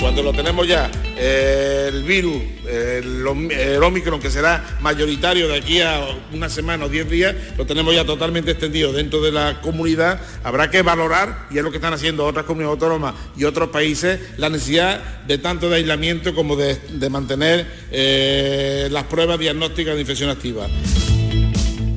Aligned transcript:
Cuando 0.00 0.22
lo 0.22 0.32
tenemos 0.32 0.66
ya, 0.66 0.90
el 1.18 2.02
virus, 2.04 2.42
el, 2.66 3.50
el, 3.50 3.82
Omicron, 3.82 4.18
que 4.18 4.30
será 4.30 4.78
mayoritario 4.80 5.46
de 5.46 5.58
aquí 5.58 5.82
a 5.82 6.00
una 6.32 6.48
semana 6.48 6.86
o 6.86 6.88
diez 6.88 7.08
días, 7.08 7.34
lo 7.58 7.66
tenemos 7.66 7.94
ya 7.94 8.06
totalmente 8.06 8.52
extendido 8.52 8.94
dentro 8.94 9.20
de 9.20 9.30
la 9.30 9.60
comunidad. 9.60 10.18
Habrá 10.42 10.70
que 10.70 10.80
valorar, 10.80 11.46
y 11.50 11.58
es 11.58 11.64
lo 11.64 11.70
que 11.70 11.76
están 11.76 11.92
haciendo 11.92 12.24
otras 12.24 12.46
comunidades 12.46 12.80
autónomas 12.80 13.14
y 13.36 13.44
otros 13.44 13.68
países, 13.68 14.18
la 14.38 14.48
necesidad 14.48 15.24
de 15.26 15.36
tanto 15.36 15.68
de 15.68 15.76
aislamiento 15.76 16.34
como 16.34 16.56
de, 16.56 16.78
mantener 17.10 17.66
eh, 17.90 18.88
las 18.90 19.04
pruebas 19.04 19.38
diagnósticas 19.38 19.94
de 19.94 20.00
infección 20.00 20.30
activa. 20.30 20.66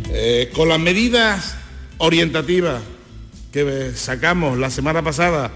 Eh, 0.10 0.52
con 0.54 0.68
las 0.68 0.80
medidas 0.80 1.56
orientativas 2.00 2.82
que 3.54 3.92
sacamos 3.96 4.58
la 4.58 4.70
semana 4.70 5.02
pasada, 5.02 5.52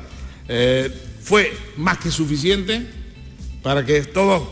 eh, 0.48 0.90
fue 1.28 1.52
más 1.76 1.98
que 1.98 2.10
suficiente 2.10 2.88
para 3.62 3.86
que 3.86 4.02
todos 4.02 4.44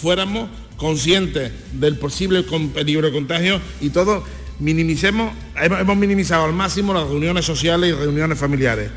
fuéramos 0.00 0.50
conscientes 0.76 1.52
del 1.72 1.98
posible 1.98 2.42
peligro 2.74 3.06
de 3.06 3.12
contagio 3.12 3.60
y 3.80 3.90
todos 3.90 4.24
minimicemos, 4.58 5.32
hemos 5.54 5.96
minimizado 5.96 6.46
al 6.46 6.52
máximo 6.52 6.92
las 6.92 7.06
reuniones 7.06 7.44
sociales 7.44 7.90
y 7.90 7.92
reuniones 7.92 8.36
familiares. 8.38 8.90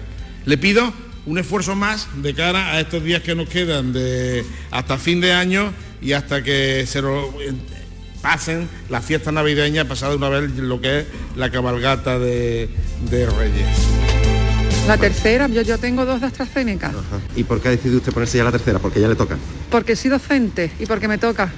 Le 0.46 0.58
pido 0.58 0.92
un 1.28 1.38
esfuerzo 1.38 1.76
más 1.76 2.08
de 2.16 2.34
cara 2.34 2.74
a 2.74 2.80
estos 2.80 3.04
días 3.04 3.22
que 3.22 3.36
nos 3.36 3.48
quedan 3.48 3.94
de 3.94 4.44
hasta 4.72 4.98
fin 4.98 5.22
de 5.22 5.32
año 5.32 5.72
y 6.02 6.14
hasta 6.14 6.41
que 6.41 6.88
se 6.88 7.00
lo 7.04 7.32
pasen 8.24 8.68
las 8.90 9.05
fiestas 9.05 9.32
navideñas, 9.32 9.86
pasada 9.86 10.16
una 10.16 10.30
vez 10.30 10.50
lo 10.55 10.82
que 10.82 11.02
es 11.02 11.05
la 11.36 11.52
cabalgata 11.52 12.18
de 12.18 12.70
Reyes. 13.38 14.09
La 14.90 14.98
tercera, 14.98 15.48
yo, 15.48 15.62
yo 15.62 15.77
tengo 15.77 16.04
dos 16.04 16.20
de 16.20 16.26
AstraZeneca. 16.26 16.91
¿Y 17.35 17.43
por 17.43 17.62
qué 17.62 17.68
ha 17.68 17.71
decidido 17.71 17.98
usted 17.98 18.12
ponerse 18.12 18.40
ya 18.40 18.43
la 18.43 18.51
tercera? 18.51 18.79
Porque 18.79 18.99
ya 18.99 19.07
le 19.07 19.13
toca. 19.13 19.37
Porque 19.70 19.96
soy 19.96 20.09
docente 20.09 20.71
y 20.79 20.87
porque 20.87 21.07
me 21.07 21.20
toca. 21.20 21.51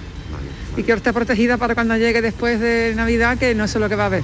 Y 0.75 0.83
quiero 0.83 0.97
estar 0.97 1.13
protegida 1.13 1.55
para 1.55 1.73
cuando 1.73 1.95
llegue 1.95 2.21
después 2.21 2.59
de 2.59 2.91
Navidad, 2.93 3.38
que 3.38 3.55
no 3.55 3.69
sé 3.69 3.79
lo 3.79 3.88
que 3.88 3.95
va 3.95 4.03
a 4.03 4.07
haber. 4.07 4.23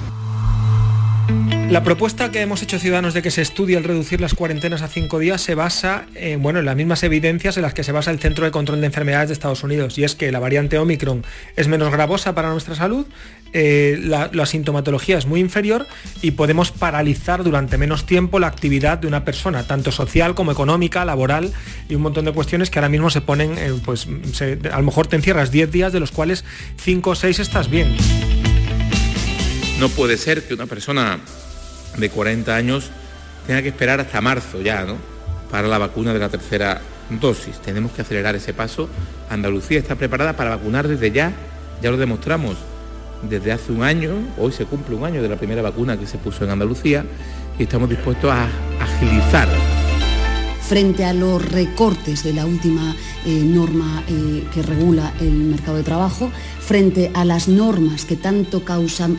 La 1.70 1.84
propuesta 1.84 2.30
que 2.30 2.40
hemos 2.40 2.62
hecho 2.62 2.78
Ciudadanos 2.78 3.12
de 3.12 3.20
que 3.20 3.30
se 3.30 3.42
estudie 3.42 3.76
el 3.76 3.84
reducir 3.84 4.22
las 4.22 4.32
cuarentenas 4.32 4.80
a 4.80 4.88
cinco 4.88 5.18
días 5.18 5.42
se 5.42 5.54
basa 5.54 6.06
en, 6.14 6.42
bueno, 6.42 6.60
en 6.60 6.64
las 6.64 6.74
mismas 6.76 7.02
evidencias 7.02 7.58
en 7.58 7.62
las 7.62 7.74
que 7.74 7.84
se 7.84 7.92
basa 7.92 8.10
el 8.10 8.18
Centro 8.18 8.46
de 8.46 8.50
Control 8.50 8.80
de 8.80 8.86
Enfermedades 8.86 9.28
de 9.28 9.34
Estados 9.34 9.62
Unidos, 9.62 9.98
y 9.98 10.04
es 10.04 10.14
que 10.14 10.32
la 10.32 10.38
variante 10.38 10.78
Omicron 10.78 11.26
es 11.56 11.68
menos 11.68 11.92
gravosa 11.92 12.34
para 12.34 12.50
nuestra 12.50 12.74
salud, 12.74 13.06
eh, 13.52 13.98
la, 14.02 14.30
la, 14.32 14.46
sintomatología 14.46 15.18
es 15.18 15.26
muy 15.26 15.40
inferior 15.40 15.86
y 16.22 16.30
podemos 16.30 16.70
paralizar 16.70 17.44
durante 17.44 17.76
menos 17.76 18.06
tiempo 18.06 18.38
la 18.38 18.46
actividad 18.46 18.96
de 18.96 19.06
una 19.06 19.26
persona, 19.26 19.66
tanto 19.66 19.92
social 19.92 20.34
como 20.34 20.52
económica, 20.52 21.04
laboral 21.04 21.52
y 21.86 21.94
un 21.94 22.02
montón 22.02 22.24
de 22.24 22.32
cuestiones 22.32 22.70
que 22.70 22.78
ahora 22.78 22.88
mismo 22.88 23.10
se 23.10 23.20
ponen, 23.20 23.58
eh, 23.58 23.74
pues 23.84 24.08
se, 24.32 24.58
a 24.72 24.78
lo 24.78 24.84
mejor 24.84 25.06
te 25.06 25.16
encierras 25.16 25.50
10 25.50 25.70
días 25.70 25.92
de 25.92 26.00
los 26.00 26.12
cuales 26.12 26.46
5 26.78 27.10
o 27.10 27.14
6 27.14 27.38
estás 27.40 27.68
bien. 27.68 27.94
No 29.78 29.90
puede 29.90 30.16
ser 30.16 30.42
que 30.48 30.54
una 30.54 30.66
persona 30.66 31.20
de 31.96 32.10
40 32.10 32.54
años 32.54 32.90
tenga 33.46 33.62
que 33.62 33.68
esperar 33.68 34.00
hasta 34.00 34.20
marzo 34.20 34.60
ya, 34.60 34.84
¿no? 34.84 34.96
Para 35.50 35.68
la 35.68 35.78
vacuna 35.78 36.12
de 36.12 36.18
la 36.18 36.28
tercera 36.28 36.80
dosis. 37.10 37.58
Tenemos 37.60 37.92
que 37.92 38.02
acelerar 38.02 38.34
ese 38.36 38.52
paso. 38.52 38.88
Andalucía 39.30 39.78
está 39.78 39.94
preparada 39.96 40.34
para 40.34 40.50
vacunar 40.50 40.86
desde 40.86 41.10
ya, 41.10 41.32
ya 41.82 41.90
lo 41.90 41.96
demostramos. 41.96 42.56
Desde 43.22 43.50
hace 43.50 43.72
un 43.72 43.82
año, 43.82 44.12
hoy 44.36 44.52
se 44.52 44.64
cumple 44.64 44.94
un 44.94 45.04
año 45.04 45.22
de 45.22 45.28
la 45.28 45.36
primera 45.36 45.62
vacuna 45.62 45.98
que 45.98 46.06
se 46.06 46.18
puso 46.18 46.44
en 46.44 46.50
Andalucía 46.50 47.04
y 47.58 47.64
estamos 47.64 47.88
dispuestos 47.88 48.30
a 48.30 48.46
agilizar 48.80 49.48
frente 50.68 51.06
a 51.06 51.14
los 51.14 51.42
recortes 51.42 52.22
de 52.22 52.34
la 52.34 52.44
última 52.44 52.94
eh, 53.24 53.42
norma 53.42 54.02
eh, 54.06 54.44
que 54.52 54.62
regula 54.62 55.14
el 55.18 55.32
mercado 55.32 55.78
de 55.78 55.82
trabajo, 55.82 56.30
frente 56.60 57.10
a 57.14 57.24
las 57.24 57.48
normas 57.48 58.04
que 58.04 58.16
tanto, 58.16 58.62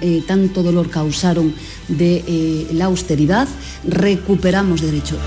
eh, 0.01 0.23
dolor 0.53 0.91
causaron 0.91 1.55
de 1.87 2.67
la 2.73 2.85
austeridad, 2.85 3.47
recuperamos 3.83 4.81
derechos. 4.81 5.17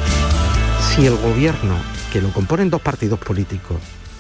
Si 0.95 1.07
el 1.07 1.17
gobierno, 1.17 1.75
que 2.13 2.21
lo 2.21 2.33
componen 2.33 2.71
dos 2.71 2.83
partidos 2.83 3.19
políticos, 3.19 3.79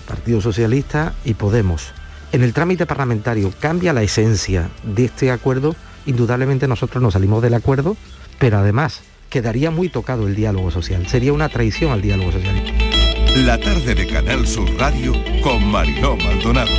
Partido 0.09 0.41
Socialista 0.41 1.15
y 1.25 1.35
Podemos, 1.35 1.93
en 2.33 2.43
el 2.43 2.53
trámite 2.53 2.85
parlamentario 2.85 3.53
cambia 3.61 3.93
la 3.93 4.03
esencia 4.03 4.71
de 4.83 5.05
este 5.05 5.31
acuerdo, 5.31 5.77
indudablemente 6.07 6.67
nosotros 6.67 7.01
nos 7.01 7.12
salimos 7.12 7.43
del 7.43 7.55
acuerdo, 7.55 7.97
pero 8.41 8.59
además 8.59 9.03
quedaría 9.32 9.70
muy 9.70 9.88
tocado 9.88 10.28
el 10.28 10.37
diálogo 10.37 10.70
social. 10.70 11.09
Sería 11.09 11.32
una 11.32 11.48
traición 11.48 11.91
al 11.91 12.03
diálogo 12.03 12.32
social. 12.32 12.62
La 13.47 13.59
tarde 13.59 13.94
de 13.94 14.06
Canal 14.06 14.47
Sur 14.47 14.69
Radio 14.78 15.15
con 15.43 15.66
Mariló 15.69 16.16
Maldonado. 16.19 16.70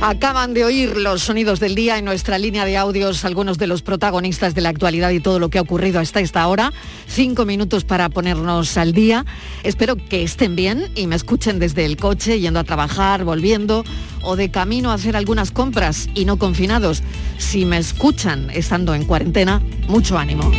Acaban 0.00 0.54
de 0.54 0.64
oír 0.64 0.96
los 0.96 1.22
sonidos 1.22 1.60
del 1.60 1.74
día 1.74 1.98
en 1.98 2.06
nuestra 2.06 2.38
línea 2.38 2.64
de 2.64 2.78
audios, 2.78 3.24
algunos 3.26 3.58
de 3.58 3.66
los 3.66 3.82
protagonistas 3.82 4.54
de 4.54 4.62
la 4.62 4.70
actualidad 4.70 5.10
y 5.10 5.20
todo 5.20 5.38
lo 5.38 5.50
que 5.50 5.58
ha 5.58 5.60
ocurrido 5.60 6.00
hasta 6.00 6.20
esta 6.20 6.48
hora. 6.48 6.72
Cinco 7.06 7.44
minutos 7.44 7.84
para 7.84 8.08
ponernos 8.08 8.78
al 8.78 8.94
día. 8.94 9.26
Espero 9.62 9.96
que 9.96 10.22
estén 10.22 10.56
bien 10.56 10.90
y 10.96 11.06
me 11.06 11.16
escuchen 11.16 11.58
desde 11.58 11.84
el 11.84 11.98
coche, 11.98 12.40
yendo 12.40 12.60
a 12.60 12.64
trabajar, 12.64 13.24
volviendo 13.24 13.84
o 14.22 14.36
de 14.36 14.50
camino 14.50 14.90
a 14.90 14.94
hacer 14.94 15.16
algunas 15.16 15.50
compras 15.50 16.08
y 16.14 16.24
no 16.24 16.38
confinados. 16.38 17.02
Si 17.36 17.66
me 17.66 17.76
escuchan 17.76 18.48
estando 18.50 18.94
en 18.94 19.04
cuarentena, 19.04 19.62
mucho 19.86 20.18
ánimo 20.18 20.50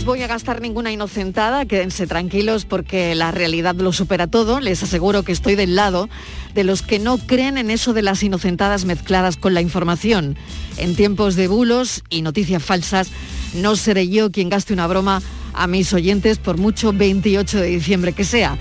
les 0.00 0.06
voy 0.06 0.22
a 0.22 0.26
gastar 0.26 0.62
ninguna 0.62 0.90
inocentada, 0.90 1.66
quédense 1.66 2.06
tranquilos 2.06 2.64
porque 2.64 3.14
la 3.14 3.32
realidad 3.32 3.74
lo 3.74 3.92
supera 3.92 4.28
todo. 4.28 4.58
Les 4.58 4.82
aseguro 4.82 5.24
que 5.24 5.32
estoy 5.32 5.56
del 5.56 5.76
lado 5.76 6.08
de 6.54 6.64
los 6.64 6.80
que 6.80 6.98
no 6.98 7.18
creen 7.18 7.58
en 7.58 7.70
eso 7.70 7.92
de 7.92 8.00
las 8.00 8.22
inocentadas 8.22 8.86
mezcladas 8.86 9.36
con 9.36 9.52
la 9.52 9.60
información. 9.60 10.38
En 10.78 10.96
tiempos 10.96 11.36
de 11.36 11.48
bulos 11.48 12.02
y 12.08 12.22
noticias 12.22 12.64
falsas, 12.64 13.10
no 13.52 13.76
seré 13.76 14.08
yo 14.08 14.30
quien 14.32 14.48
gaste 14.48 14.72
una 14.72 14.86
broma 14.86 15.20
a 15.52 15.66
mis 15.66 15.92
oyentes 15.92 16.38
por 16.38 16.56
mucho 16.56 16.94
28 16.94 17.60
de 17.60 17.66
diciembre 17.66 18.14
que 18.14 18.24
sea. 18.24 18.56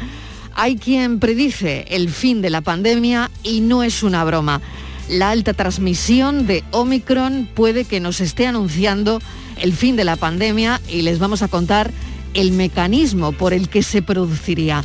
Hay 0.56 0.76
quien 0.76 1.20
predice 1.22 1.86
el 1.88 2.10
fin 2.10 2.42
de 2.42 2.50
la 2.50 2.60
pandemia 2.60 3.32
y 3.44 3.62
no 3.62 3.84
es 3.84 4.04
una 4.04 4.26
broma. 4.26 4.60
La 5.08 5.32
alta 5.32 5.54
transmisión 5.54 6.48
de 6.48 6.66
Omicron 6.72 7.48
puede 7.56 7.86
que 7.86 8.02
nos 8.02 8.20
esté 8.20 8.46
anunciando 8.46 9.22
el 9.62 9.74
fin 9.74 9.96
de 9.96 10.04
la 10.04 10.16
pandemia 10.16 10.82
y 10.90 11.02
les 11.02 11.20
vamos 11.20 11.42
a 11.42 11.48
contar 11.48 11.92
el 12.34 12.52
mecanismo 12.52 13.32
por 13.32 13.54
el 13.54 13.70
que 13.70 13.84
se 13.84 14.02
produciría. 14.02 14.84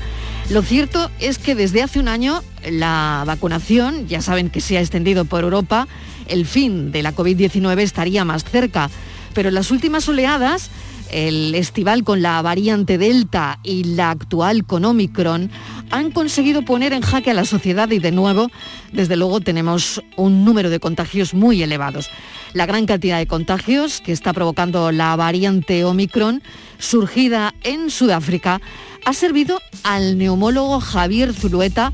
Lo 0.51 0.62
cierto 0.62 1.11
es 1.21 1.39
que 1.39 1.55
desde 1.55 1.83
hace 1.83 1.99
un 2.01 2.09
año 2.09 2.43
la 2.71 3.25
vacunación, 3.27 4.07
ya 4.09 4.21
saben 4.21 4.51
que 4.51 4.61
se 4.61 4.77
ha 4.77 4.81
extendido 4.81 5.25
por 5.25 5.45
Europa, 5.45 5.89
el 6.27 6.47
fin 6.47 6.93
de 6.93 7.03
la 7.03 7.15
COVID-19 7.15 7.81
estaría 7.81 8.25
más 8.25 8.45
cerca, 8.45 8.91
pero 9.35 9.49
en 9.49 9.55
las 9.55 9.71
últimas 9.71 10.09
oleadas, 10.09 10.71
el 11.15 11.55
estival 11.55 12.03
con 12.03 12.23
la 12.23 12.43
variante 12.43 12.99
Delta 12.99 13.61
y 13.63 13.85
la 13.85 14.11
actual 14.11 14.67
con 14.67 14.85
Omicron, 14.85 15.49
han 15.91 16.11
conseguido 16.11 16.63
poner 16.65 16.93
en 16.93 17.03
jaque 17.03 17.31
a 17.31 17.35
la 17.35 17.45
sociedad 17.45 17.89
y 17.93 18.01
de 18.01 18.11
nuevo, 18.11 18.51
desde 18.93 19.17
luego, 19.17 19.41
tenemos 19.41 20.03
un 20.17 20.45
número 20.45 20.71
de 20.71 20.81
contagios 20.81 21.33
muy 21.33 21.63
elevados. 21.63 22.11
La 22.53 22.67
gran 22.67 22.87
cantidad 22.87 23.19
de 23.19 23.29
contagios 23.29 24.01
que 24.01 24.11
está 24.11 24.33
provocando 24.33 24.91
la 24.91 25.15
variante 25.15 25.85
Omicron, 25.85 26.43
surgida 26.79 27.55
en 27.63 27.91
Sudáfrica, 27.91 28.61
ha 29.05 29.13
servido 29.13 29.61
al 29.85 30.19
neumólogo 30.19 30.81
Javier 30.81 31.33
Zulueta 31.33 31.93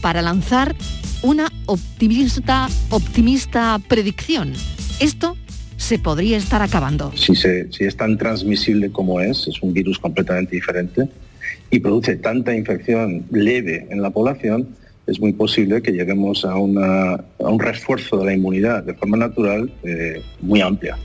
para 0.00 0.22
lanzar 0.22 0.76
una 1.22 1.48
optimista, 1.66 2.68
optimista 2.90 3.80
predicción. 3.88 4.52
Esto 5.00 5.36
se 5.80 5.98
podría 5.98 6.36
estar 6.36 6.60
acabando. 6.60 7.10
Si, 7.16 7.34
si 7.34 7.84
es 7.84 7.96
tan 7.96 8.18
transmisible 8.18 8.92
como 8.92 9.18
es, 9.20 9.48
es 9.48 9.62
un 9.62 9.72
virus 9.72 9.98
completamente 9.98 10.54
diferente 10.54 11.08
y 11.70 11.80
produce 11.80 12.16
tanta 12.16 12.54
infección 12.54 13.24
leve 13.30 13.86
en 13.90 14.02
la 14.02 14.10
población, 14.10 14.68
es 15.06 15.18
muy 15.18 15.32
posible 15.32 15.80
que 15.80 15.92
lleguemos 15.92 16.44
a, 16.44 16.54
un 16.56 17.58
refuerzo 17.58 18.18
de 18.18 18.26
la 18.26 18.34
inmunidad 18.34 18.84
de 18.84 18.92
forma 18.92 19.16
natural 19.16 19.72
eh, 19.82 20.22
muy 20.42 20.60
amplia. 20.60 20.98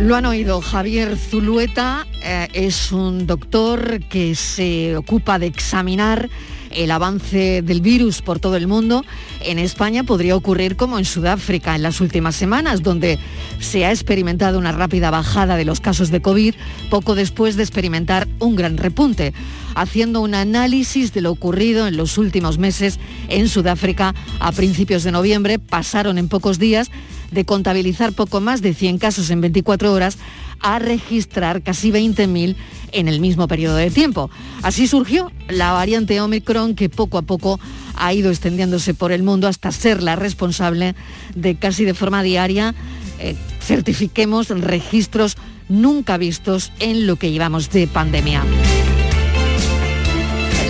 Lo 0.00 0.16
han 0.16 0.26
oído, 0.26 0.60
Javier 0.60 1.16
Zulueta 1.16 2.06
eh, 2.24 2.48
es 2.52 2.90
un 2.90 3.26
doctor 3.26 4.00
que 4.10 4.34
se 4.34 4.96
ocupa 4.96 5.38
de 5.38 5.46
examinar 5.46 6.28
el 6.70 6.90
avance 6.90 7.62
del 7.62 7.80
virus 7.80 8.22
por 8.22 8.38
todo 8.38 8.56
el 8.56 8.66
mundo, 8.66 9.04
en 9.40 9.58
España 9.58 10.04
podría 10.04 10.36
ocurrir 10.36 10.76
como 10.76 10.98
en 10.98 11.04
Sudáfrica 11.04 11.74
en 11.74 11.82
las 11.82 12.00
últimas 12.00 12.36
semanas, 12.36 12.82
donde 12.82 13.18
se 13.58 13.84
ha 13.84 13.90
experimentado 13.90 14.58
una 14.58 14.72
rápida 14.72 15.10
bajada 15.10 15.56
de 15.56 15.64
los 15.64 15.80
casos 15.80 16.10
de 16.10 16.22
COVID 16.22 16.54
poco 16.88 17.14
después 17.14 17.56
de 17.56 17.62
experimentar 17.62 18.28
un 18.38 18.56
gran 18.56 18.76
repunte. 18.76 19.32
Haciendo 19.74 20.20
un 20.20 20.34
análisis 20.34 21.12
de 21.12 21.20
lo 21.20 21.30
ocurrido 21.30 21.86
en 21.86 21.96
los 21.96 22.18
últimos 22.18 22.58
meses 22.58 22.98
en 23.28 23.48
Sudáfrica 23.48 24.14
a 24.40 24.52
principios 24.52 25.04
de 25.04 25.12
noviembre, 25.12 25.58
pasaron 25.58 26.18
en 26.18 26.28
pocos 26.28 26.58
días 26.58 26.90
de 27.30 27.44
contabilizar 27.44 28.12
poco 28.12 28.40
más 28.40 28.60
de 28.60 28.74
100 28.74 28.98
casos 28.98 29.30
en 29.30 29.40
24 29.40 29.92
horas 29.92 30.18
a 30.60 30.78
registrar 30.78 31.62
casi 31.62 31.90
20.000 31.90 32.56
en 32.92 33.08
el 33.08 33.20
mismo 33.20 33.48
periodo 33.48 33.76
de 33.76 33.90
tiempo. 33.90 34.30
Así 34.62 34.86
surgió 34.86 35.30
la 35.48 35.72
variante 35.72 36.20
Omicron 36.20 36.74
que 36.74 36.88
poco 36.88 37.18
a 37.18 37.22
poco 37.22 37.60
ha 37.94 38.12
ido 38.14 38.30
extendiéndose 38.30 38.94
por 38.94 39.12
el 39.12 39.22
mundo 39.22 39.48
hasta 39.48 39.72
ser 39.72 40.02
la 40.02 40.16
responsable 40.16 40.94
de 41.34 41.56
casi 41.56 41.84
de 41.84 41.94
forma 41.94 42.22
diaria 42.22 42.74
eh, 43.18 43.36
certifiquemos 43.60 44.48
registros 44.48 45.36
nunca 45.68 46.16
vistos 46.16 46.72
en 46.80 47.06
lo 47.06 47.16
que 47.16 47.30
llevamos 47.30 47.70
de 47.70 47.86
pandemia. 47.86 48.42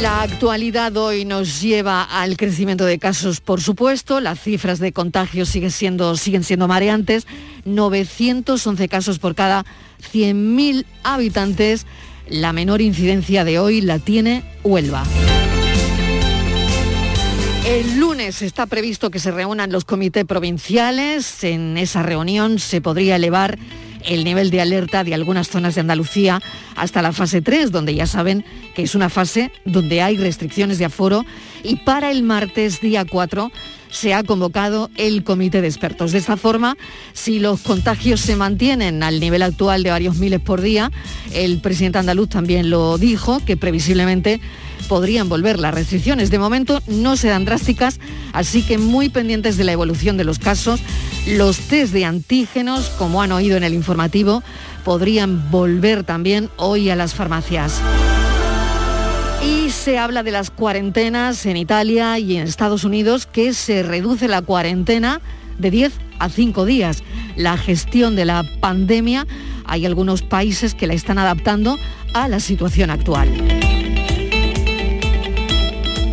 La 0.01 0.23
actualidad 0.23 0.97
hoy 0.97 1.27
nos 1.27 1.61
lleva 1.61 2.03
al 2.03 2.39
crecimiento 2.39 2.87
de 2.87 2.99
casos, 2.99 3.43
por 3.43 3.61
supuesto. 3.61 4.21
Las 4.21 4.41
cifras 4.41 4.79
de 4.79 4.93
contagios 4.93 5.51
siguen 5.51 5.71
siendo, 5.71 6.17
siguen 6.17 6.43
siendo 6.43 6.67
mareantes. 6.67 7.27
911 7.67 8.89
casos 8.89 9.19
por 9.19 9.35
cada 9.35 9.67
100.000 10.13 10.87
habitantes. 11.03 11.87
La 12.31 12.55
menor 12.55 12.81
incidencia 12.81 13.45
de 13.45 13.59
hoy 13.59 13.83
la 13.83 13.99
tiene 13.99 14.43
Huelva. 14.65 15.05
El 17.67 18.01
lunes 18.01 18.41
está 18.41 18.65
previsto 18.65 19.11
que 19.11 19.19
se 19.19 19.31
reúnan 19.31 19.71
los 19.71 19.85
comités 19.85 20.25
provinciales. 20.25 21.45
En 21.45 21.77
esa 21.77 22.03
reunión 22.03 22.59
se 22.59 22.81
podría 22.81 23.17
elevar 23.17 23.59
el 24.05 24.25
nivel 24.25 24.51
de 24.51 24.61
alerta 24.61 25.05
de 25.05 25.15
algunas 25.15 25.49
zonas 25.49 25.75
de 25.75 25.83
Andalucía 25.83 26.41
hasta 26.77 27.03
la 27.03 27.13
fase 27.13 27.43
3, 27.43 27.71
donde 27.71 27.95
ya 27.95 28.07
saben 28.07 28.45
que 28.75 28.83
es 28.83 28.95
una 28.95 29.09
fase 29.09 29.53
donde 29.65 30.03
hay 30.03 30.17
restricciones 30.17 30.79
de 30.79 30.87
aforo 30.87 31.25
y 31.63 31.77
para 31.77 32.11
el 32.11 32.23
martes 32.23 32.81
día 32.81 33.05
4 33.05 33.51
se 33.91 34.15
ha 34.15 34.23
convocado 34.23 34.91
el 34.97 35.25
comité 35.25 35.61
de 35.61 35.69
expertos. 35.69 36.13
De 36.13 36.19
esta 36.19 36.37
forma, 36.37 36.77
si 37.13 37.39
los 37.39 37.61
contagios 37.61 38.21
se 38.21 38.37
mantienen 38.37 39.03
al 39.03 39.21
nivel 39.21 39.43
actual 39.43 39.83
de 39.83 39.91
varios 39.91 40.17
miles 40.17 40.41
por 40.41 40.61
día, 40.61 40.91
el 41.33 41.61
presidente 41.61 41.99
andaluz 41.99 42.29
también 42.29 42.71
lo 42.71 42.99
dijo, 42.99 43.41
que 43.45 43.57
previsiblemente 43.57 44.41
podrían 44.91 45.29
volver 45.29 45.61
las 45.61 45.73
restricciones. 45.73 46.33
De 46.33 46.41
momento 46.41 46.83
no 46.89 47.17
serán 47.17 47.45
drásticas, 47.45 48.01
así 48.33 48.65
que 48.65 48.77
muy 48.77 49.09
pendientes 49.09 49.57
de 49.57 49.63
la 49.63 49.71
evolución 49.71 50.17
de 50.17 50.25
los 50.25 50.41
casos. 50.41 50.81
Los 51.29 51.61
test 51.61 51.93
de 51.93 52.05
antígenos, 52.05 52.89
como 52.99 53.23
han 53.23 53.31
oído 53.31 53.57
en 53.57 53.63
el 53.63 53.73
informativo, 53.73 54.43
podrían 54.85 55.49
volver 55.53 56.03
también 56.03 56.51
hoy 56.57 56.91
a 56.91 56.97
las 56.97 57.15
farmacias. 57.15 57.81
Y 59.47 59.71
se 59.71 59.97
habla 59.97 60.25
de 60.25 60.33
las 60.33 60.51
cuarentenas 60.51 61.47
en 61.47 61.57
Italia 61.57 62.19
y 62.19 62.37
en 62.37 62.49
Estados 62.49 62.83
Unidos, 62.83 63.27
que 63.27 63.55
se 63.55 63.85
reduce 63.85 64.27
la 64.27 64.43
cuarentena 64.43 65.21
de 65.61 65.71
10 65.71 65.93
a 66.19 66.29
5 66.29 66.65
días. 66.65 67.05
La 67.37 67.57
gestión 67.57 68.17
de 68.17 68.25
la 68.25 68.43
pandemia, 68.59 69.25
hay 69.67 69.87
algunos 69.87 70.23
países 70.23 70.75
que 70.75 70.89
la 70.89 70.95
están 70.95 71.21
adaptando 71.21 71.79
a 72.13 72.27
la 72.27 72.41
situación 72.41 72.91
actual. 72.91 73.60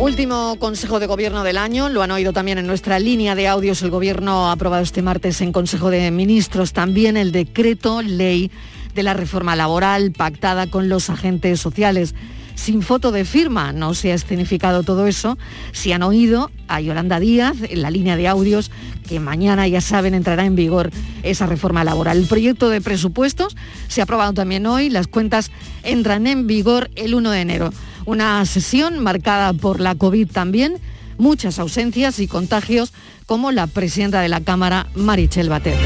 Último 0.00 0.56
Consejo 0.60 1.00
de 1.00 1.08
Gobierno 1.08 1.42
del 1.42 1.58
año, 1.58 1.88
lo 1.88 2.02
han 2.02 2.12
oído 2.12 2.32
también 2.32 2.56
en 2.58 2.68
nuestra 2.68 3.00
línea 3.00 3.34
de 3.34 3.48
audios. 3.48 3.82
El 3.82 3.90
Gobierno 3.90 4.48
ha 4.48 4.52
aprobado 4.52 4.84
este 4.84 5.02
martes 5.02 5.40
en 5.40 5.50
Consejo 5.50 5.90
de 5.90 6.12
Ministros 6.12 6.72
también 6.72 7.16
el 7.16 7.32
decreto 7.32 8.00
ley 8.00 8.52
de 8.94 9.02
la 9.02 9.12
reforma 9.12 9.56
laboral 9.56 10.12
pactada 10.12 10.68
con 10.68 10.88
los 10.88 11.10
agentes 11.10 11.58
sociales. 11.58 12.14
Sin 12.54 12.82
foto 12.82 13.10
de 13.10 13.24
firma, 13.24 13.72
no 13.72 13.92
se 13.92 14.12
ha 14.12 14.14
escenificado 14.14 14.84
todo 14.84 15.08
eso. 15.08 15.36
Si 15.72 15.90
han 15.90 16.04
oído 16.04 16.52
a 16.68 16.80
Yolanda 16.80 17.18
Díaz 17.18 17.56
en 17.68 17.82
la 17.82 17.90
línea 17.90 18.16
de 18.16 18.28
audios 18.28 18.70
que 19.08 19.18
mañana, 19.18 19.66
ya 19.66 19.80
saben, 19.80 20.14
entrará 20.14 20.44
en 20.44 20.54
vigor 20.54 20.90
esa 21.24 21.46
reforma 21.46 21.82
laboral. 21.82 22.18
El 22.18 22.26
proyecto 22.26 22.68
de 22.68 22.80
presupuestos 22.80 23.56
se 23.88 24.00
ha 24.00 24.04
aprobado 24.04 24.32
también 24.32 24.64
hoy. 24.66 24.90
Las 24.90 25.08
cuentas 25.08 25.50
entran 25.82 26.28
en 26.28 26.46
vigor 26.46 26.88
el 26.94 27.16
1 27.16 27.30
de 27.32 27.40
enero. 27.40 27.72
Una 28.08 28.42
sesión 28.46 29.00
marcada 29.00 29.52
por 29.52 29.80
la 29.80 29.94
COVID 29.94 30.30
también, 30.30 30.78
muchas 31.18 31.58
ausencias 31.58 32.20
y 32.20 32.26
contagios, 32.26 32.94
como 33.26 33.52
la 33.52 33.66
presidenta 33.66 34.22
de 34.22 34.30
la 34.30 34.40
Cámara, 34.40 34.86
Marichel 34.94 35.50
Batet. 35.50 35.76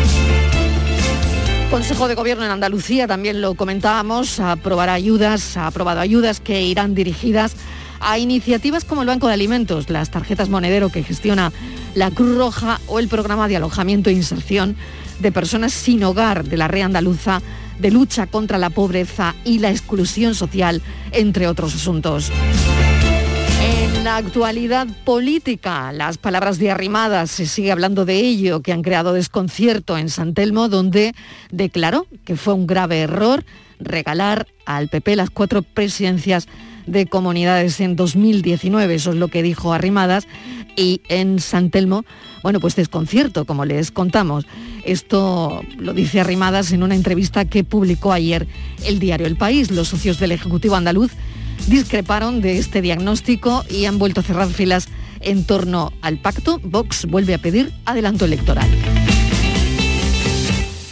Consejo 1.69 2.07
de 2.07 2.15
Gobierno 2.15 2.45
en 2.45 2.53
Andalucía, 2.53 3.09
también 3.09 3.41
lo 3.41 3.57
comentábamos, 3.57 4.39
aprobará 4.39 4.93
ayudas, 4.93 5.57
ha 5.57 5.67
aprobado 5.67 5.99
ayudas 5.99 6.39
que 6.39 6.63
irán 6.63 6.95
dirigidas 6.95 7.57
a 7.99 8.21
iniciativas 8.21 8.85
como 8.85 9.01
el 9.03 9.09
Banco 9.09 9.27
de 9.27 9.35
Alimentos, 9.35 9.91
las 9.91 10.13
tarjetas 10.13 10.49
monedero 10.49 10.91
que 10.91 11.03
gestiona 11.03 11.53
la 11.97 12.13
Cruz 12.13 12.37
Roja 12.37 12.81
o 12.87 13.01
el 13.01 13.09
programa 13.09 13.49
de 13.49 13.57
alojamiento 13.57 14.11
e 14.11 14.13
inserción 14.13 14.77
de 15.21 15.33
personas 15.33 15.73
sin 15.73 16.05
hogar 16.05 16.45
de 16.45 16.57
la 16.57 16.69
red 16.69 16.83
andaluza 16.83 17.43
de 17.79 17.91
lucha 17.91 18.27
contra 18.27 18.59
la 18.59 18.71
pobreza 18.71 19.35
y 19.45 19.59
la 19.59 19.71
exclusión 19.71 20.35
social, 20.35 20.83
entre 21.11 21.47
otros 21.47 21.75
asuntos. 21.75 22.31
En 23.61 24.05
la 24.05 24.17
actualidad 24.17 24.89
política, 25.05 25.93
las 25.93 26.19
palabras 26.19 26.59
de 26.59 26.71
Arrimadas, 26.71 27.31
se 27.31 27.47
sigue 27.47 27.71
hablando 27.71 28.05
de 28.05 28.19
ello, 28.19 28.61
que 28.61 28.73
han 28.73 28.83
creado 28.83 29.13
desconcierto 29.13 29.97
en 29.97 30.09
San 30.09 30.35
Telmo, 30.35 30.69
donde 30.69 31.15
declaró 31.51 32.07
que 32.25 32.37
fue 32.37 32.55
un 32.55 32.67
grave 32.67 33.01
error 33.01 33.45
regalar 33.79 34.47
al 34.67 34.89
PP 34.89 35.17
las 35.17 35.31
cuatro 35.31 35.63
presidencias 35.63 36.49
de 36.87 37.07
comunidades 37.07 37.81
en 37.81 37.97
2019. 37.97 38.95
Eso 38.95 39.11
es 39.11 39.17
lo 39.17 39.29
que 39.29 39.43
dijo 39.43 39.73
Arrimadas. 39.73 40.27
Y 40.77 41.01
en 41.09 41.39
San 41.39 41.71
Telmo, 41.71 42.05
bueno, 42.43 42.61
pues 42.61 42.77
desconcierto, 42.77 43.45
como 43.45 43.65
les 43.65 43.91
contamos. 43.91 44.47
Esto 44.85 45.63
lo 45.79 45.93
dice 45.93 46.21
Arrimadas 46.21 46.73
en 46.73 46.83
una 46.83 46.95
entrevista 46.95 47.45
que 47.45 47.65
publicó 47.65 48.13
ayer 48.13 48.47
el 48.85 48.99
diario 48.99 49.27
El 49.27 49.37
País. 49.37 49.71
Los 49.71 49.89
socios 49.89 50.19
del 50.19 50.33
Ejecutivo 50.33 50.77
andaluz 50.77 51.13
discreparon 51.69 52.41
de 52.41 52.59
este 52.59 52.83
diagnóstico 52.83 53.65
y 53.69 53.85
han 53.85 53.99
vuelto 53.99 54.21
a 54.21 54.25
cerrar 54.25 54.49
filas 54.49 54.89
en 55.21 55.45
torno 55.45 55.93
al 56.03 56.19
pacto. 56.19 56.61
Vox 56.63 57.07
vuelve 57.07 57.35
a 57.35 57.39
pedir 57.39 57.73
adelanto 57.85 58.25
electoral. 58.25 58.69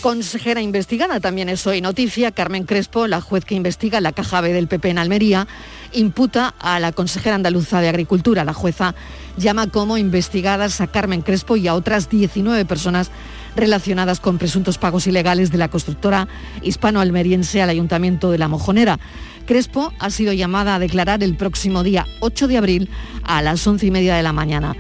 Consejera 0.01 0.63
investigada 0.63 1.21
también 1.21 1.51
es 1.51 1.67
hoy 1.67 1.83
noticia. 1.83 2.33
Carmen 2.33 2.65
Crespo, 2.65 3.07
la 3.07 3.21
juez 3.21 3.45
que 3.45 3.55
investiga 3.55 4.01
la 4.01 4.13
caja 4.13 4.41
B 4.41 4.51
del 4.55 4.67
PP 4.67 4.89
en 4.89 4.99
Almería, 4.99 5.47
imputa 5.93 6.55
a 6.59 6.81
la 6.81 6.93
consejera 6.93 7.35
andaluza 7.35 7.83
de 7.83 7.91
Agricultura. 7.91 8.47
La 8.47 8.55
jueza 8.55 8.95
llama 9.37 9.67
como 9.67 9.99
investigadas 9.99 10.81
a 10.81 10.87
Carmen 10.87 11.21
Crespo 11.21 11.57
y 11.57 11.69
a 11.69 11.75
otras 11.75 12.09
19 12.09 12.65
personas 12.65 13.11
relacionadas 13.57 14.21
con 14.21 14.39
presuntos 14.39 14.79
pagos 14.79 15.07
ilegales 15.07 15.53
de 15.53 15.59
la 15.59 15.69
constructora 15.69 16.29
hispano-almeriense 16.63 17.61
al 17.61 17.69
Ayuntamiento 17.69 18.31
de 18.31 18.39
La 18.39 18.49
Mojonera. 18.49 18.99
Crespo 19.47 19.93
ha 19.99 20.09
sido 20.09 20.33
llamada 20.33 20.77
a 20.77 20.79
declarar 20.79 21.23
el 21.23 21.37
próximo 21.37 21.83
día 21.83 22.07
8 22.21 22.49
de 22.49 22.57
abril 22.57 22.89
a 23.23 23.43
las 23.43 23.67
11 23.67 23.85
y 23.85 23.91
media 23.91 24.17
de 24.17 24.23
la 24.23 24.33
mañana. 24.33 24.75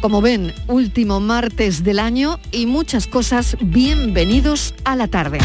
Como 0.00 0.20
ven, 0.20 0.52
último 0.68 1.20
martes 1.20 1.82
del 1.82 1.98
año 1.98 2.38
y 2.52 2.66
muchas 2.66 3.06
cosas. 3.06 3.56
Bienvenidos 3.60 4.74
a 4.84 4.94
la 4.94 5.08
tarde. 5.08 5.38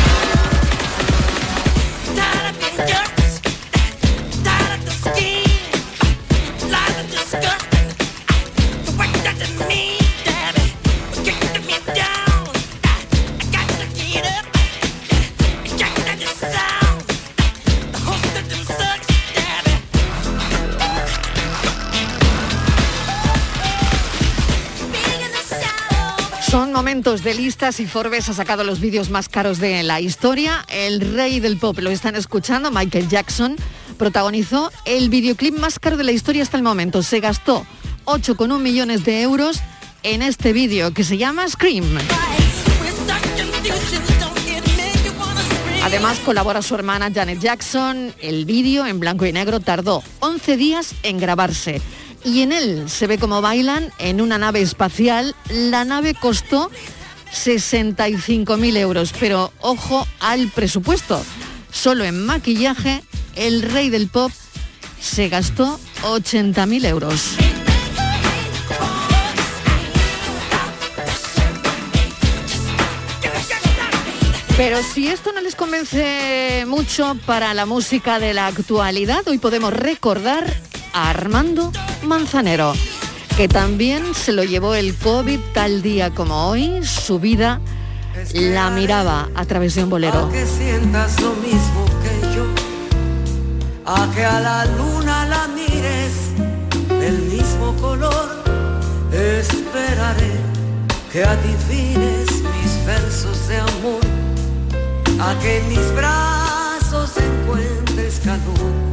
De 27.01 27.33
listas 27.33 27.79
y 27.79 27.87
Forbes 27.87 28.29
ha 28.29 28.33
sacado 28.35 28.63
los 28.63 28.79
vídeos 28.79 29.09
más 29.09 29.27
caros 29.27 29.57
de 29.57 29.81
la 29.81 29.99
historia. 29.99 30.63
El 30.69 31.01
rey 31.15 31.39
del 31.39 31.57
pop, 31.57 31.79
lo 31.79 31.89
están 31.89 32.15
escuchando, 32.15 32.69
Michael 32.69 33.09
Jackson, 33.09 33.55
protagonizó 33.97 34.71
el 34.85 35.09
videoclip 35.09 35.57
más 35.57 35.79
caro 35.79 35.97
de 35.97 36.03
la 36.03 36.11
historia 36.11 36.43
hasta 36.43 36.57
el 36.57 36.63
momento. 36.63 37.01
Se 37.01 37.19
gastó 37.19 37.65
8,1 38.05 38.59
millones 38.59 39.03
de 39.03 39.23
euros 39.23 39.61
en 40.03 40.21
este 40.21 40.53
vídeo 40.53 40.93
que 40.93 41.03
se 41.03 41.17
llama 41.17 41.47
Scream. 41.49 41.85
Además 45.83 46.19
colabora 46.19 46.61
su 46.61 46.75
hermana 46.75 47.09
Janet 47.11 47.39
Jackson. 47.39 48.13
El 48.21 48.45
vídeo 48.45 48.85
en 48.85 48.99
blanco 48.99 49.25
y 49.25 49.33
negro 49.33 49.59
tardó 49.59 50.03
11 50.19 50.55
días 50.55 50.93
en 51.01 51.17
grabarse. 51.17 51.81
Y 52.23 52.41
en 52.41 52.51
él 52.51 52.89
se 52.89 53.07
ve 53.07 53.17
cómo 53.17 53.41
bailan 53.41 53.91
en 53.97 54.21
una 54.21 54.37
nave 54.37 54.61
espacial. 54.61 55.35
La 55.49 55.85
nave 55.85 56.13
costó 56.13 56.69
65.000 57.33 58.77
euros, 58.77 59.13
pero 59.19 59.51
ojo 59.59 60.07
al 60.19 60.49
presupuesto. 60.49 61.23
Solo 61.71 62.03
en 62.03 62.25
maquillaje, 62.25 63.03
el 63.35 63.61
rey 63.61 63.89
del 63.89 64.07
pop 64.07 64.31
se 64.99 65.29
gastó 65.29 65.79
80.000 66.03 66.85
euros. 66.85 67.35
Pero 74.57 74.83
si 74.83 75.07
esto 75.07 75.31
no 75.31 75.41
les 75.41 75.55
convence 75.55 76.65
mucho 76.67 77.17
para 77.25 77.53
la 77.55 77.65
música 77.65 78.19
de 78.19 78.35
la 78.35 78.45
actualidad, 78.45 79.27
hoy 79.27 79.39
podemos 79.39 79.73
recordar 79.73 80.45
a 80.93 81.09
Armando 81.09 81.71
Manzanero, 82.03 82.73
que 83.37 83.47
también 83.47 84.13
se 84.13 84.31
lo 84.31 84.43
llevó 84.43 84.75
el 84.75 84.95
COVID 84.95 85.39
tal 85.53 85.81
día 85.81 86.11
como 86.13 86.49
hoy, 86.49 86.83
su 86.85 87.19
vida 87.19 87.61
la 88.33 88.69
miraba 88.69 89.29
a 89.35 89.45
través 89.45 89.75
de 89.75 89.83
un 89.83 89.89
bolero. 89.89 90.25
A 90.25 90.31
que 90.31 90.45
sientas 90.45 91.19
lo 91.21 91.33
mismo 91.35 91.85
que 92.03 92.35
yo, 92.35 92.45
a 93.85 94.09
que 94.13 94.25
a 94.25 94.39
la 94.39 94.65
luna 94.65 95.25
la 95.25 95.47
mires 95.47 96.13
del 96.99 97.19
mismo 97.23 97.75
color, 97.77 98.43
esperaré 99.13 100.31
que 101.11 101.23
adivines 101.23 102.29
mis 102.29 102.85
versos 102.85 103.47
de 103.47 103.57
amor, 103.57 104.01
a 105.19 105.37
que 105.39 105.57
en 105.57 105.69
mis 105.69 105.95
brazos 105.95 107.11
encuentres 107.17 108.21
calor, 108.23 108.90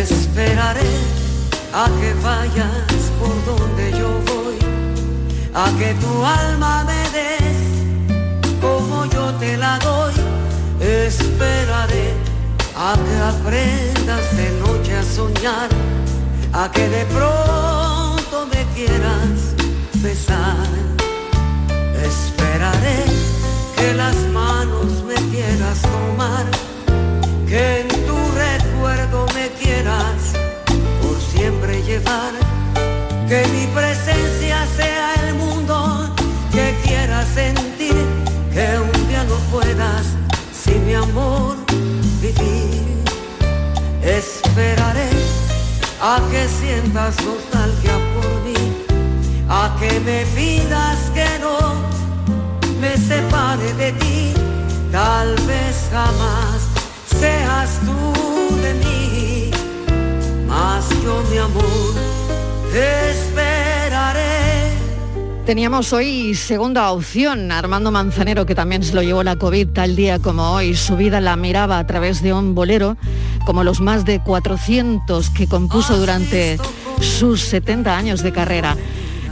esperaré 0.00 0.92
a 1.72 1.86
que 2.00 2.12
vayas 2.22 3.00
por 3.18 3.34
donde 3.44 3.90
yo 3.98 4.10
voy, 4.30 4.58
a 5.54 5.66
que 5.78 5.94
tu 5.94 6.24
alma 6.24 6.84
me 6.84 7.02
des 7.16 8.60
como 8.60 9.06
yo 9.06 9.32
te 9.34 9.56
la 9.56 9.78
doy. 9.78 10.14
Esperaré 10.80 12.12
a 12.76 12.94
que 13.04 13.16
aprendas 13.32 14.36
de 14.36 14.50
noche 14.64 14.96
a 14.96 15.02
soñar, 15.02 15.68
a 16.52 16.70
que 16.70 16.88
de 16.88 17.04
pronto 17.06 18.46
me 18.52 18.62
quieras 18.74 19.54
besar. 19.94 20.68
Esperaré 22.10 23.04
que 23.76 23.94
las 23.94 24.16
manos 24.32 25.02
me 25.08 25.14
quieras 25.32 25.80
tomar, 25.82 26.44
que 27.48 27.80
en 27.80 28.05
recuerdo 28.66 29.26
me 29.34 29.48
quieras 29.60 30.32
por 31.02 31.20
siempre 31.20 31.82
llevar, 31.82 32.32
que 33.28 33.46
mi 33.48 33.66
presencia 33.68 34.66
sea 34.76 35.14
el 35.26 35.34
mundo 35.34 36.14
que 36.52 36.74
quieras 36.84 37.26
sentir, 37.34 37.94
que 38.52 38.66
un 38.78 39.08
día 39.08 39.24
no 39.24 39.36
puedas 39.52 40.06
sin 40.52 40.84
mi 40.86 40.94
amor 40.94 41.56
vivir. 42.20 43.04
Esperaré 44.02 45.10
a 46.00 46.20
que 46.30 46.48
sientas 46.48 47.16
nostalgia 47.24 47.96
por 48.14 48.30
mí, 48.44 48.86
a 49.48 49.76
que 49.80 50.00
me 50.00 50.24
pidas 50.36 50.98
que 51.14 51.28
no 51.40 51.58
me 52.80 52.96
separe 52.96 53.72
de 53.74 53.92
ti, 53.92 54.32
tal 54.92 55.34
vez 55.46 55.88
jamás 55.90 56.60
seas 57.20 57.70
tú 57.84 58.45
Teníamos 65.46 65.92
hoy 65.92 66.34
segunda 66.34 66.90
opción, 66.90 67.52
Armando 67.52 67.92
Manzanero, 67.92 68.46
que 68.46 68.56
también 68.56 68.82
se 68.82 68.92
lo 68.94 69.02
llevó 69.02 69.22
la 69.22 69.36
COVID 69.36 69.68
tal 69.68 69.94
día 69.94 70.18
como 70.18 70.50
hoy. 70.50 70.74
Su 70.74 70.96
vida 70.96 71.20
la 71.20 71.36
miraba 71.36 71.78
a 71.78 71.86
través 71.86 72.20
de 72.20 72.32
un 72.32 72.56
bolero, 72.56 72.96
como 73.44 73.62
los 73.62 73.80
más 73.80 74.04
de 74.04 74.20
400 74.20 75.30
que 75.30 75.46
compuso 75.46 75.98
durante 75.98 76.58
sus 77.00 77.42
70 77.42 77.96
años 77.96 78.24
de 78.24 78.32
carrera. 78.32 78.76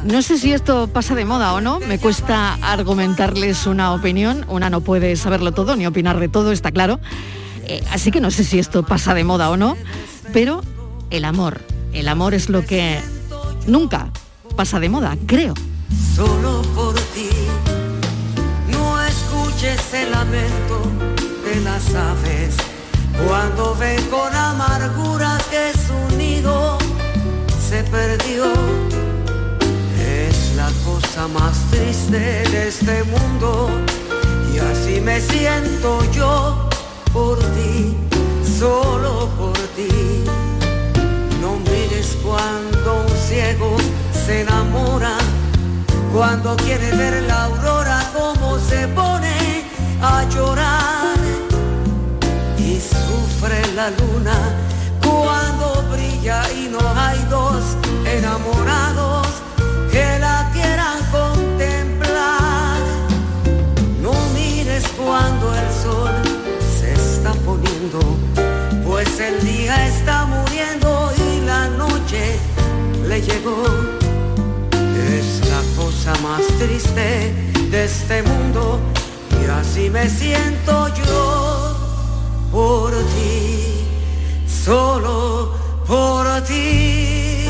No 0.04 0.22
sé 0.22 0.38
si 0.38 0.52
esto 0.52 0.86
pasa 0.86 1.16
de 1.16 1.24
moda 1.24 1.52
o 1.52 1.60
no, 1.60 1.80
me 1.80 1.98
cuesta 1.98 2.58
argumentarles 2.62 3.66
una 3.66 3.92
opinión, 3.92 4.44
una 4.48 4.70
no 4.70 4.82
puede 4.82 5.16
saberlo 5.16 5.50
todo 5.50 5.74
ni 5.74 5.84
opinar 5.84 6.20
de 6.20 6.28
todo, 6.28 6.52
está 6.52 6.70
claro. 6.70 7.00
Eh, 7.66 7.82
así 7.90 8.10
que 8.10 8.20
no 8.20 8.30
sé 8.30 8.44
si 8.44 8.58
esto 8.58 8.84
pasa 8.84 9.14
de 9.14 9.24
moda 9.24 9.50
o 9.50 9.56
no, 9.56 9.76
pero 10.32 10.62
el 11.10 11.24
amor, 11.24 11.60
el 11.92 12.08
amor 12.08 12.34
es 12.34 12.48
lo 12.48 12.64
que 12.64 13.00
nunca 13.66 14.10
pasa 14.56 14.80
de 14.80 14.88
moda, 14.88 15.16
creo. 15.26 15.54
solo 16.14 16.62
por 16.74 16.94
ti. 16.94 17.30
No 18.70 19.00
escuches 19.02 19.94
el 19.94 20.10
lamento 20.10 20.82
de 21.44 21.60
las 21.62 21.94
aves 21.94 22.56
cuando 23.26 23.74
ven 23.76 24.02
con 24.06 24.34
amargura 24.34 25.38
que 25.50 25.72
su 25.78 26.16
nido 26.16 26.78
se 27.68 27.82
perdió. 27.84 28.52
Es 29.98 30.54
la 30.56 30.70
cosa 30.84 31.28
más 31.28 31.58
triste 31.70 32.18
de 32.18 32.68
este 32.68 33.04
mundo 33.04 33.70
y 34.52 34.58
así 34.58 35.00
me 35.00 35.20
siento 35.20 36.00
yo 36.12 36.68
por 37.14 37.38
ti, 37.38 37.96
solo 38.58 39.28
por 39.38 39.56
ti. 39.76 40.24
No 41.40 41.56
mires 41.70 42.18
cuando 42.24 43.04
un 43.06 43.16
ciego 43.28 43.76
se 44.26 44.40
enamora 44.40 45.16
cuando 46.12 46.56
quiere 46.56 46.90
ver 46.92 47.22
la 47.22 47.44
aurora 47.44 47.98
como 48.16 48.58
se 48.58 48.88
pone 48.88 49.64
a 50.02 50.24
llorar 50.28 51.16
y 52.58 52.80
sufre 52.80 53.60
la 53.74 53.90
luna 53.90 54.36
cuando 55.04 55.84
brilla 55.92 56.42
y 56.52 56.68
no 56.68 56.80
hay 56.96 57.18
dos 57.30 57.62
enamorados 58.06 59.26
que 59.90 60.18
la 60.18 60.50
quieran 60.52 60.98
contemplar. 61.10 62.78
No 64.00 64.12
mires 64.34 64.84
cuando 64.96 65.54
el 65.54 65.73
poniendo, 67.64 68.00
pues 68.84 69.20
el 69.20 69.40
día 69.44 69.86
está 69.86 70.26
muriendo 70.26 71.12
y 71.16 71.44
la 71.44 71.68
noche 71.68 72.38
le 73.06 73.20
llegó. 73.20 73.64
Es 75.18 75.40
la 75.48 75.82
cosa 75.82 76.12
más 76.22 76.42
triste 76.58 77.32
de 77.70 77.84
este 77.84 78.22
mundo 78.22 78.80
y 79.42 79.50
así 79.50 79.90
me 79.90 80.08
siento 80.08 80.88
yo 80.94 81.76
por 82.50 82.92
ti, 82.92 83.84
solo 84.46 85.54
por 85.86 86.40
ti. 86.42 87.46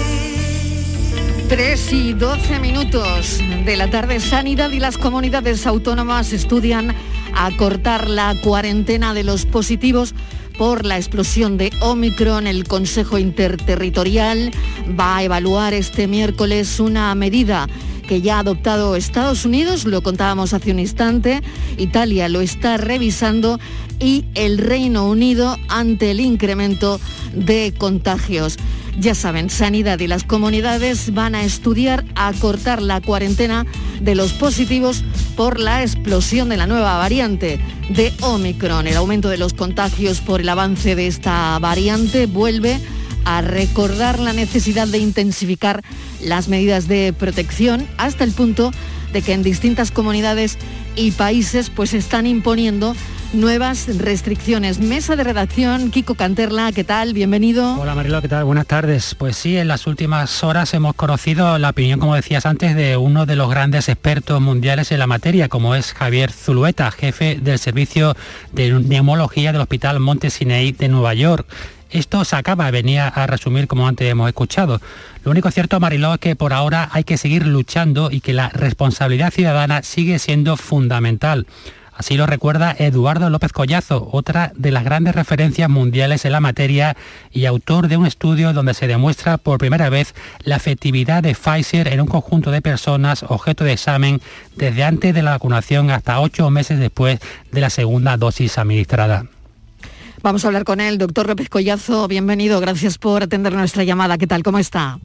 3 1.49 1.93
y 1.93 2.13
12 2.15 2.59
minutos 2.59 3.39
de 3.65 3.77
la 3.77 3.89
tarde, 3.91 4.19
Sanidad 4.19 4.71
y 4.71 4.81
las 4.81 4.97
comunidades 4.99 5.67
autónomas 5.67 6.33
estudian 6.33 6.95
acortar 7.37 8.09
la 8.09 8.35
cuarentena 8.41 9.15
de 9.15 9.25
los 9.25 9.47
positivos 9.47 10.15
por 10.59 10.85
la 10.85 10.97
explosión 10.97 11.57
de 11.57 11.73
Omicron. 11.81 12.47
El 12.47 12.65
Consejo 12.67 13.19
Interterritorial 13.19 14.53
va 14.99 15.19
a 15.19 15.23
evaluar 15.25 15.75
este 15.75 16.07
miércoles 16.07 16.81
una 16.81 17.15
medida 17.15 17.69
que 18.07 18.21
ya 18.21 18.37
ha 18.37 18.41
adoptado 18.41 18.97
Estados 18.97 19.45
Unidos, 19.45 19.85
lo 19.85 20.03
contábamos 20.03 20.53
hace 20.53 20.71
un 20.71 20.79
instante, 20.79 21.43
Italia 21.77 22.29
lo 22.29 22.41
está 22.41 22.77
revisando 22.77 23.59
y 23.99 24.25
el 24.35 24.59
Reino 24.59 25.09
Unido 25.09 25.57
ante 25.69 26.11
el 26.11 26.21
incremento 26.21 27.01
de 27.35 27.75
contagios. 27.77 28.59
Ya 28.99 29.15
saben, 29.15 29.51
Sanidad 29.51 29.99
y 29.99 30.07
las 30.07 30.23
comunidades 30.23 31.13
van 31.13 31.35
a 31.35 31.43
estudiar 31.43 32.05
acortar 32.15 32.81
la 32.81 33.01
cuarentena 33.01 33.67
de 34.01 34.15
los 34.15 34.33
positivos 34.33 35.03
por 35.37 35.59
la 35.59 35.83
explosión 35.83 36.49
de 36.49 36.57
la 36.57 36.69
nueva 36.69 36.97
variante 36.97 37.59
de 37.91 38.13
Omicron. 38.21 38.87
El 38.87 38.97
aumento 38.97 39.29
de 39.29 39.39
los 39.39 39.53
contagios 39.53 40.21
por 40.21 40.41
el 40.41 40.49
avance 40.49 40.95
de 40.95 41.09
esta 41.09 41.59
variante 41.59 42.27
vuelve 42.27 42.79
a 43.25 43.41
recordar 43.41 44.19
la 44.19 44.33
necesidad 44.33 44.89
de 44.89 44.99
intensificar 44.99 45.83
las 46.23 46.49
medidas 46.49 46.89
de 46.89 47.13
protección 47.13 47.87
hasta 47.97 48.25
el 48.25 48.33
punto 48.33 48.71
de 49.13 49.23
que 49.23 49.33
en 49.33 49.43
distintas 49.43 49.91
comunidades 49.91 50.59
y 50.97 51.13
países 51.13 51.71
pues 51.71 51.95
están 51.95 52.27
imponiendo 52.27 52.95
nuevas 53.35 53.89
restricciones. 53.99 54.79
Mesa 54.79 55.17
de 55.17 55.25
redacción, 55.25 55.91
Kiko 55.91 56.15
Canterla, 56.15 56.71
¿qué 56.73 56.85
tal? 56.85 57.15
Bienvenido. 57.15 57.81
Hola 57.81 57.95
Marilo, 57.95 58.23
¿qué 58.23 58.29
tal? 58.29 58.45
Buenas 58.45 58.67
tardes. 58.67 59.15
Pues 59.15 59.37
sí, 59.37 59.57
en 59.57 59.69
las 59.69 59.87
últimas 59.87 60.45
horas 60.45 60.73
hemos 60.75 60.95
conocido 60.95 61.59
la 61.59 61.71
opinión, 61.71 62.01
como 62.01 62.15
decías 62.15 62.47
antes, 62.47 62.77
de 62.77 62.97
uno 62.97 63.27
de 63.27 63.37
los 63.37 63.51
grandes 63.51 63.89
expertos 63.89 64.41
mundiales 64.41 64.93
en 64.93 65.01
la 65.01 65.07
materia, 65.07 65.49
como 65.49 65.75
es 65.75 65.93
Javier 65.93 66.31
Zulueta, 66.31 66.91
jefe 66.91 67.39
del 67.41 67.59
servicio 67.59 68.17
de 68.53 68.71
neumología 68.71 69.53
del 69.53 69.61
Hospital 69.61 70.01
Monte 70.01 70.31
Sinai 70.31 70.73
de 70.73 70.89
Nueva 70.89 71.15
York. 71.15 71.47
Esto 71.95 72.25
se 72.25 72.35
acaba, 72.35 72.69
venía 72.73 73.07
a 73.07 73.29
resumir 73.29 73.69
como 73.69 73.87
antes 73.87 74.11
hemos 74.11 74.27
escuchado. 74.27 74.81
Lo 75.23 75.31
único 75.31 75.49
cierto, 75.53 75.79
Mariló, 75.79 76.15
es 76.15 76.19
que 76.19 76.35
por 76.35 76.53
ahora 76.53 76.89
hay 76.91 77.05
que 77.05 77.17
seguir 77.17 77.47
luchando 77.47 78.11
y 78.11 78.21
que 78.21 78.33
la 78.33 78.49
responsabilidad 78.49 79.33
ciudadana 79.33 79.85
sigue 79.85 80.19
siendo 80.19 80.57
fundamental. 80.57 81.47
Así 81.93 82.17
lo 82.17 82.27
recuerda 82.27 82.75
Eduardo 82.77 83.31
López 83.31 83.53
Collazo, 83.53 84.09
otra 84.11 84.51
de 84.57 84.73
las 84.73 84.83
grandes 84.83 85.15
referencias 85.15 85.71
mundiales 85.71 86.25
en 86.25 86.33
la 86.33 86.41
materia 86.41 86.97
y 87.31 87.47
autor 87.47 87.87
de 87.87 87.97
un 87.97 88.07
estudio 88.07 88.53
donde 88.53 88.75
se 88.75 88.89
demuestra 88.89 89.39
por 89.39 89.59
primera 89.59 89.89
vez 89.89 90.17
la 90.43 90.57
efectividad 90.57 91.23
de 91.23 91.37
Pfizer 91.37 91.87
en 91.87 92.01
un 92.01 92.09
conjunto 92.09 92.51
de 92.51 92.61
personas 92.61 93.23
objeto 93.23 93.63
de 93.63 93.75
examen 93.75 94.21
desde 94.57 94.83
antes 94.83 95.15
de 95.15 95.23
la 95.23 95.31
vacunación 95.31 95.93
hasta 95.93 96.19
ocho 96.19 96.51
meses 96.51 96.81
después 96.81 97.21
de 97.53 97.61
la 97.61 97.71
segunda 97.71 98.17
dosis 98.17 98.59
administrada. 98.59 99.27
Vamos 100.25 100.43
a 100.43 100.49
hablar 100.49 100.65
con 100.65 100.81
él, 100.81 100.97
doctor 100.97 101.29
López 101.29 101.51
Collazo, 101.51 102.09
bienvenido, 102.09 102.59
gracias 102.59 102.97
por 102.97 103.23
atender 103.23 103.53
nuestra 103.53 103.85
llamada. 103.85 104.17
¿Qué 104.17 104.27
tal? 104.27 104.43
¿Cómo 104.43 104.59
está? 104.59 104.99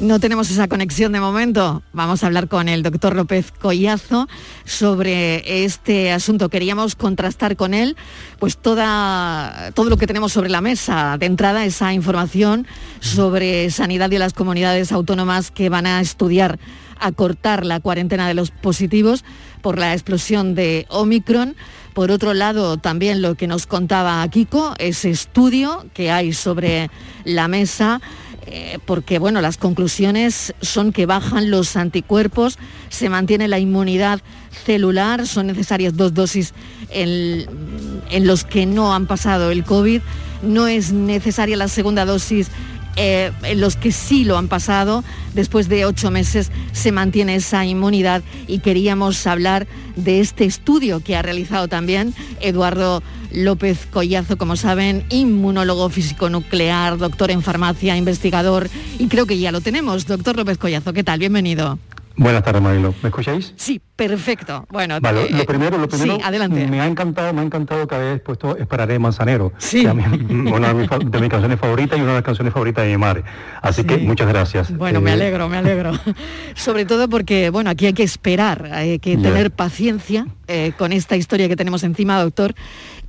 No 0.00 0.20
tenemos 0.20 0.50
esa 0.50 0.68
conexión 0.68 1.12
de 1.12 1.20
momento. 1.20 1.82
Vamos 1.94 2.22
a 2.22 2.26
hablar 2.26 2.48
con 2.48 2.68
el 2.68 2.82
doctor 2.82 3.16
López 3.16 3.52
Collazo 3.52 4.28
sobre 4.66 5.64
este 5.64 6.12
asunto. 6.12 6.50
Queríamos 6.50 6.94
contrastar 6.94 7.56
con 7.56 7.72
él 7.72 7.96
pues 8.38 8.58
toda, 8.58 9.70
todo 9.72 9.88
lo 9.88 9.96
que 9.96 10.06
tenemos 10.06 10.34
sobre 10.34 10.50
la 10.50 10.60
mesa. 10.60 11.16
De 11.16 11.24
entrada, 11.24 11.64
esa 11.64 11.94
información 11.94 12.66
sobre 13.00 13.70
sanidad 13.70 14.10
y 14.10 14.18
las 14.18 14.34
comunidades 14.34 14.92
autónomas 14.92 15.50
que 15.50 15.70
van 15.70 15.86
a 15.86 16.02
estudiar 16.02 16.58
acortar 17.00 17.64
la 17.64 17.80
cuarentena 17.80 18.28
de 18.28 18.34
los 18.34 18.50
positivos 18.50 19.24
por 19.64 19.78
la 19.78 19.94
explosión 19.94 20.54
de 20.54 20.84
Omicron. 20.90 21.56
Por 21.94 22.10
otro 22.10 22.34
lado, 22.34 22.76
también 22.76 23.22
lo 23.22 23.34
que 23.34 23.46
nos 23.46 23.66
contaba 23.66 24.28
Kiko, 24.28 24.74
ese 24.78 25.08
estudio 25.08 25.86
que 25.94 26.10
hay 26.10 26.34
sobre 26.34 26.90
la 27.24 27.48
mesa 27.48 28.02
eh, 28.46 28.78
porque 28.84 29.18
bueno, 29.18 29.40
las 29.40 29.56
conclusiones 29.56 30.52
son 30.60 30.92
que 30.92 31.06
bajan 31.06 31.50
los 31.50 31.76
anticuerpos, 31.76 32.58
se 32.90 33.08
mantiene 33.08 33.48
la 33.48 33.58
inmunidad 33.58 34.20
celular, 34.66 35.26
son 35.26 35.46
necesarias 35.46 35.96
dos 35.96 36.12
dosis 36.12 36.52
en, 36.90 37.46
los 38.26 38.44
que 38.44 38.66
no 38.66 38.94
han 38.94 39.06
pasado 39.06 39.50
el 39.50 39.64
COVID, 39.64 40.02
no 40.42 40.66
es 40.66 40.92
necesaria 40.92 41.56
la 41.56 41.68
segunda 41.68 42.04
dosis 42.04 42.48
eh, 42.96 43.32
en 43.42 43.60
los 43.60 43.76
que 43.76 43.92
sí 43.92 44.24
lo 44.24 44.38
han 44.38 44.48
pasado, 44.48 45.04
después 45.34 45.68
de 45.68 45.84
ocho 45.84 46.10
meses 46.10 46.50
se 46.72 46.92
mantiene 46.92 47.36
esa 47.36 47.64
inmunidad 47.64 48.22
y 48.46 48.58
queríamos 48.58 49.26
hablar 49.26 49.66
de 49.96 50.20
este 50.20 50.44
estudio 50.44 51.00
que 51.00 51.16
ha 51.16 51.22
realizado 51.22 51.68
también 51.68 52.14
Eduardo 52.40 53.02
López 53.32 53.86
Collazo, 53.90 54.38
como 54.38 54.56
saben, 54.56 55.04
inmunólogo 55.10 55.88
físico 55.90 56.30
nuclear, 56.30 56.98
doctor 56.98 57.30
en 57.30 57.42
farmacia, 57.42 57.96
investigador, 57.96 58.70
y 58.98 59.08
creo 59.08 59.26
que 59.26 59.38
ya 59.38 59.50
lo 59.52 59.60
tenemos. 59.60 60.06
Doctor 60.06 60.36
López 60.36 60.58
Collazo, 60.58 60.92
¿qué 60.92 61.02
tal? 61.02 61.18
Bienvenido. 61.18 61.78
Buenas 62.16 62.44
tardes, 62.44 62.62
Marilo. 62.62 62.94
¿Me 63.02 63.08
escucháis? 63.08 63.52
Sí, 63.56 63.80
perfecto. 63.96 64.66
Bueno, 64.70 64.98
vale, 65.00 65.28
lo 65.30 65.44
primero, 65.44 65.78
lo 65.78 65.88
primero, 65.88 66.16
sí, 66.16 66.22
adelante. 66.22 66.66
me 66.68 66.80
ha 66.80 66.86
encantado, 66.86 67.32
me 67.32 67.40
ha 67.40 67.44
encantado 67.44 67.88
que 67.88 67.94
habéis 67.94 68.20
puesto 68.20 68.56
Esperaré 68.56 68.98
Manzanero. 69.00 69.52
Sí. 69.58 69.84
una 69.84 70.68
de 70.68 70.74
mis, 70.74 70.88
canciones 70.88 71.58
favoritas 71.58 71.98
y 71.98 72.02
una 72.02 72.12
de 72.12 72.18
las 72.18 72.24
canciones 72.24 72.52
favoritas 72.52 72.84
de 72.84 72.90
mi 72.92 72.98
madre. 72.98 73.24
Así 73.62 73.82
que 73.84 73.98
muchas 73.98 74.28
gracias. 74.28 74.76
Bueno, 74.76 75.00
me 75.00 75.10
eh, 75.10 75.14
alegro, 75.14 75.48
me 75.48 75.56
alegro. 75.56 75.92
Sobre 76.54 76.84
todo 76.84 77.08
porque, 77.08 77.50
bueno, 77.50 77.70
aquí 77.70 77.86
hay 77.86 77.94
que 77.94 78.04
esperar, 78.04 78.70
hay 78.72 79.00
que 79.00 79.16
tener 79.16 79.50
paciencia 79.50 80.26
eh, 80.46 80.72
con 80.76 80.92
esta 80.92 81.16
historia 81.16 81.48
que 81.48 81.56
tenemos 81.56 81.82
encima, 81.84 82.20
doctor. 82.20 82.54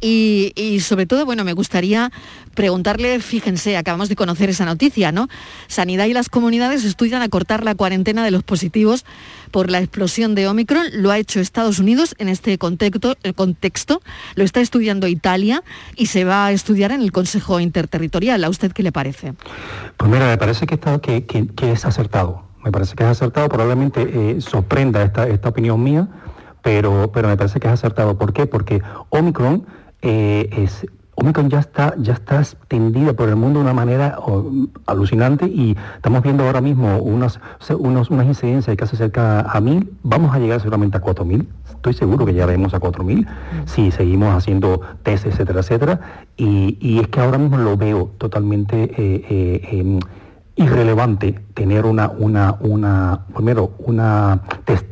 Y, 0.02 0.80
sobre 0.82 1.06
todo, 1.06 1.26
bueno, 1.26 1.44
me 1.44 1.54
gustaría 1.54 2.12
preguntarle, 2.54 3.20
fíjense, 3.20 3.76
acabamos 3.76 4.10
de 4.10 4.16
conocer 4.16 4.50
esa 4.50 4.66
noticia, 4.66 5.12
¿no? 5.12 5.28
Sanidad 5.68 6.06
y 6.06 6.14
las 6.14 6.30
comunidades 6.30 6.84
estudian 6.84 7.22
acortar 7.22 7.64
la 7.64 7.76
cuarentena 7.76 8.24
de 8.24 8.32
los 8.32 8.44
positivos 8.44 9.06
por 9.52 9.72
la 9.72 9.80
explosión 9.80 10.36
de 10.36 10.48
Omicron. 10.48 10.86
Lo 10.94 11.12
ha 11.12 11.18
hecho 11.18 11.40
Estados 11.40 11.80
Unidos 11.80 12.16
en 12.20 12.30
este 12.30 12.58
contexto, 12.58 13.16
el 13.24 13.34
contexto, 13.34 14.02
lo 14.36 14.44
está 14.44 14.62
estudiando 14.62 15.08
Italia 15.08 15.64
y 15.96 16.08
se 16.08 16.24
va 16.24 16.46
a 16.46 16.52
estudiar 16.52 16.92
en 16.92 17.02
el 17.02 17.12
Consejo 17.12 17.60
Interterritorial. 17.60 18.44
¿A 18.44 18.50
usted 18.50 18.72
qué 18.74 18.84
le 18.84 18.92
parece? 18.92 19.34
Pues 19.98 20.12
mira, 20.12 20.28
me 20.28 20.38
parece 20.38 20.68
que, 20.68 21.26
es 21.72 21.86
acertado. 21.86 22.44
Me 22.64 22.72
parece 22.72 22.96
que 22.96 23.04
es 23.04 23.10
acertado, 23.10 23.48
probablemente 23.48 24.02
eh, 24.02 24.42
sorprenda 24.42 25.04
esta, 25.04 25.28
esta 25.28 25.50
opinión 25.50 25.82
mía, 25.82 26.08
pero, 26.66 27.12
pero 27.14 27.28
me 27.28 27.38
parece 27.38 27.60
que 27.60 27.68
es 27.68 27.74
acertado. 27.74 28.18
¿Por 28.18 28.34
qué? 28.34 28.48
Porque 28.48 28.82
Omicron 29.10 29.68
eh, 30.02 30.50
es, 30.52 30.88
Omicron 31.14 31.48
ya 31.48 31.60
está, 31.60 31.94
ya 32.00 32.14
está 32.14 32.40
extendida 32.40 33.14
por 33.14 33.30
el 33.30 33.36
mundo 33.36 33.60
de 33.60 33.66
una 33.66 33.76
manera 33.76 34.18
alucinante 34.88 35.46
y 35.46 35.78
estamos 35.96 36.24
viendo 36.24 36.44
ahora 36.44 36.62
mismo 36.62 36.98
unas, 36.98 37.40
unos, 37.70 38.10
unas 38.10 38.26
incidencias 38.26 38.66
de 38.66 38.78
casi 38.78 38.98
cerca 38.98 39.42
a 39.42 39.62
mil. 39.62 39.94
Vamos 40.02 40.34
a 40.34 40.40
llegar 40.40 40.60
seguramente 40.60 40.98
a 40.98 41.02
4.000. 41.02 41.46
Estoy 41.70 41.94
seguro 41.94 42.26
que 42.26 42.34
ya 42.34 42.48
vemos 42.48 42.74
a 42.74 42.80
4.000 42.80 43.28
si 43.66 43.92
seguimos 43.92 44.34
haciendo 44.34 44.82
test, 45.04 45.28
etcétera, 45.28 45.60
etcétera. 45.60 46.00
Y, 46.36 47.00
es 47.00 47.08
que 47.10 47.20
ahora 47.20 47.38
mismo 47.38 47.60
lo 47.60 47.78
veo 47.78 48.10
totalmente 48.18 48.86
eh, 48.86 49.26
eh, 49.30 49.70
em, 49.72 50.00
irrelevante 50.56 51.42
tener 51.54 51.86
una, 51.86 52.10
una, 52.10 52.56
una, 52.60 53.20
primero, 53.36 53.74
una, 53.78 54.42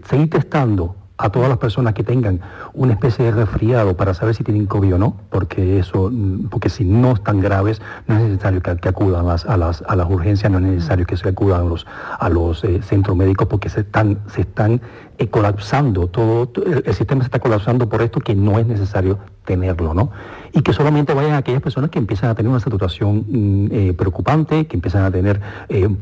seguir 0.08 0.30
testando 0.30 0.98
a 1.24 1.30
todas 1.30 1.48
las 1.48 1.58
personas 1.58 1.94
que 1.94 2.04
tengan 2.04 2.42
una 2.74 2.92
especie 2.92 3.24
de 3.24 3.32
resfriado 3.32 3.96
para 3.96 4.14
saber 4.14 4.36
si 4.36 4.44
tienen 4.44 4.66
COVID 4.66 4.96
o 4.96 4.98
no, 4.98 5.18
porque 5.30 5.80
eso, 5.80 6.10
mm, 6.12 6.50
porque 6.50 6.68
si 6.68 6.84
no 6.84 7.14
están 7.14 7.40
graves, 7.40 7.82
no 8.08 8.16
es 8.16 8.24
necesario 8.24 8.62
que, 8.62 8.90
acudan 8.90 9.26
a 9.26 9.30
las, 9.30 9.46
a, 9.46 9.96
las, 9.96 10.10
urgencias, 10.10 10.52
no 10.52 10.58
es 10.58 10.66
necesario 10.66 11.06
que 11.06 11.16
se 11.16 11.30
acudan 11.30 11.62
a 11.62 11.64
los, 11.64 11.88
a 12.20 12.28
los 12.28 12.66
eh, 12.66 12.82
centros 12.82 13.16
médicos 13.16 13.48
porque 13.48 13.70
se 13.70 13.80
están, 13.82 14.20
se 14.28 14.42
están 14.42 14.82
eh, 15.18 15.28
colapsando, 15.28 16.08
todo, 16.08 16.50
el, 16.66 16.94
sistema 16.94 17.22
se 17.22 17.28
está 17.28 17.40
colapsando 17.40 17.88
por 17.88 18.02
esto 18.02 18.20
que 18.20 18.36
no 18.36 18.60
es 18.60 18.66
necesario 18.66 19.20
tenerlo, 19.46 19.94
¿no? 19.94 20.12
Y 20.54 20.62
que 20.62 20.74
solamente 20.74 21.14
vayan 21.14 21.34
aquellas 21.34 21.62
personas 21.62 21.90
que 21.90 22.00
empiezan 22.00 22.30
a 22.30 22.36
tener 22.36 22.50
una 22.50 22.60
saturación 22.60 23.26
mm, 23.28 23.68
eh, 23.72 23.94
preocupante, 23.94 24.68
que 24.68 24.78
empiezan 24.78 25.04
a 25.04 25.12
tener 25.12 25.42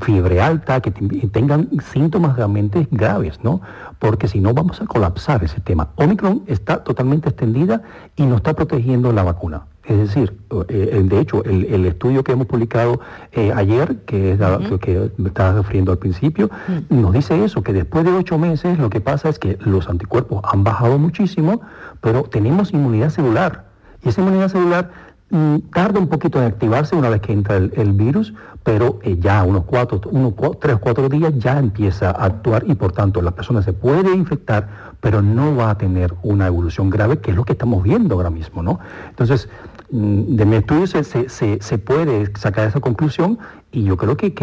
fiebre 0.01 0.41
alta, 0.41 0.81
que 0.81 0.91
tengan 0.91 1.69
síntomas 1.91 2.35
realmente 2.35 2.87
graves, 2.91 3.39
¿no? 3.43 3.61
Porque 3.99 4.27
si 4.27 4.39
no 4.39 4.53
vamos 4.53 4.81
a 4.81 4.85
colapsar 4.85 5.43
ese 5.43 5.61
tema. 5.61 5.89
Omicron 5.95 6.43
está 6.47 6.83
totalmente 6.83 7.29
extendida 7.29 7.81
y 8.15 8.25
no 8.25 8.35
está 8.35 8.53
protegiendo 8.53 9.11
la 9.11 9.23
vacuna. 9.23 9.63
Es 9.85 9.97
decir, 9.97 10.37
eh, 10.67 11.01
de 11.03 11.19
hecho, 11.19 11.43
el, 11.43 11.85
estudio 11.85 12.23
que 12.23 12.33
hemos 12.33 12.45
publicado 12.45 12.99
eh, 13.31 13.51
ayer, 13.55 13.97
que 14.05 14.33
es 14.33 14.39
lo 14.39 14.79
que 14.79 15.11
me 15.17 15.29
estaba 15.29 15.53
refiriendo 15.53 15.91
al 15.91 15.97
principio, 15.97 16.51
nos 16.89 17.13
dice 17.13 17.43
eso, 17.43 17.63
que 17.63 17.73
después 17.73 18.05
de 18.05 18.11
ocho 18.11 18.37
meses 18.37 18.77
lo 18.77 18.91
que 18.91 19.01
pasa 19.01 19.29
es 19.29 19.39
que 19.39 19.57
los 19.61 19.89
anticuerpos 19.89 20.41
han 20.43 20.63
bajado 20.63 20.99
muchísimo, 20.99 21.61
pero 21.99 22.23
tenemos 22.23 22.73
inmunidad 22.73 23.09
celular. 23.09 23.65
Y 24.03 24.09
esa 24.09 24.21
inmunidad 24.21 24.49
celular 24.49 24.91
mm, 25.31 25.57
tarda 25.73 25.99
un 25.99 26.07
poquito 26.07 26.39
en 26.39 26.45
activarse 26.45 26.95
una 26.95 27.09
vez 27.09 27.21
que 27.21 27.33
entra 27.33 27.57
el, 27.57 27.91
virus, 27.93 28.35
pero 28.63 28.99
eh, 29.01 29.17
ya 29.19 29.43
unos 29.43 29.63
cuatro, 29.65 29.99
unos 30.11 30.33
tres 30.59 30.75
o 30.75 30.79
cuatro 30.79 31.09
días 31.09 31.33
ya 31.37 31.57
empieza 31.57 32.11
a 32.11 32.25
actuar 32.25 32.65
y 32.67 32.75
por 32.75 32.91
tanto 32.91 33.19
la 33.21 33.31
persona 33.31 33.63
se 33.63 33.73
puede 33.73 34.13
infectar 34.13 34.91
pero 35.01 35.23
no 35.23 35.55
va 35.55 35.71
a 35.71 35.77
tener 35.77 36.13
una 36.21 36.47
evolución 36.47 36.89
grave, 36.89 37.19
que 37.19 37.31
es 37.31 37.37
lo 37.37 37.43
que 37.43 37.53
estamos 37.53 37.83
viendo 37.83 38.15
ahora 38.15 38.29
mismo, 38.29 38.61
¿no? 38.61 38.79
Entonces, 39.09 39.49
de 39.91 40.45
mi 40.45 40.55
estudio 40.55 40.87
se, 40.87 41.77
puede 41.77 42.31
sacar 42.37 42.69
esa 42.69 42.79
conclusión 42.79 43.39
y 43.73 43.83
yo 43.83 43.97
creo 43.97 44.15
que, 44.15 44.33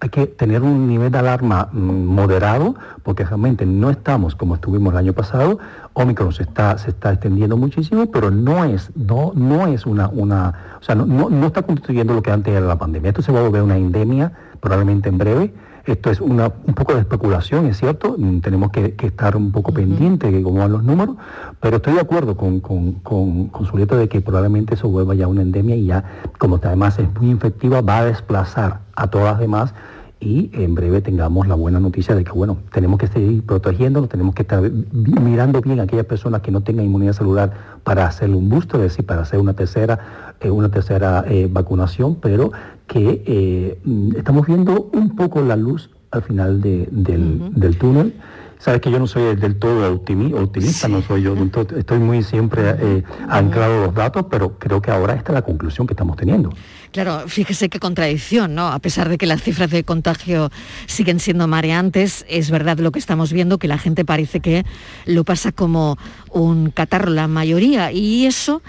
hay 0.00 0.08
que 0.08 0.26
tener 0.26 0.62
un 0.62 0.86
nivel 0.86 1.10
de 1.10 1.18
alarma 1.18 1.68
mm, 1.72 2.06
moderado 2.06 2.76
porque 3.02 3.24
realmente 3.24 3.66
no 3.66 3.90
estamos 3.90 4.36
como 4.36 4.54
estuvimos 4.54 4.92
el 4.92 4.98
año 4.98 5.12
pasado. 5.12 5.58
Omicron 5.94 6.32
se 6.32 6.44
está, 6.44 6.78
se 6.78 6.90
está 6.90 7.12
extendiendo 7.12 7.56
muchísimo, 7.56 8.12
pero 8.12 8.30
no 8.30 8.64
es, 8.64 8.92
no, 8.94 9.32
no 9.34 9.66
es 9.66 9.86
una, 9.86 10.08
una 10.08 10.54
o 10.80 10.84
sea, 10.84 10.94
no, 10.94 11.04
no 11.04 11.46
está 11.46 11.62
constituyendo 11.62 12.14
lo 12.14 12.22
que 12.22 12.30
antes 12.30 12.54
era 12.54 12.64
la 12.64 12.78
pandemia. 12.78 13.08
Esto 13.08 13.22
se 13.22 13.32
va 13.32 13.40
a 13.40 13.42
volver 13.42 13.62
una 13.62 13.76
endemia 13.76 14.32
probablemente 14.60 15.08
en 15.08 15.18
breve 15.18 15.52
esto 15.84 16.10
es 16.10 16.20
una, 16.20 16.52
un 16.66 16.74
poco 16.74 16.94
de 16.94 17.00
especulación, 17.00 17.66
es 17.66 17.78
cierto, 17.78 18.16
mm, 18.18 18.40
tenemos 18.40 18.70
que, 18.70 18.94
estar 19.00 19.36
un 19.36 19.52
poco 19.52 19.72
pendientes 19.72 20.32
de 20.32 20.42
cómo 20.42 20.60
van 20.60 20.72
los 20.72 20.84
números, 20.84 21.16
pero 21.60 21.76
estoy 21.76 21.94
de 21.94 22.00
acuerdo 22.00 22.36
con, 22.36 22.60
con, 22.60 22.94
con, 22.94 23.48
con 23.48 23.86
de 23.86 24.08
que 24.08 24.20
probablemente 24.20 24.74
eso 24.74 24.88
vuelva 24.88 25.14
ya 25.14 25.26
una 25.26 25.42
endemia 25.42 25.76
y 25.76 25.86
ya, 25.86 26.04
como 26.38 26.60
además 26.62 26.98
es 26.98 27.08
muy 27.14 27.30
infectiva, 27.30 27.80
va 27.80 27.98
a 27.98 28.04
desplazar 28.04 28.80
a 28.94 29.08
todas 29.08 29.32
las 29.32 29.38
demás 29.38 29.74
y 30.20 30.50
en 30.52 30.74
breve 30.74 31.00
tengamos 31.00 31.48
la 31.48 31.54
buena 31.54 31.80
noticia 31.80 32.14
de 32.14 32.24
que, 32.24 32.32
bueno, 32.32 32.58
tenemos 32.72 32.98
que 32.98 33.06
seguir 33.06 33.42
protegiéndonos, 33.44 34.10
tenemos 34.10 34.34
que 34.34 34.42
estar 34.42 34.62
mirando 34.62 35.62
bien 35.62 35.80
a 35.80 35.84
aquellas 35.84 36.04
personas 36.04 36.42
que 36.42 36.50
no 36.50 36.60
tengan 36.60 36.84
inmunidad 36.84 37.14
celular 37.14 37.52
para 37.84 38.06
hacer 38.06 38.28
un 38.28 38.50
booster, 38.50 38.80
es 38.80 38.90
decir, 38.90 39.06
para 39.06 39.22
hacer 39.22 39.40
una 39.40 39.54
tercera, 39.54 39.98
eh, 40.40 40.50
una 40.50 40.68
tercera 40.68 41.24
eh, 41.26 41.48
vacunación, 41.50 42.16
pero 42.16 42.52
que 42.90 43.22
eh, 43.24 43.78
estamos 44.16 44.48
viendo 44.48 44.90
un 44.92 45.14
poco 45.14 45.42
la 45.42 45.54
luz 45.54 45.90
al 46.10 46.22
final 46.22 46.60
del, 46.60 47.76
túnel. 47.78 48.14
Sabes 48.58 48.80
que 48.80 48.90
yo 48.90 48.98
no 48.98 49.06
soy 49.06 49.36
del 49.36 49.60
todo 49.60 49.94
optimista, 49.94 50.88
no 50.88 51.00
soy 51.00 51.22
yo, 51.22 51.34
estoy 51.76 51.98
muy 52.00 52.24
siempre 52.24 52.74
eh, 52.78 53.04
anclado 53.28 53.82
a 53.82 53.86
los 53.86 53.94
datos, 53.94 54.26
pero 54.28 54.58
creo 54.58 54.82
que 54.82 54.90
ahora 54.90 55.14
esta 55.14 55.30
es 55.30 55.34
la 55.34 55.42
conclusión 55.42 55.86
que 55.86 55.92
estamos 55.92 56.16
teniendo. 56.16 56.50
Claro, 56.92 57.28
fíjese 57.28 57.68
qué 57.68 57.78
contradicción, 57.78 58.56
¿no? 58.56 58.66
A 58.66 58.80
pesar 58.80 59.08
de 59.08 59.16
que 59.16 59.26
las 59.26 59.42
cifras 59.42 59.70
de 59.70 59.84
contagio 59.84 60.50
siguen 60.86 61.20
siendo 61.20 61.46
mareantes, 61.46 62.24
es 62.28 62.50
verdad 62.50 62.78
lo 62.78 62.90
que 62.90 62.98
estamos 62.98 63.32
viendo, 63.32 63.58
que 63.58 63.68
la 63.68 63.78
gente 63.78 64.04
parece 64.04 64.40
que 64.40 64.64
lo 65.06 65.22
pasa 65.22 65.52
como 65.52 65.98
un 66.30 66.72
catarro 66.72 67.10
la 67.10 67.28
mayoría, 67.28 67.92
y 67.92 68.26
eso 68.26 68.60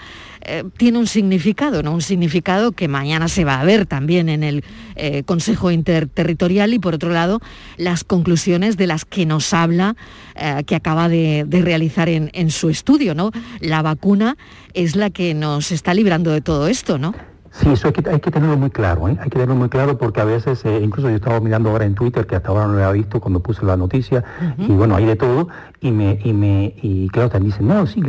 eh, 0.42 0.62
tiene 0.76 0.98
un 0.98 1.08
significado, 1.08 1.82
¿no? 1.82 1.92
Un 1.92 2.00
significado 2.00 2.70
que 2.70 2.86
mañana 2.86 3.26
se 3.26 3.44
va 3.44 3.60
a 3.60 3.64
ver 3.64 3.86
también 3.86 4.28
en 4.28 4.44
el 4.44 4.64
eh, 4.94 5.24
Consejo 5.24 5.72
Interterritorial 5.72 6.74
y 6.74 6.78
por 6.78 6.94
otro 6.94 7.10
lado 7.10 7.40
las 7.76 8.04
conclusiones 8.04 8.76
de 8.76 8.86
las 8.86 9.04
que 9.04 9.26
nos 9.26 9.52
habla, 9.52 9.96
eh, 10.36 10.62
que 10.64 10.76
acaba 10.76 11.08
de, 11.08 11.44
realizar 11.50 12.08
en, 12.08 12.30
en, 12.34 12.52
su 12.52 12.70
estudio, 12.70 13.16
¿no? 13.16 13.32
La 13.58 13.82
vacuna 13.82 14.36
es 14.74 14.94
la 14.94 15.10
que 15.10 15.34
nos 15.34 15.72
está 15.72 15.92
librando 15.92 16.30
de 16.30 16.40
todo 16.40 16.68
esto, 16.68 16.98
¿no? 16.98 17.31
Sí, 17.52 17.68
eso 17.70 17.88
hay 17.88 17.92
que, 17.92 18.08
hay 18.08 18.18
que 18.18 18.30
tenerlo 18.30 18.56
muy 18.56 18.70
claro, 18.70 19.08
¿eh? 19.08 19.16
hay 19.20 19.24
que 19.24 19.32
tenerlo 19.32 19.54
muy 19.54 19.68
claro 19.68 19.98
porque 19.98 20.22
a 20.22 20.24
veces, 20.24 20.64
eh, 20.64 20.80
incluso 20.82 21.10
yo 21.10 21.16
estaba 21.16 21.38
mirando 21.38 21.68
ahora 21.68 21.84
en 21.84 21.94
Twitter, 21.94 22.26
que 22.26 22.34
hasta 22.34 22.48
ahora 22.48 22.66
no 22.66 22.72
lo 22.72 22.78
había 22.78 22.92
visto 22.92 23.20
cuando 23.20 23.40
puse 23.40 23.64
la 23.66 23.76
noticia, 23.76 24.24
y 24.56 24.72
bueno, 24.72 24.96
hay 24.96 25.04
de 25.04 25.16
todo, 25.16 25.48
y 25.80 25.90
me, 25.90 26.18
y 26.24 26.32
me, 26.32 26.74
y 26.80 27.10
claro, 27.10 27.28
también 27.28 27.50
dicen, 27.50 27.68
no, 27.68 27.86
sí, 27.86 28.02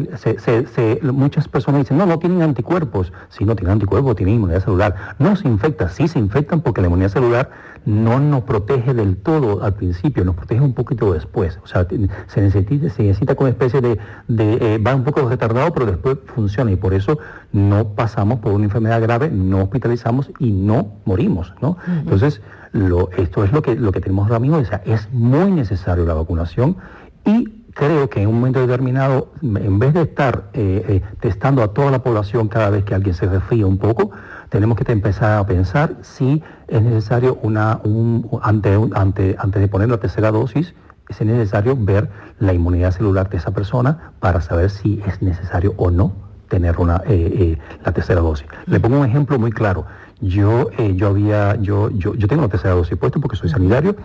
muchas 1.02 1.50
personas 1.50 1.82
dicen, 1.82 1.98
no, 1.98 2.06
no 2.06 2.20
tienen 2.20 2.42
anticuerpos, 2.42 3.12
si 3.28 3.44
no 3.44 3.54
tienen 3.56 3.74
anticuerpos, 3.74 4.16
tienen 4.16 4.36
inmunidad 4.36 4.64
celular, 4.64 4.96
no 5.20 5.36
se 5.36 5.50
infecta, 5.50 5.90
sí 5.90 6.08
se 6.08 6.20
infectan 6.20 6.62
porque 6.62 6.80
la 6.80 6.88
inmunidad 6.88 7.10
celular 7.10 7.50
no 7.86 8.20
nos 8.20 8.44
protege 8.44 8.94
del 8.94 9.18
todo 9.18 9.64
al 9.64 9.74
principio, 9.74 10.24
nos 10.24 10.36
protege 10.36 10.62
un 10.62 10.74
poquito 10.74 11.14
después, 11.14 11.60
o 11.64 11.68
sea, 11.68 11.86
se 12.28 12.42
necesita, 12.42 12.90
se 12.90 13.04
necesita 13.04 13.36
como 13.36 13.48
especie 13.50 13.82
de, 13.82 14.00
de 14.28 14.76
eh, 14.76 14.78
va 14.78 14.96
un 14.96 15.04
poco 15.04 15.28
retardado, 15.28 15.74
pero 15.74 15.86
después 15.86 16.18
funciona, 16.26 16.72
y 16.72 16.76
por 16.76 16.94
eso 16.94 17.20
no 17.52 17.90
pasamos 17.90 18.40
por 18.40 18.54
una 18.54 18.66
enfermedad 18.66 19.02
grave 19.02 19.30
no 19.30 19.64
hospitalizamos 19.64 20.32
y 20.40 20.52
no 20.52 20.94
morimos, 21.06 21.54
¿no? 21.62 21.78
Entonces, 21.88 22.42
lo, 22.72 23.10
esto 23.12 23.44
es 23.44 23.52
lo 23.52 23.62
que, 23.62 23.76
lo 23.76 23.92
que 23.92 24.02
tenemos 24.02 24.26
ahora 24.28 24.40
mismo, 24.40 24.58
o 24.58 24.66
sea, 24.66 24.82
es 24.86 25.12
muy 25.12 25.52
necesario 25.52 26.06
la 26.06 26.14
vacunación 26.14 26.78
y 27.26 27.64
creo 27.74 28.10
que 28.10 28.22
en 28.22 28.30
un 28.30 28.36
momento 28.36 28.60
determinado, 28.60 29.32
en 29.42 29.80
vez 29.80 29.94
de 29.94 30.04
estar 30.04 30.50
eh, 30.54 30.86
eh, 30.88 31.02
testando 31.20 31.64
a 31.64 31.70
toda 31.70 31.92
la 31.92 32.04
población 32.04 32.48
cada 32.48 32.70
vez 32.70 32.84
que 32.84 32.96
alguien 32.96 33.16
se 33.16 33.28
resfría 33.28 33.66
un 33.66 33.78
poco, 33.78 34.12
tenemos 34.54 34.78
que 34.78 34.92
empezar 34.92 35.40
a 35.40 35.46
pensar 35.48 35.96
si 36.04 36.44
es 36.68 36.80
necesario 36.80 37.40
una, 37.42 37.80
un, 37.84 38.30
ante, 38.44 38.78
ante, 38.94 39.36
antes 39.40 39.60
de 39.60 39.68
poner 39.68 39.90
la 39.90 39.98
tercera 39.98 40.30
dosis, 40.30 40.76
es 41.10 41.20
necesario 41.22 41.76
ver 41.76 42.08
la 42.38 42.54
inmunidad 42.54 42.92
celular 42.92 43.32
de 43.32 43.38
esa 43.38 43.50
persona 43.50 44.12
para 44.20 44.42
saber 44.42 44.70
si 44.70 45.02
es 45.08 45.24
necesario 45.24 45.74
o 45.78 45.90
no 45.90 46.14
tener 46.50 46.78
una, 46.78 46.98
eh, 46.98 47.34
eh, 47.36 47.58
la 47.84 47.94
tercera 47.94 48.22
dosis. 48.22 48.46
Le 48.68 48.80
pongo 48.80 49.00
un 49.00 49.08
ejemplo 49.08 49.40
muy 49.40 49.52
claro. 49.52 49.88
Yo, 50.22 50.70
eh, 50.78 50.94
yo, 50.96 51.08
había, 51.08 51.56
yo, 51.56 51.90
yo, 51.90 52.14
yo 52.14 52.28
tengo 52.28 52.44
la 52.44 52.50
tercera 52.50 52.76
dosis 52.76 52.96
puesta 52.96 53.20
porque 53.20 53.36
soy 53.36 53.50
sanitario 53.50 53.96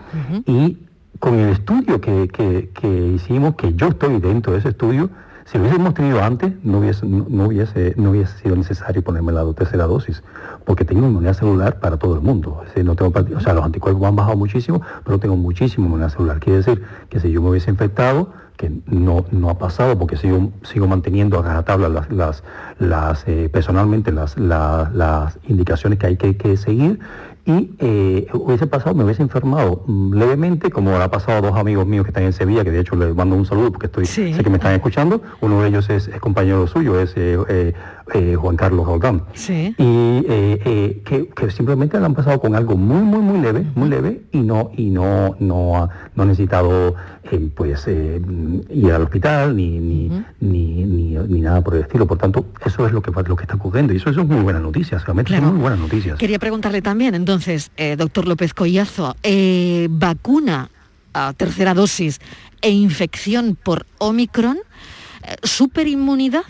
y 0.46 0.78
con 1.18 1.34
el 1.34 1.50
estudio 1.50 2.00
que, 2.00 2.26
que, 2.28 3.06
hicimos, 3.14 3.54
que 3.56 3.74
yo 3.74 3.88
estoy 3.88 4.18
dentro 4.18 4.54
de 4.54 4.60
ese 4.60 4.70
estudio, 4.70 5.10
si 5.50 5.56
lo 5.56 5.64
hubiésemos 5.64 5.94
tenido 5.94 6.22
antes, 6.22 6.52
no 6.62 6.78
hubiese, 6.78 7.06
no, 7.06 7.46
hubiese, 7.46 7.94
no 7.96 8.10
hubiese 8.10 8.36
sido 8.38 8.54
necesario 8.54 9.02
ponerme 9.02 9.32
la 9.32 9.50
tercera 9.54 9.86
dosis, 9.86 10.22
porque 10.66 10.84
tengo 10.84 11.06
inmunidad 11.06 11.32
celular 11.32 11.80
para 11.80 11.96
todo 11.96 12.16
el 12.16 12.20
mundo. 12.20 12.62
no 12.84 12.96
tengo, 12.96 13.12
o 13.34 13.40
sea, 13.40 13.54
los 13.54 13.64
anticuerpos 13.64 14.06
han 14.06 14.14
bajado 14.14 14.36
muchísimo, 14.36 14.82
pero 15.04 15.18
tengo 15.18 15.36
muchísima 15.36 15.86
inmunidad 15.86 16.10
celular. 16.10 16.38
Quiere 16.38 16.58
decir 16.58 16.82
que 17.08 17.18
si 17.18 17.30
yo 17.32 17.40
me 17.40 17.48
hubiese 17.48 17.70
infectado, 17.70 18.30
que 18.58 18.72
no, 18.86 19.24
no 19.30 19.48
ha 19.48 19.56
pasado 19.56 19.98
porque 19.98 20.16
sigo, 20.16 20.50
sigo 20.64 20.86
manteniendo 20.86 21.38
a 21.38 21.42
rajatabla 21.42 21.88
las, 21.88 22.10
las, 22.10 22.42
las 22.78 23.26
eh, 23.26 23.48
personalmente 23.50 24.12
las, 24.12 24.36
las, 24.36 25.38
indicaciones 25.46 25.98
que 25.98 26.08
hay 26.08 26.16
que, 26.16 26.36
que 26.36 26.56
seguir 26.56 26.98
y 27.48 27.74
eh, 27.78 28.26
hubiese 28.34 28.66
pasado, 28.66 28.94
me 28.94 29.04
hubiese 29.04 29.22
enfermado 29.22 29.82
levemente, 30.12 30.70
como 30.70 30.94
ha 30.96 31.10
pasado 31.10 31.38
a 31.38 31.40
dos 31.40 31.58
amigos 31.58 31.86
míos 31.86 32.04
que 32.04 32.10
están 32.10 32.24
en 32.24 32.34
Sevilla, 32.34 32.62
que 32.62 32.70
de 32.70 32.80
hecho 32.80 32.94
les 32.94 33.14
mando 33.14 33.36
un 33.36 33.46
saludo 33.46 33.72
porque 33.72 33.86
estoy, 33.86 34.04
sé 34.04 34.34
que 34.44 34.50
me 34.50 34.58
están 34.58 34.74
escuchando. 34.74 35.22
Uno 35.40 35.62
de 35.62 35.68
ellos 35.68 35.88
es, 35.88 36.10
compañero 36.20 36.66
suyo, 36.66 37.00
es 37.00 37.14
eh, 37.16 37.72
eh, 38.14 38.34
Juan 38.36 38.56
Carlos 38.56 38.86
Roldán. 38.86 39.24
Sí. 39.34 39.74
Y 39.78 40.22
que, 41.04 41.50
simplemente 41.50 41.98
le 41.98 42.06
han 42.06 42.14
pasado 42.14 42.40
con 42.40 42.54
algo 42.54 42.76
muy, 42.76 43.02
muy, 43.02 43.20
muy 43.20 43.40
leve, 43.40 43.64
muy 43.74 43.88
leve, 43.88 44.22
y 44.32 44.38
no, 44.38 44.70
y 44.76 44.90
no, 44.90 45.36
no, 45.38 45.88
no 46.14 46.22
ha 46.22 46.26
necesitado 46.26 46.94
pues 47.54 47.86
ir 47.86 48.92
al 48.92 49.02
hospital 49.02 49.54
ni, 49.54 49.78
ni, 49.78 50.24
ni, 50.40 50.84
ni, 50.84 51.40
nada 51.40 51.60
por 51.60 51.74
el 51.74 51.82
estilo. 51.82 52.06
Por 52.06 52.18
tanto, 52.18 52.46
eso 52.64 52.86
es 52.86 52.92
lo 52.92 53.02
que, 53.02 53.10
lo 53.10 53.36
que 53.36 53.42
está 53.42 53.56
ocurriendo. 53.56 53.92
Y 53.92 53.96
eso, 53.96 54.10
es 54.10 54.16
muy 54.16 54.42
buenas 54.42 54.62
noticias, 54.62 55.04
realmente 55.04 55.34
son 55.36 55.52
muy 55.52 55.60
buenas 55.60 55.78
noticias. 55.78 56.18
Quería 56.18 56.38
preguntarle 56.38 56.82
también, 56.82 57.14
entonces, 57.14 57.70
eh, 57.76 57.96
doctor 57.96 58.26
López 58.26 58.54
Collazo, 58.54 59.16
eh, 59.22 59.88
vacuna 59.90 60.70
a 61.12 61.32
tercera 61.32 61.74
dosis 61.74 62.20
e 62.62 62.70
infección 62.70 63.56
por 63.60 63.86
Omicron, 63.98 64.58
eh, 65.22 65.36
superinmunidad. 65.42 66.44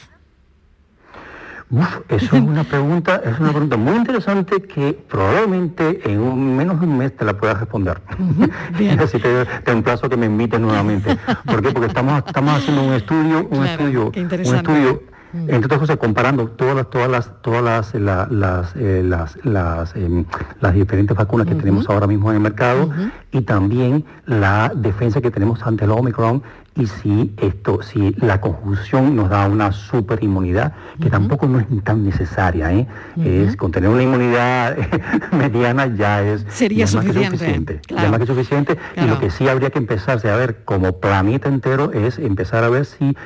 Uf, 1.70 2.00
eso 2.08 2.36
es 2.36 2.42
una 2.42 2.64
pregunta, 2.64 3.20
es 3.24 3.38
una 3.38 3.50
pregunta 3.50 3.76
muy 3.76 3.96
interesante 3.96 4.62
que 4.62 4.98
probablemente 5.08 6.00
en 6.10 6.20
un, 6.20 6.56
menos 6.56 6.80
de 6.80 6.86
un 6.86 6.96
mes 6.96 7.14
te 7.14 7.24
la 7.24 7.36
pueda 7.36 7.54
responder. 7.54 8.00
Así 9.00 9.18
te, 9.18 9.44
te 9.44 9.72
emplazo 9.72 10.08
que 10.08 10.16
me 10.16 10.26
invites 10.26 10.58
nuevamente. 10.58 11.18
¿Por 11.44 11.62
qué? 11.62 11.70
Porque 11.70 11.88
estamos, 11.88 12.22
estamos 12.26 12.56
haciendo 12.56 12.84
un 12.84 12.94
estudio, 12.94 13.46
un 13.50 13.66
estudio, 13.66 14.12
un 14.14 14.32
estudio 14.32 15.02
entre 15.32 15.66
otras 15.66 15.80
cosas, 15.80 15.96
comparando 15.98 16.48
todas 16.48 16.74
las, 16.74 16.90
todas 16.90 17.10
las, 17.10 17.42
todas 17.42 17.62
las, 17.62 18.30
las, 18.30 18.76
eh, 18.76 19.02
las, 19.04 19.94
em, 19.94 20.24
las, 20.60 20.74
diferentes 20.74 21.16
vacunas 21.16 21.46
que 21.46 21.54
tenemos 21.54 21.88
ahora 21.88 22.06
mismo 22.06 22.30
en 22.30 22.36
el 22.36 22.42
mercado 22.42 22.90
y 23.30 23.42
también 23.42 24.04
la 24.24 24.72
defensa 24.74 25.20
que 25.20 25.30
tenemos 25.30 25.62
ante 25.62 25.84
el 25.84 25.90
Omicron 25.90 26.42
y 26.78 26.86
si 26.86 27.34
esto, 27.38 27.82
si 27.82 28.14
la 28.18 28.40
conjunción 28.40 29.16
nos 29.16 29.28
da 29.28 29.48
una 29.48 29.72
superinmunidad, 29.72 30.74
que 31.02 31.10
tampoco 31.10 31.48
no 31.48 31.58
es 31.58 31.66
tan 31.82 32.04
necesaria, 32.04 32.72
¿eh? 32.72 32.86
es 33.24 33.56
con 33.56 33.72
tener 33.72 33.90
una 33.90 34.02
inmunidad 34.02 34.76
mediana 35.32 35.86
ya 35.86 36.22
es 36.22 36.46
sería 36.48 36.86
suficiente, 36.86 37.20
más 37.20 37.30
que 37.30 37.36
suficiente, 37.36 37.80
ya 37.88 38.08
más 38.08 38.20
que 38.20 38.26
suficiente. 38.26 38.78
Y 38.96 39.06
lo 39.06 39.18
que 39.18 39.30
sí 39.30 39.48
habría 39.48 39.70
que 39.70 39.78
empezarse 39.78 40.30
a 40.30 40.36
ver 40.36 40.62
como 40.64 41.00
planeta 41.00 41.48
entero 41.48 41.92
es 41.92 42.18
empezar 42.18 42.62
a 42.62 42.68
ver 42.68 42.84
si 42.84 43.16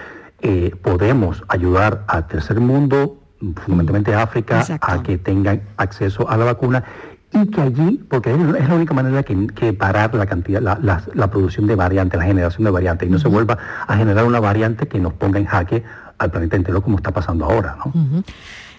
eh, 0.40 0.74
podemos 0.82 1.44
ayudar 1.48 2.04
al 2.08 2.26
tercer 2.26 2.58
mundo, 2.58 3.18
fundamentalmente 3.64 4.14
África, 4.14 4.64
a 4.80 5.02
que 5.02 5.18
tengan 5.18 5.62
acceso 5.76 6.28
a 6.30 6.38
la 6.38 6.46
vacuna 6.46 6.84
y 7.32 7.46
que 7.46 7.60
allí, 7.60 8.04
porque 8.08 8.32
es 8.32 8.68
la 8.68 8.74
única 8.74 8.94
manera 8.94 9.22
que, 9.22 9.46
que 9.48 9.72
parar 9.72 10.14
la 10.14 10.26
cantidad, 10.26 10.60
la, 10.60 11.30
producción 11.30 11.66
de 11.66 11.74
variantes, 11.74 12.18
la 12.18 12.26
generación 12.26 12.64
de 12.64 12.70
variantes, 12.70 13.08
y 13.08 13.12
no 13.12 13.18
se 13.18 13.28
vuelva 13.28 13.58
a 13.86 13.96
generar 13.96 14.24
una 14.24 14.40
variante 14.40 14.86
que 14.86 14.98
nos 14.98 15.14
ponga 15.14 15.38
en 15.38 15.46
jaque 15.46 15.82
al 16.18 16.30
planeta 16.30 16.56
entero 16.56 16.82
como 16.82 16.98
está 16.98 17.10
pasando 17.10 17.46
ahora. 17.46 17.76
¿no? 17.84 18.22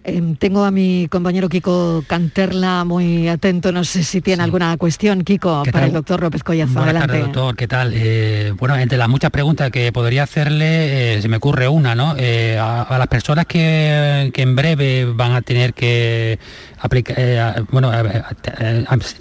Em, 0.06 0.36
tengo 0.36 0.66
a 0.66 0.72
mi 0.72 1.08
compañero 1.10 1.48
Kiko 1.48 2.04
Canterla 2.06 2.84
muy 2.84 3.30
atento. 3.30 3.72
No 3.72 3.86
sé 3.86 4.04
si 4.04 4.20
tiene 4.20 4.44
alguna 4.44 4.76
cuestión, 4.76 5.24
Kiko, 5.24 5.64
para 5.72 5.86
el 5.86 5.94
doctor 5.94 6.22
López 6.22 6.44
Collazo. 6.44 6.74
Buenas 6.74 6.90
Adelante. 6.90 7.14
Tardes, 7.14 7.26
doctor. 7.28 7.56
¿Qué 7.56 7.68
tal? 7.70 7.94
Eh, 7.96 8.54
bueno, 8.60 8.76
entre 8.76 8.98
las 8.98 9.08
muchas 9.08 9.32
preguntas 9.32 9.72
que 9.72 9.94
podría 9.94 10.24
hacerle, 10.24 11.16
eh, 11.16 11.22
se 11.22 11.30
me 11.30 11.38
ocurre 11.38 11.70
una, 11.70 11.96
¿no? 11.96 12.16
Eh, 12.18 12.58
a, 12.60 12.98
las 12.98 13.08
personas 13.08 13.46
que, 13.46 14.32
en 14.36 14.56
breve 14.58 15.06
van 15.06 15.32
a 15.32 15.42
tener 15.42 15.74
que 15.74 16.38
aplicar, 16.80 17.64
bueno, 17.72 17.92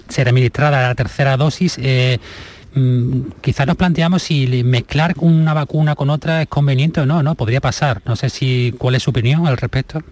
ser 0.09 0.27
administrada 0.27 0.89
la 0.89 0.95
tercera 0.95 1.37
dosis, 1.37 1.79
mm, 2.75 3.21
quizás 3.39 3.67
nos 3.67 3.77
planteamos 3.77 4.23
si 4.23 4.63
mezclar 4.65 5.13
una 5.19 5.53
vacuna 5.53 5.95
con 5.95 6.09
otra 6.09 6.41
es 6.41 6.49
conveniente 6.49 6.99
o 6.99 7.05
no, 7.05 7.23
¿no? 7.23 7.35
Podría 7.35 7.61
pasar. 7.61 8.01
No 8.05 8.17
sé 8.17 8.29
si 8.29 8.75
cuál 8.77 8.95
es 8.95 9.03
su 9.03 9.11
opinión 9.11 9.47
al 9.47 9.55
respecto. 9.55 10.03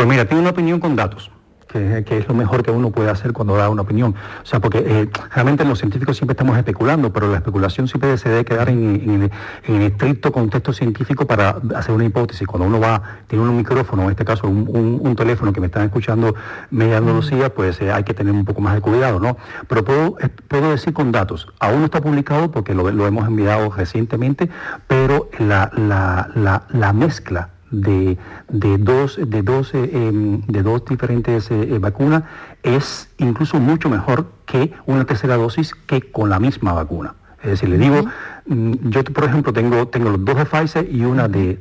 Pues 0.00 0.08
mira, 0.08 0.24
tengo 0.24 0.40
una 0.40 0.52
opinión 0.52 0.80
con 0.80 0.96
datos. 0.96 1.30
Que, 1.68 2.02
es 2.08 2.26
lo 2.26 2.32
mejor 2.32 2.62
que 2.62 2.70
uno 2.70 2.90
puede 2.90 3.10
hacer 3.10 3.34
cuando 3.34 3.54
da 3.54 3.68
una 3.68 3.82
opinión. 3.82 4.14
O 4.42 4.46
sea, 4.46 4.58
porque 4.58 4.78
eh, 4.78 5.10
realmente 5.34 5.62
los 5.66 5.78
científicos 5.78 6.16
siempre 6.16 6.32
estamos 6.32 6.56
especulando, 6.56 7.12
pero 7.12 7.30
la 7.30 7.36
especulación 7.36 7.86
siempre 7.86 8.16
se 8.16 8.30
debe 8.30 8.46
quedar 8.46 8.70
en, 8.70 9.30
el 9.64 9.82
estricto 9.82 10.32
contexto 10.32 10.72
científico 10.72 11.26
para 11.26 11.60
hacer 11.76 11.94
una 11.94 12.06
hipótesis. 12.06 12.46
Cuando 12.46 12.66
uno 12.66 12.80
va, 12.80 13.02
tiene 13.26 13.44
un 13.44 13.54
micrófono, 13.58 14.04
en 14.04 14.10
este 14.12 14.24
caso 14.24 14.48
un, 14.48 15.14
teléfono 15.16 15.52
que 15.52 15.60
me 15.60 15.66
están 15.66 15.84
escuchando 15.84 16.34
media 16.70 16.96
Andalucía, 16.96 17.54
pues 17.54 17.78
eh, 17.82 17.92
hay 17.92 18.04
que 18.04 18.14
tener 18.14 18.32
un 18.32 18.46
poco 18.46 18.62
más 18.62 18.76
de 18.76 18.80
cuidado, 18.80 19.20
¿no? 19.20 19.36
Pero 19.68 19.84
puedo, 19.84 20.16
puedo 20.48 20.70
decir 20.70 20.94
con 20.94 21.12
datos. 21.12 21.46
Aún 21.58 21.80
no 21.80 21.84
está 21.84 22.00
publicado 22.00 22.50
porque 22.50 22.74
lo, 22.74 22.88
hemos 22.88 23.28
enviado 23.28 23.70
recientemente, 23.70 24.48
pero 24.88 25.28
la, 25.38 25.70
la, 25.76 26.62
la 26.70 26.92
mezcla 26.94 27.50
de, 27.70 28.18
dos, 28.48 29.18
de, 29.22 29.42
dos, 29.42 29.74
eh, 29.74 29.90
em, 29.92 30.42
de 30.46 30.62
dos 30.62 30.84
diferentes 30.84 31.50
eh, 31.50 31.74
eh, 31.74 31.78
vacunas 31.78 32.24
es 32.62 33.08
incluso 33.18 33.60
mucho 33.60 33.88
mejor 33.88 34.32
que 34.46 34.72
una 34.86 35.04
tercera 35.04 35.36
dosis 35.36 35.74
que 35.74 36.10
con 36.10 36.30
la 36.30 36.38
misma 36.38 36.72
vacuna. 36.72 37.14
Es 37.42 37.50
decir, 37.50 37.70
le 37.70 37.78
digo, 37.78 38.04
mm, 38.46 38.72
yo 38.90 39.04
por 39.04 39.24
ejemplo 39.24 39.52
tengo, 39.52 39.88
tengo 39.88 40.10
los 40.10 40.24
dos 40.24 40.36
de 40.36 40.44
Pfizer 40.44 40.88
y 40.90 41.04
una 41.04 41.26
de, 41.28 41.58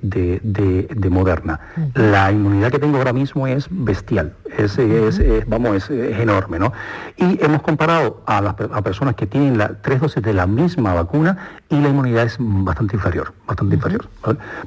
Moderna. 1.10 1.60
La 1.94 2.32
inmunidad 2.32 2.72
que 2.72 2.80
tengo 2.80 2.98
ahora 2.98 3.13
mismo 3.13 3.48
es 3.48 3.68
bestial, 3.70 4.34
es, 4.58 4.78
vamos, 5.48 5.89
es, 5.89 5.89
enorme, 5.89 6.60
¿no? 6.60 6.74
Y 7.18 7.44
hemos 7.44 7.62
comparado 7.62 8.22
a 8.26 8.42
las 8.42 8.56
personas 8.84 9.15
que 9.15 9.26
tienen 9.26 9.58
la, 9.58 9.70
tres 9.82 10.02
dosis 10.02 10.22
de 10.22 10.34
la 10.34 10.46
misma 10.48 10.94
vacuna 10.94 11.38
y 11.70 11.80
la 11.80 11.89
inmunidad 11.89 12.26
es 12.26 12.38
bastante 12.39 12.96
inferior, 12.96 13.34
bastante 13.48 13.76
inferior. 13.76 14.10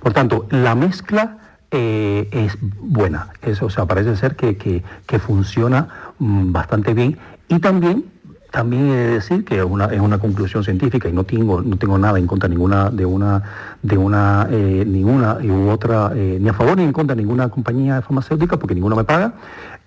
Por 0.01 0.13
tanto, 0.13 0.47
la 0.51 0.75
mezcla 0.75 1.39
eh, 1.71 2.29
es 2.33 2.57
buena, 2.81 3.29
o 3.61 3.71
sea, 3.71 3.87
parece 3.87 4.17
ser 4.17 4.37
que, 4.37 4.57
que 4.57 5.19
funciona 5.19 5.89
mm, 6.19 6.53
bastante 6.53 6.95
bien. 6.95 7.19
Y 7.49 7.59
también 7.59 8.05
también 8.53 8.91
he 8.91 8.95
de 8.95 9.11
decir 9.15 9.45
que 9.45 9.59
es 9.59 9.65
una, 9.65 9.87
es 9.87 10.01
una 10.01 10.19
conclusión 10.19 10.63
científica 10.63 11.09
y 11.09 11.13
no 11.13 11.25
tengo, 11.25 11.63
no 11.63 11.77
tengo 11.77 11.97
nada 11.97 12.19
en 12.19 12.27
contra 12.27 12.49
ninguna 12.49 12.91
de 12.91 13.07
una 13.07 13.43
de 13.83 13.97
una 13.97 14.47
eh, 14.51 14.85
ninguna 14.87 15.39
u 15.43 15.71
otra 15.71 16.13
eh, 16.15 16.37
ni 16.39 16.51
a 16.51 16.53
favor 16.53 16.77
ni 16.77 16.85
en 16.85 16.93
contra 16.93 17.17
de 17.17 17.23
ninguna 17.23 17.49
compañía 17.49 18.03
farmacéutica 18.03 18.59
porque 18.59 18.75
ninguna 18.75 18.95
me 18.95 19.05
paga. 19.05 19.33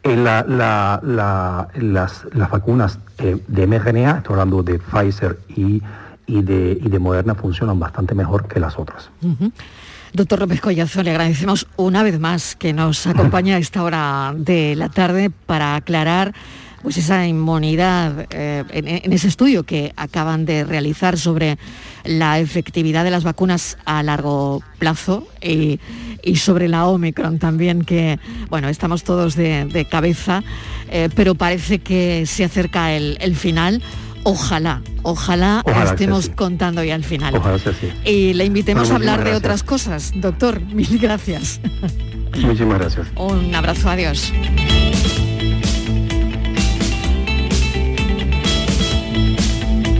Eh, 0.01 0.17
las, 0.17 0.47
las, 1.03 2.49
vacunas 2.51 2.99
de 3.17 3.67
mRNA, 3.67 4.17
estoy 4.17 4.33
hablando 4.33 4.61
de 4.61 4.79
Pfizer 4.79 5.39
y, 5.49 5.81
y, 6.27 6.41
de, 6.41 6.79
y 6.79 6.89
de 6.89 6.99
Moderna, 6.99 7.33
funcionan 7.35 7.79
bastante 7.79 8.13
mejor 8.13 8.47
que 8.47 8.59
las 8.59 8.77
otras. 8.77 9.09
Doctor 10.13 10.39
López 10.39 10.61
Collazo, 10.61 11.01
le 11.01 11.09
agradecemos 11.11 11.67
una 11.75 12.03
vez 12.03 12.19
más 12.19 12.55
que 12.55 12.71
nos 12.71 13.07
acompañe 13.07 13.55
a 13.55 13.57
esta 13.57 13.83
hora 13.83 14.33
de 14.37 14.75
la 14.75 14.89
tarde 14.89 15.29
para 15.29 15.75
aclarar 15.75 16.33
pues 16.85 16.97
esa 16.97 17.25
inmunidad 17.25 18.27
eh, 18.29 18.63
en, 18.69 19.11
ese 19.11 19.27
estudio 19.27 19.63
que 19.63 19.91
acaban 19.95 20.45
de 20.45 20.63
realizar 20.63 21.17
sobre 21.17 21.57
la 22.03 22.37
efectividad 22.37 23.03
de 23.03 23.09
las 23.09 23.23
vacunas 23.23 23.79
a 23.85 24.03
largo 24.03 24.61
plazo 24.77 25.27
y, 25.41 25.79
sobre 26.35 26.67
la 26.67 26.85
Omicron 26.85 27.39
también, 27.39 27.81
que 27.85 28.19
bueno, 28.49 28.69
estamos 28.69 29.03
todos 29.03 29.35
de, 29.35 29.87
cabeza, 29.89 30.43
eh, 30.91 31.09
pero 31.15 31.33
parece 31.33 31.79
que 31.79 32.27
se 32.27 32.43
acerca 32.43 32.93
el, 32.93 33.35
final. 33.35 33.81
Ojalá, 34.21 34.83
ojalá, 35.01 35.63
estemos 35.89 36.29
contando 36.29 36.83
ya 36.83 36.93
el 36.93 37.03
final. 37.03 37.41
Y 38.05 38.33
le 38.33 38.45
invitemos 38.45 38.91
a 38.91 38.95
hablar 38.95 39.23
de 39.23 39.33
otras 39.33 39.63
cosas. 39.63 40.11
Doctor, 40.15 40.61
mil 40.73 40.99
gracias. 40.99 41.59
Muchísimas 42.39 42.77
gracias. 42.77 43.07
Un 43.15 43.55
abrazo, 43.55 43.89
adiós. 43.89 44.31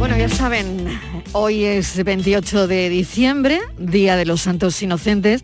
Bueno, 0.08 0.20
ya 0.20 0.30
saben, 0.30 1.00
hoy 1.32 1.64
es 1.64 2.04
28 2.04 2.68
de 2.68 2.90
diciembre, 2.90 3.60
Día 3.80 4.16
de 4.16 4.26
los 4.26 4.42
Santos 4.42 4.80
Inocentes, 4.84 5.44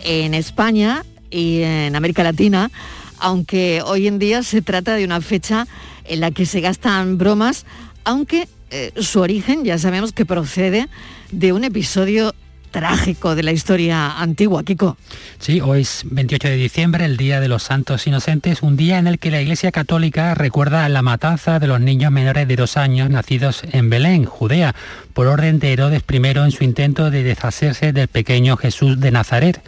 en 0.00 0.34
España 0.34 1.04
y 1.30 1.62
en 1.62 1.94
América 1.94 2.24
Latina, 2.24 2.72
aunque 3.20 3.82
hoy 3.86 4.08
en 4.08 4.18
día 4.18 4.42
se 4.42 4.62
trata 4.62 4.96
de 4.96 5.04
una 5.04 5.20
fecha 5.20 5.68
en 6.06 6.18
la 6.18 6.32
que 6.32 6.44
se 6.44 6.60
gastan 6.60 7.18
bromas, 7.18 7.66
aunque 8.02 8.48
eh, 8.72 8.90
su 8.96 9.20
origen 9.20 9.64
ya 9.64 9.78
sabemos 9.78 10.12
que 10.12 10.26
procede 10.26 10.88
de 11.30 11.52
un 11.52 11.62
episodio 11.62 12.34
trágico 12.70 13.34
de 13.34 13.42
la 13.42 13.52
historia 13.52 14.20
antigua, 14.20 14.62
Kiko. 14.64 14.96
Sí, 15.38 15.60
hoy 15.60 15.82
es 15.82 16.02
28 16.04 16.48
de 16.48 16.56
diciembre, 16.56 17.04
el 17.04 17.16
Día 17.16 17.40
de 17.40 17.48
los 17.48 17.64
Santos 17.64 18.06
Inocentes, 18.06 18.62
un 18.62 18.76
día 18.76 18.98
en 18.98 19.06
el 19.06 19.18
que 19.18 19.30
la 19.30 19.40
Iglesia 19.40 19.72
Católica 19.72 20.34
recuerda 20.34 20.88
la 20.88 21.02
matanza 21.02 21.58
de 21.58 21.66
los 21.66 21.80
niños 21.80 22.12
menores 22.12 22.46
de 22.48 22.56
dos 22.56 22.76
años 22.76 23.10
nacidos 23.10 23.62
en 23.72 23.90
Belén, 23.90 24.24
Judea, 24.24 24.74
por 25.12 25.26
orden 25.26 25.58
de 25.58 25.72
Herodes 25.72 26.02
I 26.10 26.16
en 26.16 26.50
su 26.52 26.64
intento 26.64 27.10
de 27.10 27.22
deshacerse 27.22 27.92
del 27.92 28.08
pequeño 28.08 28.56
Jesús 28.56 29.00
de 29.00 29.10
Nazaret. 29.10 29.60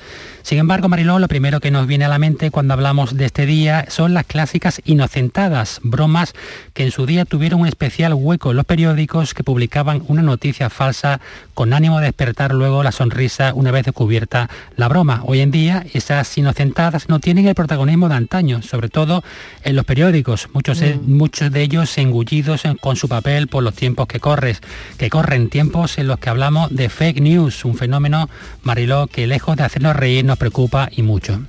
Sin 0.42 0.58
embargo, 0.58 0.88
Mariló, 0.88 1.20
lo 1.20 1.28
primero 1.28 1.60
que 1.60 1.70
nos 1.70 1.86
viene 1.86 2.04
a 2.04 2.08
la 2.08 2.18
mente 2.18 2.50
cuando 2.50 2.74
hablamos 2.74 3.16
de 3.16 3.26
este 3.26 3.46
día 3.46 3.86
son 3.88 4.12
las 4.12 4.26
clásicas 4.26 4.82
inocentadas, 4.84 5.80
bromas 5.84 6.34
que 6.74 6.82
en 6.84 6.90
su 6.90 7.06
día 7.06 7.24
tuvieron 7.24 7.60
un 7.60 7.68
especial 7.68 8.12
hueco 8.14 8.50
en 8.50 8.56
los 8.56 8.66
periódicos 8.66 9.34
que 9.34 9.44
publicaban 9.44 10.02
una 10.08 10.22
noticia 10.22 10.68
falsa 10.68 11.20
con 11.54 11.72
ánimo 11.72 12.00
de 12.00 12.06
despertar 12.06 12.52
luego 12.52 12.82
la 12.82 12.91
sonrisa 12.92 13.52
una 13.54 13.70
vez 13.70 13.84
descubierta 13.84 14.48
la 14.76 14.88
broma. 14.88 15.22
Hoy 15.24 15.40
en 15.40 15.50
día 15.50 15.84
esas 15.92 16.36
inocentadas 16.38 17.08
no 17.08 17.18
tienen 17.18 17.48
el 17.48 17.54
protagonismo 17.54 18.08
de 18.08 18.14
antaño, 18.14 18.62
sobre 18.62 18.88
todo 18.88 19.24
en 19.64 19.76
los 19.76 19.84
periódicos, 19.84 20.48
muchos, 20.52 20.78
de, 20.80 20.94
mm. 20.94 21.16
muchos 21.16 21.50
de 21.50 21.62
ellos 21.62 21.96
engullidos 21.98 22.62
con 22.80 22.96
su 22.96 23.08
papel 23.08 23.48
por 23.48 23.62
los 23.62 23.74
tiempos 23.74 24.06
que 24.06 24.20
corres, 24.20 24.60
que 24.98 25.10
corren 25.10 25.48
tiempos 25.48 25.98
en 25.98 26.06
los 26.06 26.18
que 26.18 26.30
hablamos 26.30 26.74
de 26.74 26.88
fake 26.88 27.20
news, 27.20 27.64
un 27.64 27.76
fenómeno, 27.76 28.28
Mariló, 28.62 29.06
que 29.06 29.26
lejos 29.26 29.56
de 29.56 29.64
hacernos 29.64 29.96
reír 29.96 30.24
nos 30.24 30.38
preocupa 30.38 30.88
y 30.92 31.02
mucho. 31.02 31.40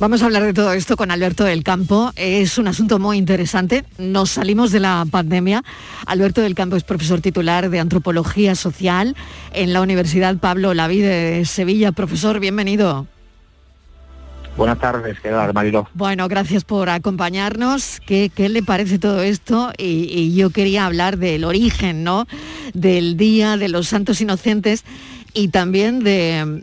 Vamos 0.00 0.22
a 0.22 0.24
hablar 0.24 0.44
de 0.44 0.54
todo 0.54 0.72
esto 0.72 0.96
con 0.96 1.10
Alberto 1.10 1.44
del 1.44 1.62
Campo. 1.62 2.10
Es 2.16 2.56
un 2.56 2.66
asunto 2.66 2.98
muy 2.98 3.18
interesante. 3.18 3.84
Nos 3.98 4.30
salimos 4.30 4.72
de 4.72 4.80
la 4.80 5.04
pandemia. 5.10 5.62
Alberto 6.06 6.40
del 6.40 6.54
Campo 6.54 6.76
es 6.76 6.84
profesor 6.84 7.20
titular 7.20 7.68
de 7.68 7.80
Antropología 7.80 8.54
Social 8.54 9.14
en 9.52 9.74
la 9.74 9.82
Universidad 9.82 10.38
Pablo 10.38 10.72
Laví 10.72 11.00
de 11.00 11.44
Sevilla. 11.44 11.92
Profesor, 11.92 12.40
bienvenido. 12.40 13.08
Buenas 14.56 14.78
tardes, 14.78 15.20
¿qué 15.20 15.28
tal, 15.28 15.52
Marilo? 15.52 15.86
Bueno, 15.92 16.28
gracias 16.28 16.64
por 16.64 16.88
acompañarnos. 16.88 18.00
¿Qué, 18.06 18.30
le 18.34 18.62
parece 18.62 18.98
todo 18.98 19.20
esto? 19.20 19.70
Y, 19.76 20.34
yo 20.34 20.48
quería 20.48 20.86
hablar 20.86 21.18
del 21.18 21.44
origen, 21.44 22.04
¿no? 22.04 22.26
Del 22.72 23.18
Día 23.18 23.58
de 23.58 23.68
los 23.68 23.88
Santos 23.88 24.22
Inocentes 24.22 24.82
y 25.34 25.48
también 25.48 26.02
de 26.02 26.62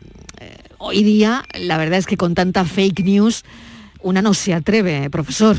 hoy 0.77 1.03
día, 1.03 1.43
la 1.59 1.77
verdad 1.77 1.99
es 1.99 2.05
que 2.05 2.17
con 2.17 2.35
tanta 2.35 2.65
fake 2.65 3.03
news, 3.03 3.43
una 4.01 4.21
no 4.21 4.33
se 4.33 4.53
atreve, 4.53 5.09
profesor. 5.09 5.55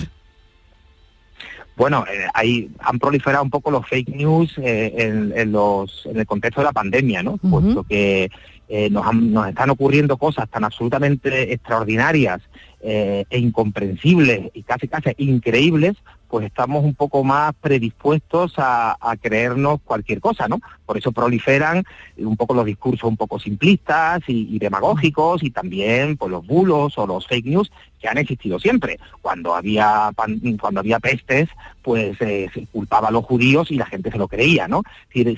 Bueno, 1.76 2.04
eh, 2.12 2.26
ahí 2.34 2.70
han 2.80 2.98
proliferado 2.98 3.44
un 3.44 3.50
poco 3.50 3.70
los 3.70 3.86
fake 3.86 4.08
news 4.08 4.52
eh, 4.58 4.92
en, 4.96 5.52
los, 5.52 6.06
en 6.06 6.18
el 6.18 6.26
contexto 6.26 6.60
de 6.60 6.66
la 6.66 6.72
pandemia, 6.72 7.22
¿no? 7.22 7.36
Puesto 7.36 7.84
que 7.84 8.30
eh, 8.68 8.90
nos, 8.90 9.14
nos, 9.14 9.48
están 9.48 9.70
ocurriendo 9.70 10.16
cosas 10.18 10.48
tan 10.50 10.64
absolutamente 10.64 11.52
extraordinarias 11.52 12.42
eh, 12.80 13.24
e 13.30 13.38
incomprensibles 13.38 14.50
y 14.52 14.62
casi 14.62 14.88
casi 14.88 15.10
increíbles, 15.16 15.96
pues 16.28 16.46
estamos 16.46 16.84
un 16.84 16.94
poco 16.94 17.24
más 17.24 17.54
predispuestos 17.60 18.54
a, 18.58 18.96
creernos 19.20 19.80
cualquier 19.84 20.20
cosa, 20.20 20.46
¿no? 20.48 20.60
Por 20.86 20.98
eso 20.98 21.12
proliferan 21.12 21.84
un 22.18 22.36
poco 22.36 22.54
los 22.54 22.64
discursos 22.64 23.08
un 23.08 23.16
poco 23.16 23.38
simplistas 23.38 24.20
y, 24.26 24.58
demagógicos 24.58 25.42
y 25.42 25.50
también 25.50 26.16
pues, 26.16 26.30
los 26.30 26.46
bulos 26.46 26.98
o 26.98 27.06
los 27.06 27.26
fake 27.26 27.46
news 27.46 27.70
que 27.98 28.08
han 28.08 28.18
existido 28.18 28.58
siempre. 28.58 28.98
Cuando 29.20 29.54
había 29.54 30.10
cuando 30.58 30.80
había 30.80 31.00
pestes, 31.00 31.48
pues 31.88 32.20
eh, 32.20 32.50
se 32.52 32.66
culpaba 32.66 33.08
a 33.08 33.10
los 33.10 33.24
judíos 33.24 33.70
y 33.70 33.76
la 33.76 33.86
gente 33.86 34.10
se 34.10 34.18
lo 34.18 34.28
creía, 34.28 34.68
¿no? 34.68 34.82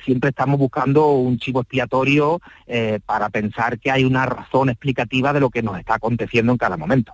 siempre 0.04 0.30
estamos 0.30 0.58
buscando 0.58 1.12
un 1.12 1.38
chivo 1.38 1.60
expiatorio 1.60 2.40
eh, 2.66 2.98
para 3.06 3.28
pensar 3.28 3.78
que 3.78 3.92
hay 3.92 4.04
una 4.04 4.26
razón 4.26 4.68
explicativa 4.68 5.32
de 5.32 5.38
lo 5.38 5.50
que 5.50 5.62
nos 5.62 5.78
está 5.78 5.94
aconteciendo 5.94 6.50
en 6.50 6.58
cada 6.58 6.76
momento. 6.76 7.12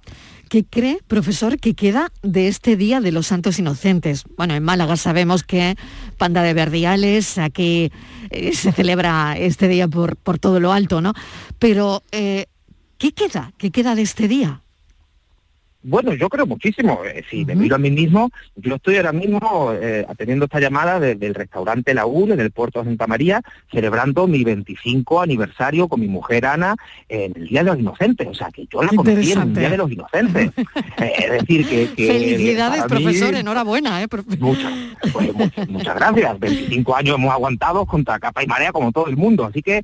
¿Qué 0.48 0.64
cree, 0.64 1.00
profesor, 1.06 1.58
que 1.58 1.74
queda 1.74 2.10
de 2.22 2.48
este 2.48 2.76
Día 2.76 3.00
de 3.00 3.12
los 3.12 3.26
Santos 3.26 3.58
Inocentes? 3.58 4.24
Bueno, 4.38 4.54
en 4.54 4.62
Málaga 4.62 4.96
sabemos 4.96 5.42
que 5.42 5.76
Panda 6.16 6.42
de 6.42 6.54
Verdiales, 6.54 7.36
aquí 7.36 7.92
eh, 8.30 8.54
se 8.54 8.72
celebra 8.72 9.36
este 9.36 9.68
día 9.68 9.86
por, 9.86 10.16
por 10.16 10.38
todo 10.38 10.60
lo 10.60 10.72
alto, 10.72 11.02
¿no? 11.02 11.12
Pero, 11.58 12.02
¿qué 12.10 13.12
queda? 13.14 13.52
¿Qué 13.58 13.70
queda 13.70 13.94
de 13.94 14.02
este 14.02 14.28
día? 14.28 14.62
Bueno, 15.88 16.14
yo 16.14 16.28
creo 16.28 16.46
muchísimo. 16.46 16.98
Eh, 17.04 17.22
si 17.30 17.44
me 17.44 17.54
miro 17.54 17.76
a 17.76 17.78
mí 17.78 17.92
mismo, 17.92 18.30
yo 18.56 18.74
estoy 18.74 18.96
ahora 18.96 19.12
mismo 19.12 19.72
eh, 19.72 20.04
atendiendo 20.08 20.46
esta 20.46 20.58
llamada 20.58 20.98
desde 20.98 21.24
el 21.24 21.34
restaurante 21.34 21.94
La 21.94 22.06
UL 22.06 22.32
en 22.32 22.40
el 22.40 22.50
puerto 22.50 22.80
de 22.80 22.86
Santa 22.86 23.06
María, 23.06 23.40
celebrando 23.70 24.26
mi 24.26 24.42
25 24.42 25.20
aniversario 25.20 25.86
con 25.86 26.00
mi 26.00 26.08
mujer 26.08 26.44
Ana 26.44 26.74
en 27.08 27.34
el 27.36 27.46
Día 27.46 27.62
de 27.62 27.70
los 27.70 27.78
Inocentes. 27.78 28.26
O 28.26 28.34
sea, 28.34 28.50
que 28.50 28.66
yo 28.66 28.82
la 28.82 28.88
conocí 28.88 29.30
en 29.30 29.40
el 29.42 29.54
Día 29.54 29.70
de 29.70 29.76
los 29.76 29.90
Inocentes. 29.90 30.50
Eh, 30.98 31.12
es 31.18 31.30
decir, 31.30 31.66
que... 31.66 32.06
Felicidades, 32.06 32.84
profesor, 32.84 33.34
enhorabuena. 33.34 34.02
¿eh? 34.02 34.06
Muchas, 34.38 34.72
pues, 35.12 35.30
muchas, 35.68 35.94
gracias. 35.94 36.38
25 36.38 36.96
años 36.96 37.16
hemos 37.16 37.32
aguantado 37.32 37.84
contra 37.84 38.18
capa 38.18 38.42
y 38.42 38.46
marea 38.46 38.72
como 38.72 38.92
todo 38.92 39.08
el 39.08 39.16
mundo. 39.16 39.44
Así 39.44 39.62
que 39.62 39.82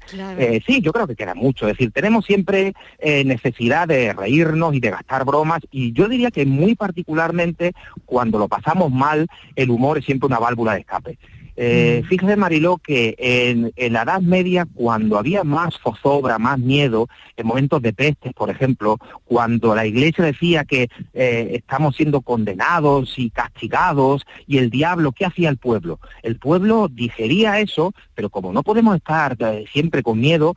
sí, 0.66 0.80
yo 0.80 0.92
creo 0.92 1.06
que 1.06 1.14
queda 1.14 1.34
mucho. 1.34 1.68
Es 1.68 1.76
decir, 1.76 1.92
tenemos 1.92 2.24
siempre 2.24 2.72
necesidad 3.02 3.88
de 3.88 4.14
reírnos 4.14 4.74
y 4.74 4.80
de 4.80 4.90
gastar 4.90 5.24
bromas 5.24 5.60
y 5.70 5.91
yo 5.92 6.08
diría 6.08 6.30
que 6.30 6.46
muy 6.46 6.74
particularmente 6.74 7.72
cuando 8.04 8.38
lo 8.38 8.48
pasamos 8.48 8.90
mal, 8.90 9.26
el 9.56 9.70
humor 9.70 9.98
es 9.98 10.04
siempre 10.04 10.26
una 10.26 10.38
válvula 10.38 10.74
de 10.74 10.80
escape. 10.80 11.18
Eh, 11.56 12.02
fíjese, 12.08 12.36
Mariló, 12.36 12.78
que 12.78 13.14
en, 13.18 13.92
la 13.92 14.02
Edad 14.02 14.20
Media, 14.20 14.66
cuando 14.72 15.18
había 15.18 15.44
más 15.44 15.74
zozobra, 15.82 16.38
más 16.38 16.58
miedo, 16.58 17.08
en 17.36 17.46
momentos 17.46 17.82
de 17.82 17.92
pestes, 17.92 18.32
por 18.32 18.50
ejemplo, 18.50 18.98
cuando 19.24 19.74
la 19.74 19.86
Iglesia 19.86 20.24
decía 20.24 20.64
que 20.64 20.88
eh, 21.12 21.50
estamos 21.52 21.96
siendo 21.96 22.22
condenados 22.22 23.18
y 23.18 23.30
castigados, 23.30 24.24
y 24.46 24.58
el 24.58 24.70
diablo, 24.70 25.12
¿qué 25.12 25.26
hacía 25.26 25.50
el 25.50 25.58
pueblo? 25.58 25.98
El 26.22 26.38
pueblo 26.38 26.88
digería 26.88 27.60
eso, 27.60 27.92
pero 28.14 28.30
como 28.30 28.52
no 28.52 28.62
podemos 28.62 28.96
estar 28.96 29.36
eh, 29.38 29.64
siempre 29.72 30.02
con 30.02 30.20
miedo, 30.20 30.56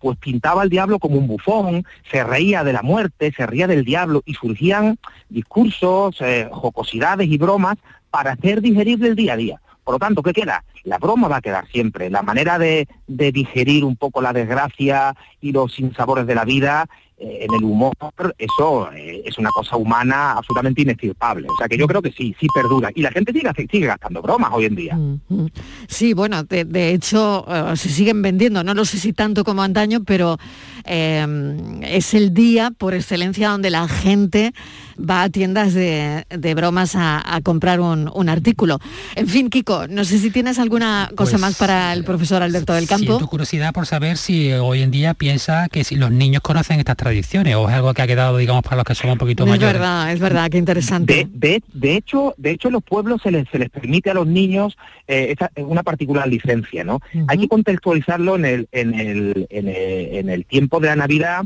pues 0.00 0.18
pintaba 0.18 0.62
al 0.62 0.68
diablo 0.68 0.98
como 0.98 1.16
un 1.16 1.28
bufón, 1.28 1.84
se 2.10 2.24
reía 2.24 2.64
de 2.64 2.72
la 2.72 2.82
muerte, 2.82 3.32
se 3.36 3.46
reía 3.46 3.68
del 3.68 3.84
diablo, 3.84 4.20
y 4.26 4.34
surgían 4.34 4.98
discursos, 5.28 6.18
jocosidades 6.50 7.28
y 7.28 7.38
bromas 7.38 7.78
para 8.12 8.32
hacer 8.32 8.60
digerir 8.60 9.02
el 9.04 9.16
día 9.16 9.32
a 9.32 9.36
día. 9.36 9.60
Por 9.82 9.94
lo 9.94 9.98
tanto, 9.98 10.22
¿qué 10.22 10.32
queda? 10.32 10.62
La 10.84 10.98
broma 10.98 11.26
va 11.26 11.38
a 11.38 11.40
quedar 11.40 11.66
siempre. 11.68 12.10
La 12.10 12.22
manera 12.22 12.58
de, 12.58 12.86
digerir 13.08 13.84
un 13.84 13.96
poco 13.96 14.22
la 14.22 14.32
desgracia 14.32 15.16
y 15.40 15.50
los 15.50 15.72
sinsabores 15.72 16.26
de 16.26 16.34
la 16.34 16.44
vida 16.44 16.86
eh, 17.18 17.46
en 17.48 17.54
el 17.54 17.64
humor, 17.64 17.94
eso 18.38 18.92
eh, 18.92 19.22
es 19.24 19.38
una 19.38 19.50
cosa 19.50 19.76
humana 19.76 20.32
absolutamente 20.32 20.82
inestirpable. 20.82 21.48
O 21.48 21.56
sea 21.56 21.68
que 21.68 21.76
yo 21.76 21.86
creo 21.88 22.02
que 22.02 22.12
sí, 22.12 22.34
sí 22.38 22.46
perdura. 22.54 22.90
Y 22.94 23.02
la 23.02 23.10
gente 23.10 23.32
sigue, 23.32 23.50
sigue 23.70 23.86
gastando 23.86 24.22
bromas 24.22 24.50
hoy 24.52 24.66
en 24.66 24.76
día. 24.76 24.98
Sí, 25.88 26.14
bueno, 26.14 26.44
de, 26.44 26.90
hecho 26.92 27.44
eh, 27.48 27.76
se 27.76 27.88
siguen 27.88 28.22
vendiendo, 28.22 28.62
no 28.62 28.74
lo 28.74 28.84
sé 28.84 28.98
si 28.98 29.12
tanto 29.12 29.42
como 29.42 29.62
antaño, 29.62 30.04
pero 30.04 30.36
es 30.84 32.14
el 32.14 32.34
día 32.34 32.72
por 32.76 32.94
excelencia 32.94 33.50
donde 33.50 33.70
la 33.70 33.88
gente 33.88 34.52
va 34.98 35.22
a 35.22 35.28
tiendas 35.30 35.74
de, 35.74 36.24
bromas 36.54 36.94
a, 36.96 37.40
comprar 37.42 37.80
un, 37.80 38.28
artículo. 38.28 38.78
En 39.16 39.26
fin, 39.26 39.50
Kiko, 39.50 39.88
no 39.88 40.04
sé 40.04 40.18
si 40.18 40.30
tienes 40.30 40.58
alguna 40.58 41.10
cosa 41.14 41.32
pues, 41.32 41.40
más 41.40 41.56
para 41.56 41.92
el 41.92 42.04
profesor 42.04 42.42
Alberto 42.42 42.72
del 42.72 42.86
Campo. 42.86 43.06
Siento 43.06 43.26
curiosidad 43.26 43.72
por 43.72 43.86
saber 43.86 44.16
si 44.16 44.52
hoy 44.52 44.82
en 44.82 44.90
día 44.90 45.14
piensa 45.14 45.68
que 45.68 45.84
si 45.84 45.96
los 45.96 46.10
niños 46.10 46.42
conocen 46.42 46.78
estas 46.78 46.96
tradiciones 46.96 47.54
o 47.56 47.68
es 47.68 47.74
algo 47.74 47.92
que 47.94 48.02
ha 48.02 48.06
quedado, 48.06 48.36
digamos, 48.36 48.62
para 48.62 48.76
los 48.76 48.84
que 48.84 48.94
somos 48.94 49.14
un 49.14 49.18
poquito 49.18 49.44
mayores. 49.44 49.74
Es 49.74 49.80
verdad, 49.80 50.12
es 50.12 50.20
verdad, 50.20 50.50
qué 50.50 50.58
interesante. 50.58 51.28
De, 51.32 51.62
hecho, 51.82 52.34
de 52.36 52.50
hecho, 52.50 52.68
en 52.68 52.74
los 52.74 52.82
pueblos 52.82 53.20
se 53.22 53.30
les, 53.30 53.48
se 53.48 53.58
les 53.58 53.70
permite 53.70 54.10
a 54.10 54.14
los 54.14 54.26
niños 54.26 54.76
eh, 55.08 55.34
una 55.56 55.82
particular 55.82 56.28
licencia, 56.28 56.84
¿no? 56.84 57.00
Hay 57.28 57.38
que 57.38 57.48
contextualizarlo 57.48 58.36
en 58.36 58.44
el, 58.44 58.68
en 58.72 58.94
el, 58.94 59.46
en 59.50 60.28
el 60.28 60.44
tiempo 60.46 60.80
de 60.80 60.88
la 60.88 60.96
Navidad 60.96 61.44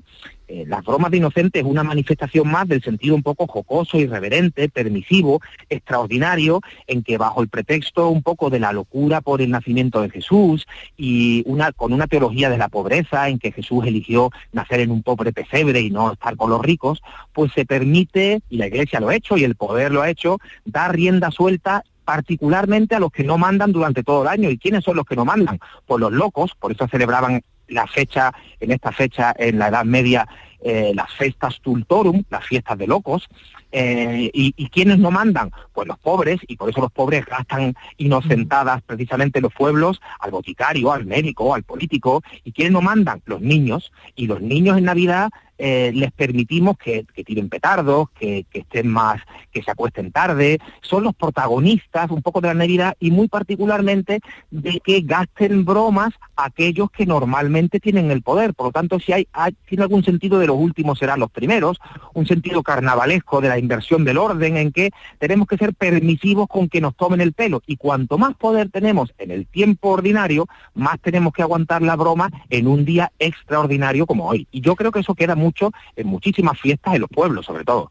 eh, 0.48 0.64
las 0.66 0.84
bromas 0.84 1.10
de 1.10 1.16
inocentes 1.16 1.62
es 1.62 1.68
una 1.68 1.82
manifestación 1.82 2.48
más 2.48 2.68
del 2.68 2.82
sentido 2.82 3.14
un 3.14 3.22
poco 3.22 3.46
jocoso, 3.46 3.98
irreverente, 3.98 4.68
permisivo, 4.68 5.40
extraordinario, 5.68 6.60
en 6.86 7.02
que 7.02 7.18
bajo 7.18 7.42
el 7.42 7.48
pretexto 7.48 8.08
un 8.08 8.22
poco 8.22 8.50
de 8.50 8.60
la 8.60 8.72
locura 8.72 9.20
por 9.20 9.42
el 9.42 9.50
nacimiento 9.50 10.02
de 10.02 10.10
Jesús 10.10 10.66
y 10.96 11.42
una, 11.46 11.72
con 11.72 11.92
una 11.92 12.06
teología 12.06 12.48
de 12.50 12.58
la 12.58 12.68
pobreza, 12.68 13.28
en 13.28 13.38
que 13.38 13.52
Jesús 13.52 13.84
eligió 13.86 14.30
nacer 14.52 14.80
en 14.80 14.90
un 14.90 15.02
pobre 15.02 15.32
pesebre 15.32 15.80
y 15.80 15.90
no 15.90 16.12
estar 16.12 16.36
con 16.36 16.50
los 16.50 16.62
ricos, 16.62 17.02
pues 17.32 17.52
se 17.52 17.66
permite, 17.66 18.40
y 18.48 18.58
la 18.58 18.68
Iglesia 18.68 19.00
lo 19.00 19.08
ha 19.08 19.16
hecho 19.16 19.36
y 19.36 19.44
el 19.44 19.56
poder 19.56 19.92
lo 19.92 20.02
ha 20.02 20.10
hecho, 20.10 20.38
dar 20.64 20.94
rienda 20.94 21.30
suelta 21.30 21.84
particularmente 22.04 22.94
a 22.94 23.00
los 23.00 23.10
que 23.10 23.24
no 23.24 23.36
mandan 23.36 23.72
durante 23.72 24.04
todo 24.04 24.22
el 24.22 24.28
año. 24.28 24.48
¿Y 24.48 24.58
quiénes 24.58 24.84
son 24.84 24.96
los 24.96 25.04
que 25.04 25.16
no 25.16 25.24
mandan? 25.24 25.58
Pues 25.86 26.00
los 26.00 26.12
locos, 26.12 26.52
por 26.58 26.70
eso 26.70 26.86
celebraban 26.86 27.42
la 27.68 27.86
fecha, 27.86 28.32
en 28.60 28.72
esta 28.72 28.92
fecha, 28.92 29.34
en 29.36 29.58
la 29.58 29.68
Edad 29.68 29.84
Media, 29.84 30.26
eh, 30.60 30.92
las 30.94 31.12
festas 31.12 31.60
tultorum, 31.60 32.24
las 32.30 32.44
fiestas 32.44 32.78
de 32.78 32.86
locos, 32.86 33.28
eh, 33.72 34.30
y, 34.32 34.54
y, 34.56 34.68
quiénes 34.68 34.98
no 34.98 35.10
mandan? 35.10 35.50
Pues 35.72 35.86
los 35.86 35.98
pobres, 35.98 36.40
y 36.48 36.56
por 36.56 36.70
eso 36.70 36.80
los 36.80 36.90
pobres 36.90 37.26
gastan 37.26 37.74
inocentadas 37.98 38.82
precisamente 38.82 39.40
los 39.40 39.52
pueblos 39.52 40.00
al 40.18 40.30
boticario, 40.30 40.92
al 40.92 41.04
médico, 41.04 41.54
al 41.54 41.62
político, 41.62 42.22
y 42.42 42.52
quiénes 42.52 42.72
no 42.72 42.80
mandan? 42.80 43.22
Los 43.26 43.42
niños, 43.42 43.92
y 44.14 44.26
los 44.26 44.40
niños 44.40 44.78
en 44.78 44.84
Navidad 44.84 45.30
eh, 45.58 45.90
les 45.94 46.12
permitimos 46.12 46.76
que, 46.76 47.04
tiren 47.24 47.48
petardos, 47.48 48.10
que, 48.10 48.46
estén 48.52 48.88
más, 48.88 49.20
que 49.52 49.62
se 49.62 49.70
acuesten 49.70 50.12
tarde, 50.12 50.58
son 50.82 51.04
los 51.04 51.14
protagonistas 51.14 52.10
un 52.10 52.22
poco 52.22 52.40
de 52.40 52.48
la 52.48 52.54
Navidad 52.54 52.96
y 53.00 53.10
muy 53.10 53.28
particularmente 53.28 54.20
de 54.50 54.80
que 54.80 55.00
gasten 55.00 55.64
bromas 55.64 56.12
aquellos 56.36 56.90
que 56.90 57.06
normalmente 57.06 57.80
tienen 57.80 58.10
el 58.10 58.22
poder. 58.22 58.54
Por 58.54 58.66
lo 58.66 58.72
tanto, 58.72 59.00
si 59.00 59.12
hay, 59.12 59.26
tiene 59.66 59.82
algún 59.82 60.04
sentido 60.04 60.38
de 60.38 60.46
los 60.46 60.56
últimos 60.56 60.98
serán 60.98 61.20
los 61.20 61.30
primeros, 61.30 61.78
un 62.14 62.26
sentido 62.26 62.62
carnavalesco 62.62 63.40
de 63.40 63.48
la 63.48 63.58
inversión 63.58 64.04
del 64.04 64.18
orden 64.18 64.56
en 64.56 64.72
que 64.72 64.90
tenemos 65.18 65.46
que 65.48 65.56
ser 65.56 65.74
permisivos 65.74 66.48
con 66.48 66.68
que 66.68 66.80
nos 66.80 66.96
tomen 66.96 67.20
el 67.20 67.32
pelo 67.32 67.62
y 67.66 67.76
cuanto 67.76 68.18
más 68.18 68.34
poder 68.34 68.70
tenemos 68.70 69.14
en 69.18 69.30
el 69.30 69.46
tiempo 69.46 69.90
ordinario, 69.90 70.46
más 70.74 71.00
tenemos 71.00 71.32
que 71.32 71.42
aguantar 71.42 71.82
la 71.82 71.96
broma 71.96 72.30
en 72.50 72.66
un 72.66 72.84
día 72.84 73.12
extraordinario 73.18 74.06
como 74.06 74.28
hoy. 74.28 74.46
Y 74.50 74.60
yo 74.60 74.76
creo 74.76 74.92
que 74.92 75.00
eso 75.00 75.14
queda 75.14 75.34
muy 75.34 75.45
mucho 75.46 75.72
en 75.94 76.06
muchísimas 76.06 76.58
fiestas 76.60 76.94
en 76.94 77.02
los 77.02 77.10
pueblos, 77.10 77.46
sobre 77.46 77.64
todo. 77.64 77.90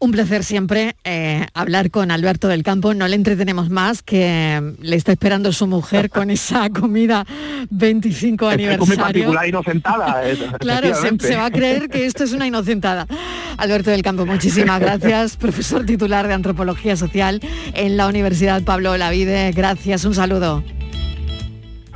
Un 0.00 0.12
placer 0.12 0.44
siempre 0.44 0.94
eh, 1.02 1.46
hablar 1.54 1.90
con 1.90 2.12
Alberto 2.12 2.46
del 2.46 2.62
Campo. 2.62 2.94
No 2.94 3.08
le 3.08 3.16
entretenemos 3.16 3.68
más, 3.68 4.02
que 4.02 4.74
le 4.80 4.94
está 4.94 5.10
esperando 5.10 5.52
su 5.52 5.66
mujer 5.66 6.08
con 6.18 6.30
esa 6.30 6.70
comida 6.70 7.26
25 7.70 8.48
aniversario. 8.48 8.92
Es 8.92 8.98
particular 8.98 9.48
inocentada. 9.48 10.22
claro, 10.60 10.88
se, 10.94 11.36
va 11.36 11.46
a 11.46 11.50
creer 11.50 11.88
que 11.88 12.06
esto 12.06 12.22
es 12.22 12.32
una 12.32 12.46
inocentada. 12.46 13.08
Alberto 13.56 13.90
del 13.90 14.02
Campo, 14.02 14.24
muchísimas 14.24 14.78
gracias. 14.86 15.36
Profesor 15.36 15.84
titular 15.84 16.28
de 16.28 16.34
Antropología 16.34 16.96
Social 16.96 17.40
en 17.74 17.96
la 17.96 18.06
Universidad 18.06 18.62
Pablo 18.62 18.92
Olavide. 18.92 19.50
Gracias, 19.50 20.04
un 20.04 20.14
saludo. 20.14 20.62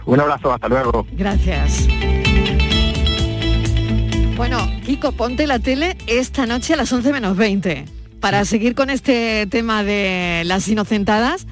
Un 0.07 0.19
abrazo, 0.19 0.53
hasta 0.53 0.69
luego. 0.69 1.07
Gracias. 1.13 1.87
Bueno, 4.43 4.69
Kiko, 4.85 5.13
ponte 5.13 5.47
la 5.47 5.61
tele 5.61 5.97
esta 6.09 6.47
noche 6.47 6.75
a 6.75 6.77
las 6.77 6.93
11 6.93 7.13
menos 7.13 7.37
20. 7.37 7.85
Para 8.19 8.45
seguir 8.45 8.75
con 8.75 8.91
este 8.91 9.47
tema 9.47 9.85
de 9.85 10.43
las 10.47 10.67
inocentadas, 10.67 11.47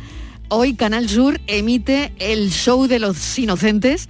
hoy 0.49 0.75
Canal 0.75 1.09
Sur 1.09 1.41
emite 1.47 2.13
el 2.19 2.51
show 2.51 2.89
de 2.89 2.99
los 2.99 3.39
inocentes 3.39 4.09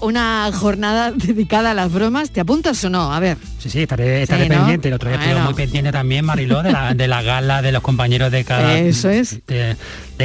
una 0.00 0.50
jornada 0.52 1.12
dedicada 1.16 1.70
a 1.70 1.74
las 1.74 1.92
bromas. 1.92 2.32
¿Te 2.32 2.40
apuntas 2.40 2.82
o 2.82 2.90
no? 2.90 3.14
A 3.14 3.20
ver. 3.20 3.38
Sí, 3.60 3.70
sí, 3.70 3.82
estaré, 3.82 4.26
pendiente. 4.26 4.88
El 4.88 4.94
otro 4.94 5.08
día 5.08 5.20
estuve 5.20 5.40
muy 5.42 5.54
pendiente 5.54 5.92
también, 5.92 6.24
Mariló, 6.24 6.62
de 6.96 7.06
la, 7.06 7.22
gala 7.22 7.62
de 7.62 7.70
los 7.70 7.80
compañeros 7.80 8.32
de 8.32 8.42
cada 8.42 8.76
Eso 8.76 9.08
es. 9.08 9.38
De, 9.46 9.76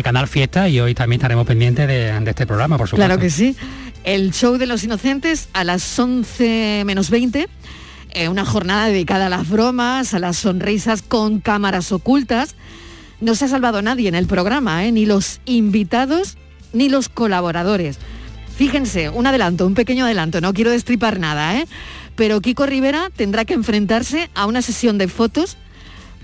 Canal 0.02 0.28
Fiesta 0.28 0.68
y 0.70 0.80
hoy 0.80 0.96
también 0.96 1.20
estaremos 1.20 1.46
pendientes 1.46 1.88
de, 1.88 2.20
de, 2.20 2.30
este 2.32 2.48
programa, 2.48 2.80
por 2.80 2.88
supuesto. 2.88 3.06
Claro 3.06 3.22
que 3.22 3.30
sí. 3.30 3.56
El 4.04 4.34
show 4.34 4.58
de 4.58 4.66
los 4.66 4.84
inocentes 4.84 5.50
a 5.54 5.64
las 5.64 6.00
11 6.00 6.82
menos 6.84 7.12
20 7.12 7.48
eh, 8.13 8.28
una 8.28 8.45
jornada 8.45 8.88
dedicada 8.88 9.28
a 9.28 9.30
las 9.30 9.50
bromas, 9.50 10.13
a 10.13 10.19
las 10.19 10.38
sonrisas 10.38 11.02
con 11.02 11.39
cámaras 11.39 11.91
ocultas. 11.91 12.56
No 13.19 13.36
se 13.36 13.45
ha 13.45 13.47
salvado 13.47 13.82
nadie 13.82 14.10
en 14.10 14.15
el 14.15 14.28
programa, 14.28 14.86
¿eh? 14.86 14.91
ni 14.91 15.06
los 15.06 15.41
invitados 15.45 16.38
ni 16.74 16.89
los 16.89 17.10
colaboradores. 17.10 17.97
Fíjense, 18.56 19.10
un 19.10 19.28
adelanto, 19.28 19.65
un 19.65 19.74
pequeño 19.74 20.06
adelanto, 20.06 20.41
no 20.41 20.54
quiero 20.54 20.71
destripar 20.71 21.19
nada, 21.19 21.58
¿eh? 21.58 21.67
pero 22.15 22.41
Kiko 22.41 22.65
Rivera 22.65 23.10
tendrá 23.15 23.45
que 23.45 23.54
enfrentarse 23.54 24.30
a 24.36 24.45
una 24.45 24.62
sesión 24.62 24.97
de 24.97 25.08
fotos 25.08 25.58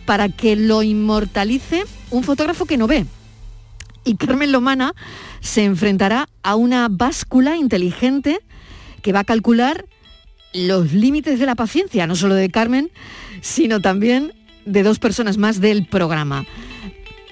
para 0.05 0.29
que 0.29 0.55
lo 0.55 0.83
inmortalice 0.83 1.83
un 2.11 2.23
fotógrafo 2.23 2.65
que 2.65 2.77
no 2.77 2.87
ve. 2.87 3.05
Y 4.03 4.15
Carmen 4.15 4.51
Lomana 4.51 4.93
se 5.41 5.65
enfrentará 5.65 6.29
a 6.43 6.55
una 6.55 6.87
báscula 6.89 7.57
inteligente 7.57 8.39
que 9.01 9.11
va 9.11 9.21
a 9.21 9.25
calcular 9.25 9.85
los 10.53 10.93
límites 10.93 11.39
de 11.39 11.45
la 11.45 11.55
paciencia, 11.55 12.07
no 12.07 12.15
solo 12.15 12.35
de 12.35 12.49
Carmen, 12.49 12.91
sino 13.41 13.81
también 13.81 14.33
de 14.65 14.83
dos 14.83 14.99
personas 14.99 15.37
más 15.37 15.61
del 15.61 15.85
programa. 15.85 16.45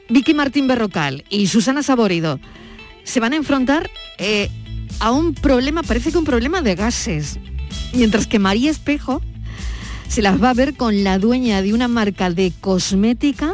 Vicky 0.10 0.34
Martín 0.34 0.67
Berrocal 0.67 1.23
y 1.30 1.47
Susana 1.47 1.84
Saborido 1.84 2.39
se 3.04 3.19
van 3.19 3.34
a 3.34 3.38
enfrentar 3.38 3.89
eh, 4.17 4.49
a 4.99 5.12
un 5.12 5.34
problema, 5.34 5.84
parece 5.84 6.12
que 6.12 6.17
un 6.17 6.25
problema 6.25 6.62
de 6.62 6.75
gases, 6.75 7.39
mientras 7.93 8.28
que 8.28 8.39
María 8.39 8.71
Espejo 8.71 9.21
se 10.08 10.21
las 10.21 10.41
va 10.41 10.51
a 10.51 10.54
ver 10.54 10.75
con 10.75 11.04
la 11.04 11.17
dueña 11.17 11.62
de 11.62 11.73
una 11.73 11.88
marca 11.88 12.30
de 12.30 12.54
cosmética 12.62 13.54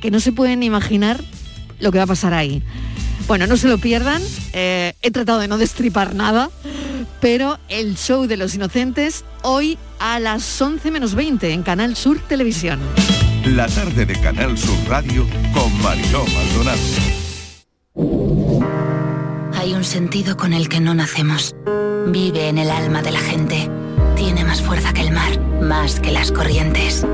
que 0.00 0.10
no 0.10 0.20
se 0.20 0.32
pueden 0.32 0.62
imaginar 0.62 1.22
lo 1.80 1.92
que 1.92 1.98
va 1.98 2.04
a 2.04 2.08
pasar 2.08 2.34
ahí. 2.34 2.62
Bueno, 3.26 3.46
no 3.46 3.56
se 3.56 3.68
lo 3.68 3.78
pierdan, 3.78 4.20
eh, 4.52 4.92
he 5.00 5.10
tratado 5.10 5.38
de 5.38 5.48
no 5.48 5.56
destripar 5.56 6.14
nada, 6.14 6.50
pero 7.24 7.58
el 7.70 7.96
show 7.96 8.26
de 8.26 8.36
los 8.36 8.54
inocentes 8.54 9.24
hoy 9.40 9.78
a 9.98 10.20
las 10.20 10.60
11 10.60 10.90
menos 10.90 11.14
20 11.14 11.54
en 11.54 11.62
Canal 11.62 11.96
Sur 11.96 12.18
Televisión. 12.18 12.78
La 13.46 13.66
tarde 13.66 14.04
de 14.04 14.12
Canal 14.20 14.58
Sur 14.58 14.76
Radio 14.86 15.26
con 15.54 15.72
Mariló 15.80 16.22
Maldonado. 16.34 16.78
Hay 19.58 19.72
un 19.72 19.84
sentido 19.84 20.36
con 20.36 20.52
el 20.52 20.68
que 20.68 20.80
no 20.80 20.94
nacemos. 20.94 21.56
Vive 22.08 22.50
en 22.50 22.58
el 22.58 22.68
alma 22.68 23.00
de 23.00 23.12
la 23.12 23.20
gente. 23.20 23.70
Tiene 24.16 24.44
más 24.44 24.60
fuerza 24.60 24.92
que 24.92 25.00
el 25.00 25.12
mar, 25.12 25.40
más 25.62 26.00
que 26.00 26.12
las 26.12 26.30
corrientes. 26.30 27.06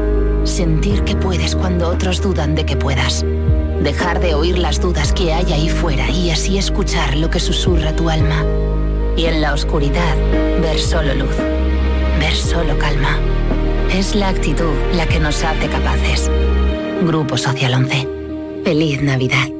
Sentir 0.43 1.05
que 1.05 1.14
puedes 1.14 1.55
cuando 1.55 1.89
otros 1.89 2.20
dudan 2.20 2.57
de 2.57 2.66
que 2.66 2.74
puedas 2.74 3.24
Dejar 3.82 4.20
de 4.20 4.35
oír 4.35 4.59
las 4.59 4.78
dudas 4.78 5.14
que 5.14 5.32
hay 5.32 5.55
ahí 5.55 5.70
fuera 5.70 6.11
y 6.11 6.30
así 6.30 6.59
escuchar 6.59 7.16
lo 7.16 7.30
que 7.30 7.41
susurra 7.41 7.97
tu 7.97 8.11
alma. 8.11 8.45
Y 9.21 9.27
en 9.27 9.43
la 9.43 9.53
oscuridad, 9.53 10.16
ver 10.62 10.81
solo 10.81 11.12
luz. 11.12 11.37
Ver 12.18 12.35
solo 12.35 12.79
calma. 12.79 13.18
Es 13.93 14.14
la 14.14 14.29
actitud 14.29 14.73
la 14.95 15.07
que 15.07 15.21
nos 15.21 15.45
hace 15.45 15.68
capaces. 15.68 16.31
Grupo 17.03 17.37
Social 17.37 17.75
11. 17.75 18.09
Feliz 18.64 19.03
Navidad. 19.03 19.60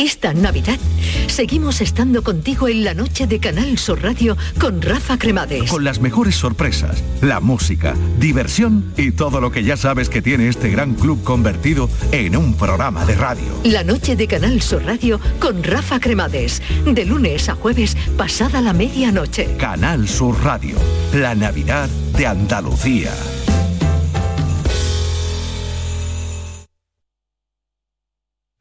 Esta 0.00 0.32
Navidad 0.32 0.78
seguimos 1.26 1.82
estando 1.82 2.22
contigo 2.22 2.68
en 2.68 2.84
la 2.84 2.94
noche 2.94 3.26
de 3.26 3.38
Canal 3.38 3.76
Sur 3.76 4.02
Radio 4.02 4.34
con 4.58 4.80
Rafa 4.80 5.18
Cremades. 5.18 5.70
Con 5.70 5.84
las 5.84 6.00
mejores 6.00 6.36
sorpresas, 6.36 7.04
la 7.20 7.40
música, 7.40 7.94
diversión 8.18 8.94
y 8.96 9.10
todo 9.10 9.42
lo 9.42 9.52
que 9.52 9.62
ya 9.62 9.76
sabes 9.76 10.08
que 10.08 10.22
tiene 10.22 10.48
este 10.48 10.70
gran 10.70 10.94
club 10.94 11.22
convertido 11.22 11.90
en 12.12 12.34
un 12.34 12.54
programa 12.54 13.04
de 13.04 13.14
radio. 13.14 13.60
La 13.64 13.84
noche 13.84 14.16
de 14.16 14.26
Canal 14.26 14.62
Sur 14.62 14.86
Radio 14.86 15.20
con 15.38 15.62
Rafa 15.62 16.00
Cremades. 16.00 16.62
De 16.86 17.04
lunes 17.04 17.50
a 17.50 17.54
jueves, 17.54 17.94
pasada 18.16 18.62
la 18.62 18.72
medianoche. 18.72 19.54
Canal 19.58 20.08
Sur 20.08 20.42
Radio, 20.42 20.76
la 21.12 21.34
Navidad 21.34 21.90
de 22.16 22.26
Andalucía. 22.26 23.12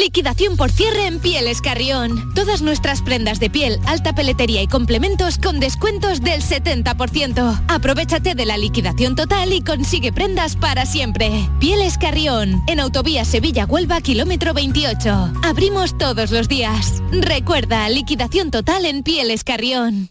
Liquidación 0.00 0.56
por 0.56 0.70
cierre 0.70 1.06
en 1.06 1.20
Pieles 1.20 1.60
Carrión. 1.60 2.32
Todas 2.34 2.62
nuestras 2.62 3.02
prendas 3.02 3.38
de 3.38 3.50
piel, 3.50 3.78
alta 3.86 4.14
peletería 4.14 4.62
y 4.62 4.66
complementos 4.66 5.36
con 5.36 5.60
descuentos 5.60 6.22
del 6.22 6.42
70%. 6.42 7.64
Aprovechate 7.68 8.34
de 8.34 8.46
la 8.46 8.56
liquidación 8.56 9.14
total 9.14 9.52
y 9.52 9.60
consigue 9.60 10.10
prendas 10.10 10.56
para 10.56 10.86
siempre. 10.86 11.30
Pieles 11.60 11.98
Carrión, 11.98 12.62
en 12.66 12.80
Autovía 12.80 13.26
Sevilla-Huelva, 13.26 14.00
kilómetro 14.00 14.54
28. 14.54 15.32
Abrimos 15.42 15.96
todos 15.98 16.30
los 16.30 16.48
días. 16.48 17.02
Recuerda, 17.12 17.88
liquidación 17.90 18.50
total 18.50 18.86
en 18.86 19.02
Pieles 19.02 19.44
Carrión. 19.44 20.10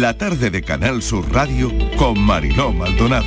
La 0.00 0.18
tarde 0.18 0.50
de 0.50 0.60
Canal 0.60 1.00
Sur 1.00 1.32
Radio 1.32 1.72
con 1.96 2.20
Mariló 2.20 2.70
Maldonado. 2.70 3.24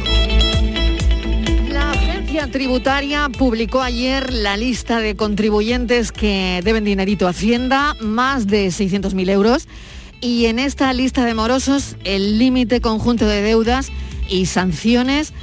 La 1.68 1.90
agencia 1.94 2.46
tributaria 2.52 3.28
publicó 3.28 3.82
ayer 3.82 4.32
la 4.32 4.56
lista 4.56 5.00
de 5.00 5.16
contribuyentes 5.16 6.12
que 6.12 6.62
deben 6.64 6.84
dinerito 6.86 7.26
a 7.26 7.32
Hacienda, 7.32 7.96
más 8.02 8.46
de 8.46 8.68
600.000 8.68 9.32
euros. 9.32 9.68
Y 10.22 10.46
en 10.46 10.60
esta 10.60 10.94
lista 10.94 11.26
de 11.26 11.34
morosos, 11.34 11.96
el 12.04 12.38
límite 12.38 12.82
conjunto 12.82 13.26
de 13.26 13.42
deudas 13.42 13.92
y 14.30 14.46
sanciones 14.46 15.34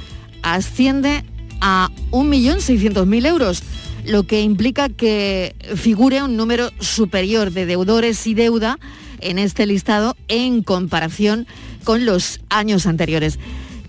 asciende 0.43 1.25
a 1.59 1.89
1.600.000 2.11 3.27
euros, 3.27 3.63
lo 4.05 4.23
que 4.23 4.43
implica 4.43 4.87
que 4.87 5.57
figure 5.75 6.23
un 6.23 6.37
número 6.37 6.71
superior 6.79 7.51
de 7.51 7.65
deudores 7.65 8.25
y 8.27 8.33
deuda 8.33 8.79
en 9.21 9.39
este 9.39 9.65
listado 9.65 10.15
en 10.27 10.63
comparación 10.63 11.47
con 11.83 12.05
los 12.05 12.39
años 12.49 12.85
anteriores. 12.85 13.39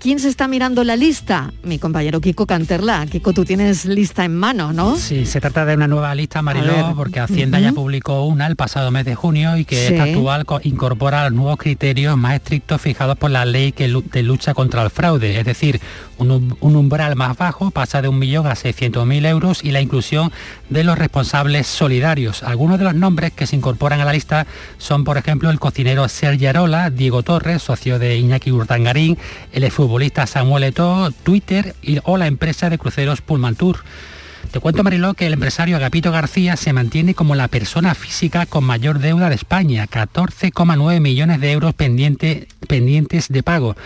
¿Quién 0.00 0.20
se 0.20 0.28
está 0.28 0.46
mirando 0.46 0.84
la 0.84 0.94
lista? 0.94 1.52
Mi 1.64 1.78
compañero 1.80 2.20
Kiko 2.20 2.46
Canterla. 2.46 3.04
Kiko, 3.06 3.32
tú 3.32 3.44
tienes 3.44 3.84
lista 3.84 4.24
en 4.24 4.36
mano, 4.36 4.72
¿no? 4.72 4.96
Sí, 4.96 5.26
se 5.26 5.40
trata 5.40 5.64
de 5.64 5.74
una 5.74 5.88
nueva 5.88 6.14
lista, 6.14 6.40
Mariló, 6.40 6.92
porque 6.94 7.18
Hacienda 7.18 7.58
ya 7.58 7.72
publicó 7.72 8.24
una 8.24 8.46
el 8.46 8.54
pasado 8.54 8.90
mes 8.92 9.04
de 9.04 9.16
junio 9.16 9.56
y 9.56 9.64
que 9.64 9.88
Sí. 9.88 9.94
esta 9.94 10.04
actual 10.04 10.44
co- 10.46 10.60
incorpora 10.62 11.24
los 11.24 11.32
nuevos 11.32 11.56
criterios 11.58 12.16
más 12.16 12.34
estrictos 12.34 12.80
fijados 12.80 13.18
por 13.18 13.30
la 13.30 13.44
ley 13.44 13.72
que 13.72 13.88
de 14.12 14.22
lucha 14.22 14.54
contra 14.54 14.82
el 14.84 14.90
fraude, 14.90 15.38
es 15.40 15.44
decir, 15.44 15.80
un, 16.18 16.30
um- 16.30 16.56
un 16.60 16.76
umbral 16.76 17.16
más 17.16 17.36
bajo 17.36 17.70
pasa 17.72 18.00
de 18.00 18.08
un 18.08 18.18
millón 18.18 18.46
a 18.46 18.54
600.000 18.54 19.26
euros 19.26 19.64
y 19.64 19.72
la 19.72 19.80
inclusión 19.80 20.30
de 20.70 20.84
los 20.84 20.96
responsables 20.98 21.66
solidarios. 21.66 22.42
Algunos 22.44 22.78
de 22.78 22.84
los 22.84 22.94
nombres 22.94 23.32
que 23.32 23.46
se 23.46 23.56
incorporan 23.56 24.00
a 24.00 24.04
la 24.04 24.12
lista 24.12 24.46
son, 24.78 25.02
por 25.04 25.16
ejemplo, 25.18 25.50
el 25.50 25.58
cocinero 25.58 26.08
Sergio 26.08 26.50
Arola, 26.50 26.90
Diego 26.90 27.22
Torres, 27.22 27.62
socio 27.62 27.98
de 27.98 28.16
Iñaki 28.16 28.52
Urdangarín, 28.52 29.18
el 29.52 29.64
exfutbolista 29.88 30.26
Samuel 30.26 30.64
Eto'o, 30.64 31.10
Twitter 31.22 31.74
o 32.04 32.18
la 32.18 32.26
empresa 32.26 32.68
de 32.68 32.76
cruceros 32.76 33.22
Pullman 33.22 33.54
Tour. 33.56 33.78
Te 34.50 34.60
cuento, 34.60 34.84
Mariló, 34.84 35.14
que 35.14 35.26
el 35.26 35.32
empresario 35.32 35.76
Agapito 35.76 36.12
García 36.12 36.56
se 36.56 36.74
mantiene 36.74 37.14
como 37.14 37.34
la 37.34 37.48
persona 37.48 37.94
física 37.94 38.44
con 38.44 38.64
mayor 38.64 38.98
deuda 38.98 39.30
de 39.30 39.34
España, 39.34 39.86
14,9 39.86 41.00
millones 41.00 41.40
de 41.40 41.52
euros 41.52 41.74
pendiente- 41.74 42.48
pendientes 42.66 43.28
de 43.28 43.42
pago. 43.42 43.76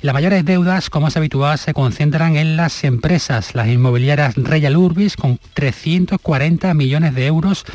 Las 0.00 0.14
mayores 0.14 0.46
deudas, 0.46 0.88
como 0.88 1.08
es 1.08 1.16
habitual, 1.18 1.58
se 1.58 1.74
concentran 1.74 2.36
en 2.38 2.56
las 2.56 2.82
empresas, 2.84 3.54
las 3.54 3.68
inmobiliarias 3.68 4.34
Real 4.36 4.78
Urbis 4.78 5.14
con 5.16 5.38
340 5.52 6.72
millones 6.72 7.14
de 7.14 7.26
euros 7.26 7.66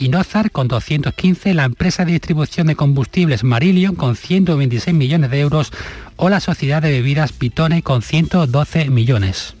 y 0.00 0.08
Nozar 0.08 0.50
con 0.50 0.66
215, 0.66 1.52
la 1.52 1.64
empresa 1.64 2.04
de 2.04 2.12
distribución 2.12 2.66
de 2.66 2.74
combustibles 2.74 3.44
Marillion 3.44 3.94
con 3.94 4.16
126 4.16 4.96
millones 4.96 5.30
de 5.30 5.40
euros 5.40 5.72
o 6.16 6.30
la 6.30 6.40
sociedad 6.40 6.80
de 6.80 6.90
bebidas 6.90 7.32
Pitone 7.32 7.82
con 7.82 8.00
112 8.00 8.88
millones. 8.88 9.54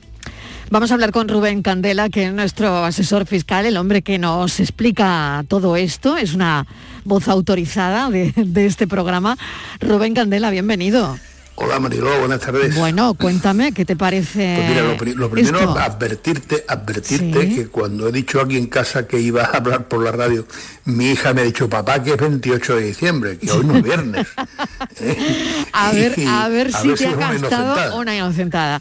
Vamos 0.70 0.90
a 0.90 0.94
hablar 0.94 1.12
con 1.12 1.28
Rubén 1.28 1.62
Candela, 1.62 2.08
que 2.08 2.26
es 2.26 2.32
nuestro 2.32 2.84
asesor 2.84 3.26
fiscal, 3.26 3.66
el 3.66 3.76
hombre 3.76 4.02
que 4.02 4.18
nos 4.18 4.60
explica 4.60 5.44
todo 5.48 5.76
esto. 5.76 6.16
Es 6.16 6.32
una 6.32 6.66
voz 7.04 7.28
autorizada 7.28 8.08
de, 8.08 8.32
de 8.36 8.66
este 8.66 8.86
programa. 8.86 9.36
Rubén 9.80 10.14
Candela, 10.14 10.50
bienvenido. 10.50 11.18
Hola 11.62 11.78
Mariló, 11.78 12.18
buenas 12.20 12.40
tardes. 12.40 12.74
Bueno, 12.74 13.12
cuéntame, 13.12 13.72
¿qué 13.72 13.84
te 13.84 13.94
parece? 13.94 14.54
Pues 14.56 14.68
mira, 14.70 14.82
lo, 14.82 14.96
pri- 14.96 15.14
lo 15.14 15.28
primero 15.30 15.58
esto? 15.58 15.78
advertirte, 15.78 16.64
advertirte 16.66 17.42
Sí. 17.48 17.54
que 17.54 17.66
cuando 17.68 18.08
he 18.08 18.12
dicho 18.12 18.40
aquí 18.40 18.56
en 18.56 18.66
casa 18.66 19.06
que 19.06 19.20
iba 19.20 19.42
a 19.42 19.58
hablar 19.58 19.86
por 19.86 20.02
la 20.02 20.10
radio, 20.10 20.46
mi 20.86 21.10
hija 21.10 21.34
me 21.34 21.42
ha 21.42 21.44
dicho, 21.44 21.68
papá, 21.68 22.02
que 22.02 22.12
es 22.12 22.16
28 22.16 22.76
de 22.76 22.82
diciembre, 22.82 23.38
que 23.38 23.50
hoy 23.52 23.64
no 23.66 23.76
es 23.76 23.82
viernes. 23.82 24.26
A 25.72 25.92
ver, 25.92 26.14
a 26.26 26.48
ver 26.48 26.72
si 26.72 26.88
ver 26.88 26.96
te 26.96 27.04
si 27.04 27.04
ha 27.04 27.10
es 27.10 27.16
una 27.16 27.32
gastado 27.32 27.96
una 27.98 28.16
inocentada. 28.16 28.80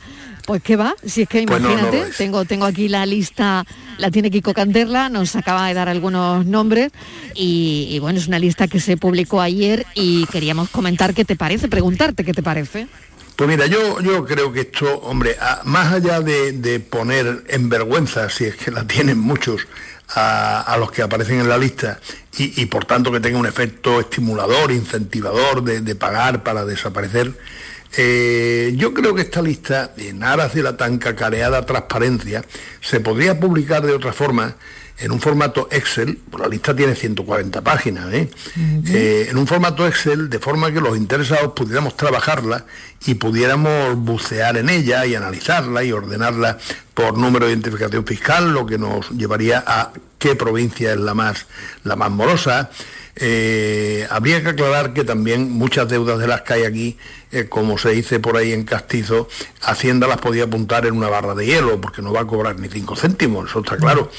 Pues 0.50 0.64
qué 0.64 0.76
va, 0.78 0.96
si 1.06 1.22
es 1.22 1.30
que 1.30 1.44
Pues 1.44 1.62
no, 1.62 1.68
no 1.70 1.74
imagínate, 1.80 2.12
tengo, 2.18 2.44
tengo 2.44 2.66
aquí 2.66 2.88
la 2.90 3.06
lista, 3.06 3.64
la 4.00 4.10
tiene 4.10 4.32
Kiko 4.32 4.52
Canterla, 4.56 5.08
nos 5.08 5.36
acaba 5.36 5.68
de 5.68 5.76
dar 5.76 5.90
algunos 5.90 6.44
nombres 6.44 6.90
y, 7.36 7.86
y 7.92 8.00
bueno, 8.00 8.18
es 8.18 8.28
una 8.28 8.40
lista 8.40 8.68
que 8.68 8.80
se 8.80 8.98
publicó 8.98 9.42
ayer 9.42 9.86
y 9.94 10.26
queríamos 10.26 10.70
comentar 10.70 11.14
qué 11.14 11.24
te 11.24 11.36
parece, 11.36 11.68
preguntarte 11.68 12.24
qué 12.24 12.34
te 12.34 12.42
parece. 12.42 12.88
Pues 13.36 13.48
mira, 13.48 13.68
yo, 13.68 14.02
yo 14.02 14.26
creo 14.26 14.52
que 14.52 14.62
esto, 14.62 14.92
hombre, 15.02 15.36
a- 15.40 15.62
más 15.66 15.94
allá 15.94 16.20
de, 16.20 16.52
de 16.54 16.80
poner 16.80 17.44
en 17.50 17.70
vergüenza, 17.70 18.28
si 18.32 18.46
es 18.46 18.56
que 18.56 18.72
la 18.72 18.86
tienen 18.88 19.20
muchos, 19.20 19.68
a, 20.16 20.62
a 20.62 20.78
los 20.78 20.92
que 20.92 21.04
aparecen 21.04 21.40
en 21.42 21.48
la 21.48 21.60
lista 21.60 22.00
y, 22.40 22.60
y 22.60 22.66
por 22.66 22.86
tanto 22.86 23.12
que 23.12 23.20
tenga 23.20 23.38
un 23.38 23.46
efecto 23.46 24.00
estimulador, 24.00 24.72
incentivador 24.72 25.62
de, 25.64 25.82
de 25.82 25.94
pagar 25.94 26.42
para 26.42 26.66
desaparecer, 26.66 27.34
eh, 27.98 28.74
yo 28.76 28.94
creo 28.94 29.16
que 29.16 29.22
esta 29.22 29.42
lista, 29.42 29.94
en 29.98 30.24
aras 30.24 30.54
de 30.54 30.64
la 30.64 30.78
tan 30.78 30.98
cacareada 30.98 31.66
transparencia, 31.66 32.44
se 32.82 33.00
podría 33.00 33.40
publicar 33.40 33.86
de 33.86 33.94
otra 33.94 34.14
forma 34.14 34.56
en 35.00 35.12
un 35.12 35.20
formato 35.22 35.70
Excel, 35.72 36.20
pues 36.30 36.44
la 36.44 36.50
lista 36.50 36.76
tiene 36.76 36.94
140 36.94 37.62
páginas, 37.62 38.14
¿eh? 38.14 38.30
Eh, 38.88 39.28
en 39.30 39.38
un 39.38 39.48
formato 39.48 39.88
Excel, 39.88 40.30
de 40.30 40.40
forma 40.40 40.72
que 40.74 40.82
los 40.82 40.98
interesados 40.98 41.54
pudiéramos 41.54 41.96
trabajarla 41.96 42.66
y 43.06 43.14
pudiéramos 43.16 43.96
bucear 43.96 44.58
en 44.58 44.70
ella 44.70 45.06
y 45.06 45.16
analizarla 45.16 45.84
y 45.86 45.94
ordenarla 45.94 46.58
por 46.94 47.18
número 47.18 47.46
de 47.46 47.54
identificación 47.54 48.06
fiscal, 48.06 48.52
lo 48.52 48.66
que 48.66 48.78
nos 48.78 49.10
llevaría 49.12 49.64
a 49.66 49.94
qué 50.18 50.36
provincia 50.36 50.92
es 50.92 51.00
la 51.00 51.14
más, 51.14 51.46
la 51.86 51.96
más 51.96 52.12
morosa. 52.12 52.70
Eh, 53.22 54.08
habría 54.10 54.42
que 54.42 54.50
aclarar 54.50 54.94
que 54.94 55.04
también 55.04 55.52
muchas 55.52 55.90
deudas 55.90 56.20
de 56.20 56.28
las 56.28 56.42
que 56.42 56.54
hay 56.54 56.64
aquí, 56.64 56.98
eh, 57.32 57.48
como 57.50 57.78
se 57.78 57.90
dice 57.90 58.20
por 58.20 58.38
ahí 58.38 58.54
en 58.54 58.64
Castizo, 58.64 59.28
Hacienda 59.62 60.08
las 60.08 60.20
podía 60.20 60.46
apuntar 60.46 60.86
en 60.86 60.96
una 60.96 61.10
barra 61.10 61.36
de 61.36 61.46
hielo, 61.46 61.82
porque 61.82 62.02
no 62.02 62.14
va 62.14 62.22
a 62.22 62.26
cobrar 62.26 62.58
ni 62.58 62.70
cinco 62.70 62.96
céntimos, 62.96 63.50
eso 63.50 63.60
está 63.60 63.76
claro. 63.76 64.10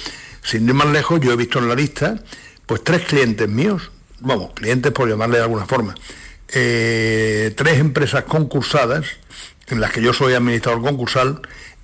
Sin 0.43 0.69
ir 0.69 0.75
más 0.75 0.89
lejos, 0.89 1.19
yo 1.21 1.33
he 1.33 1.37
visto 1.37 1.59
en 1.59 1.69
la 1.69 1.75
lista, 1.75 2.23
pues 2.67 2.85
tres 2.85 3.07
clientes 3.07 3.49
míos, 3.49 3.91
vamos, 4.21 4.53
clientes 4.53 4.93
por 4.93 5.09
llamarle 5.09 5.39
de 5.39 5.45
alguna 5.45 5.65
forma, 5.65 5.95
eh, 6.49 7.55
tres 7.57 7.79
empresas 7.79 8.25
concursadas, 8.25 9.07
en 9.69 9.81
las 9.81 9.93
que 9.93 10.03
yo 10.03 10.13
soy 10.13 10.35
administrador 10.35 10.83
concursal, 10.83 11.41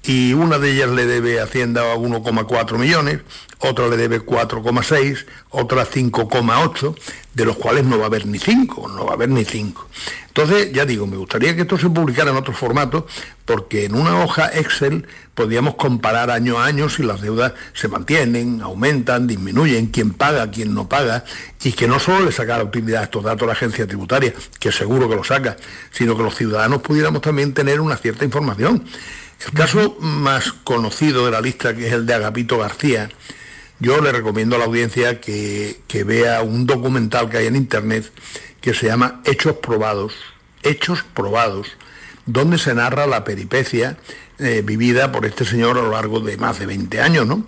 y 0.07 0.35
una 0.35 0.59
de 0.59 0.71
ellas 0.71 0.91
le 0.91 1.07
debe 1.07 1.41
Hacienda 1.41 1.95
1,4 1.95 2.79
millones, 2.79 3.21
otra 3.59 3.89
le 3.89 3.97
debe 3.97 4.21
4,6, 4.21 5.27
otra 5.51 5.85
5,8, 5.85 6.95
de 7.35 7.45
los 7.45 7.57
cuales 7.57 7.85
no 7.85 7.99
va 7.99 8.05
a 8.05 8.07
haber 8.07 8.27
ni 8.27 8.39
5, 8.39 8.89
no 8.89 9.05
va 9.05 9.13
a 9.13 9.15
haber 9.15 9.31
ni 9.31 9.45
5. 9.45 9.89
Entonces, 10.29 10.71
ya 10.73 10.85
digo, 10.85 11.07
me 11.07 11.17
gustaría 11.17 11.57
que 11.57 11.63
esto 11.63 11.79
se 11.79 11.89
publicara 11.89 12.31
en 12.31 12.37
otro 12.37 12.53
formato, 12.53 13.07
porque 13.47 13.87
en 13.87 13.95
una 13.95 14.23
hoja 14.23 14.49
Excel 14.53 15.07
podríamos 15.35 15.75
comparar 15.75 16.31
año 16.31 16.59
a 16.59 16.67
año 16.67 16.89
si 16.89 17.03
las 17.03 17.21
deudas 17.21 17.55
se 17.73 17.89
mantienen, 17.89 18.61
aumentan, 18.61 19.27
disminuyen, 19.27 19.87
quién 19.87 20.13
paga, 20.13 20.51
quién 20.51 20.75
no 20.75 20.89
paga, 20.89 21.25
y 21.65 21.73
que 21.73 21.89
no 21.89 21.99
solo 21.99 22.27
le 22.27 22.33
sacara 22.33 22.63
utilidad 22.63 23.01
a 23.01 23.05
estos 23.05 23.25
datos 23.25 23.45
a 23.45 23.47
la 23.47 23.53
agencia 23.55 23.87
tributaria, 23.87 24.35
que 24.61 24.71
seguro 24.71 25.09
que 25.09 25.17
lo 25.17 25.25
saca, 25.25 25.57
sino 25.91 26.17
que 26.17 26.23
los 26.23 26.37
ciudadanos 26.37 26.83
pudiéramos 26.83 27.23
también 27.23 27.55
tener 27.55 27.81
una 27.81 27.97
cierta 27.97 28.25
información. 28.25 28.85
El 29.45 29.53
caso 29.53 29.97
más 30.01 30.53
conocido 30.53 31.25
de 31.27 31.31
la 31.31 31.41
lista, 31.41 31.75
que 31.75 31.87
es 31.87 31.93
el 31.93 32.07
de 32.07 32.15
Agapito 32.15 32.59
García, 32.59 33.11
yo 33.79 34.01
le 34.01 34.11
recomiendo 34.11 34.57
a 34.57 34.59
la 34.59 34.65
audiencia 34.65 35.21
que, 35.21 35.81
que 35.87 36.05
vea 36.05 36.43
un 36.43 36.67
documental 36.67 37.29
que 37.29 37.39
hay 37.39 37.47
en 37.47 37.57
internet 37.57 38.11
que 38.61 38.75
se 38.75 38.87
llama 38.87 39.21
Hechos 39.25 39.57
Probados, 39.57 40.15
Hechos 40.63 41.05
Probados, 41.15 41.69
donde 42.25 42.59
se 42.59 42.75
narra 42.75 43.07
la 43.07 43.25
peripecia 43.25 43.99
eh, 44.39 44.63
vivida 44.65 45.13
por 45.13 45.25
este 45.25 45.45
señor 45.45 45.79
a 45.79 45.83
lo 45.83 45.93
largo 45.93 46.21
de 46.21 46.37
más 46.37 46.59
de 46.59 46.67
20 46.67 47.01
años, 47.01 47.27
¿no? 47.27 47.47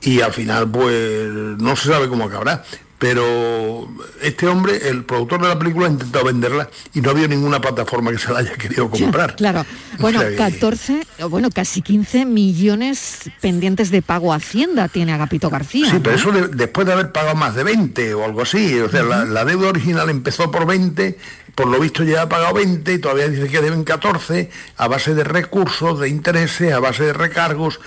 Y 0.00 0.20
al 0.20 0.32
final, 0.32 0.70
pues, 0.70 1.28
no 1.28 1.76
se 1.76 1.88
sabe 1.88 2.08
cómo 2.08 2.24
acabará. 2.24 2.64
Pero 3.00 3.88
este 4.20 4.46
hombre, 4.46 4.88
el 4.90 5.04
productor 5.04 5.40
de 5.40 5.48
la 5.48 5.58
película, 5.58 5.86
ha 5.86 5.90
intentado 5.90 6.26
venderla 6.26 6.68
y 6.92 7.00
no 7.00 7.08
ha 7.08 7.12
habido 7.12 7.28
ninguna 7.28 7.58
plataforma 7.58 8.10
que 8.12 8.18
se 8.18 8.30
la 8.30 8.40
haya 8.40 8.52
querido 8.52 8.90
comprar. 8.90 9.36
Claro. 9.36 9.64
Bueno, 9.98 10.18
O 10.20 10.22
sea 10.22 10.30
que- 10.30 10.36
14, 10.36 11.00
o 11.22 11.30
bueno, 11.30 11.48
casi 11.50 11.80
15 11.80 12.26
millones 12.26 13.30
pendientes 13.40 13.90
de 13.90 14.02
pago 14.02 14.34
a 14.34 14.36
Hacienda 14.36 14.88
tiene 14.88 15.14
Agapito 15.14 15.48
García. 15.48 15.90
Sí, 15.90 15.96
pero 16.02 16.14
eso 16.14 16.30
de- 16.30 16.48
después 16.48 16.86
de 16.86 16.92
haber 16.92 17.10
pagado 17.10 17.34
más 17.36 17.54
de 17.54 17.64
20 17.64 18.12
o 18.12 18.22
algo 18.24 18.42
así. 18.42 18.78
O 18.80 18.90
sea, 18.90 19.02
la, 19.02 19.24
la 19.24 19.46
deuda 19.46 19.70
original 19.70 20.10
empezó 20.10 20.50
por 20.50 20.66
20, 20.66 21.18
por 21.54 21.66
lo 21.66 21.80
visto 21.80 22.04
ya 22.04 22.22
ha 22.22 22.28
pagado 22.28 22.54
20 22.54 22.92
y 22.92 22.98
todavía 22.98 23.28
dice 23.28 23.48
que 23.48 23.60
deben 23.60 23.84
14 23.84 24.50
a 24.76 24.88
base 24.88 25.14
de 25.14 25.24
recursos, 25.24 26.00
de 26.00 26.08
intereses, 26.08 26.72
a 26.72 26.80
base 26.80 27.04
de 27.04 27.12
recargos. 27.12 27.80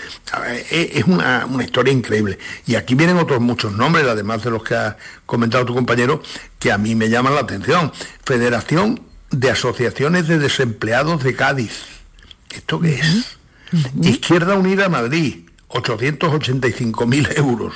Es 0.70 1.04
una, 1.06 1.46
una 1.46 1.64
historia 1.64 1.94
increíble. 1.94 2.38
Y 2.66 2.76
aquí 2.76 2.96
vienen 2.96 3.18
otros 3.18 3.42
muchos 3.42 3.74
nombres, 3.74 4.06
además 4.08 4.44
de 4.44 4.52
los 4.52 4.64
que 4.64 4.76
ha 4.76 4.98
comentado 5.26 5.66
tu 5.66 5.74
compañero, 5.74 6.22
que 6.60 6.72
a 6.72 6.78
mí 6.78 6.96
me 6.96 7.10
llaman 7.10 7.36
la 7.36 7.42
atención. 7.42 7.92
Federación 8.24 9.02
de 9.32 9.52
Asociaciones 9.52 10.28
de 10.28 10.40
Desempleados 10.40 11.24
de 11.24 11.36
Cádiz. 11.36 11.84
¿Esto 12.54 12.80
qué 12.80 12.96
es? 12.96 13.38
Izquierda 14.02 14.56
Unida 14.56 14.88
Madrid, 14.90 15.50
885.000 15.70 17.38
euros. 17.38 17.74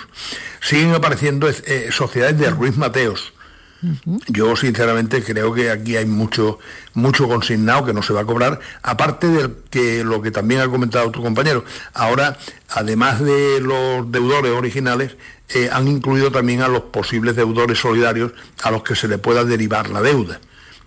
Siguen 0.61 0.93
apareciendo 0.93 1.49
eh, 1.49 1.89
sociedades 1.91 2.37
de 2.37 2.49
Ruiz 2.51 2.77
Mateos. 2.77 3.33
Yo 4.27 4.55
sinceramente 4.55 5.23
creo 5.23 5.53
que 5.53 5.69
aquí 5.69 5.97
hay 5.97 6.05
mucho, 6.05 6.59
mucho 6.93 7.27
consignado 7.27 7.85
que 7.85 7.93
no 7.93 8.01
se 8.01 8.13
va 8.13 8.21
a 8.21 8.25
cobrar, 8.25 8.59
aparte 8.81 9.27
de 9.27 9.51
que 9.69 10.03
lo 10.03 10.21
que 10.21 10.31
también 10.31 10.61
ha 10.61 10.67
comentado 10.67 11.11
tu 11.11 11.21
compañero. 11.21 11.63
Ahora, 11.93 12.37
además 12.69 13.19
de 13.23 13.61
los 13.61 14.11
deudores 14.11 14.51
originales, 14.51 15.15
eh, 15.49 15.69
han 15.71 15.87
incluido 15.87 16.31
también 16.31 16.61
a 16.61 16.67
los 16.67 16.83
posibles 16.83 17.35
deudores 17.35 17.79
solidarios 17.79 18.33
a 18.63 18.71
los 18.71 18.83
que 18.83 18.95
se 18.95 19.07
le 19.07 19.17
pueda 19.17 19.45
derivar 19.45 19.89
la 19.89 20.01
deuda. 20.01 20.39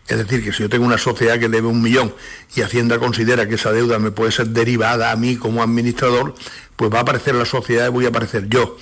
Es 0.09 0.19
decir, 0.19 0.43
que 0.43 0.53
si 0.53 0.65
yo 0.65 0.69
tengo 0.69 0.85
una 0.85 0.99
sociedad 0.99 1.39
que 1.39 1.49
debe 1.49 1.69
un 1.69 1.81
millón 1.81 2.13
y 2.57 2.63
Hacienda 2.63 2.99
considera 2.99 3.47
que 3.47 3.55
esa 3.55 3.71
deuda 3.71 4.01
me 4.01 4.11
puede 4.11 4.33
ser 4.33 4.49
derivada 4.49 5.13
a 5.13 5.17
mí 5.17 5.37
como 5.37 5.63
administrador, 5.63 6.35
pues 6.75 6.93
va 6.93 6.99
a 6.99 7.03
aparecer 7.03 7.37
la 7.37 7.45
sociedad 7.45 7.87
y 7.87 7.91
voy 7.91 8.07
a 8.07 8.09
aparecer 8.09 8.49
yo. 8.49 8.77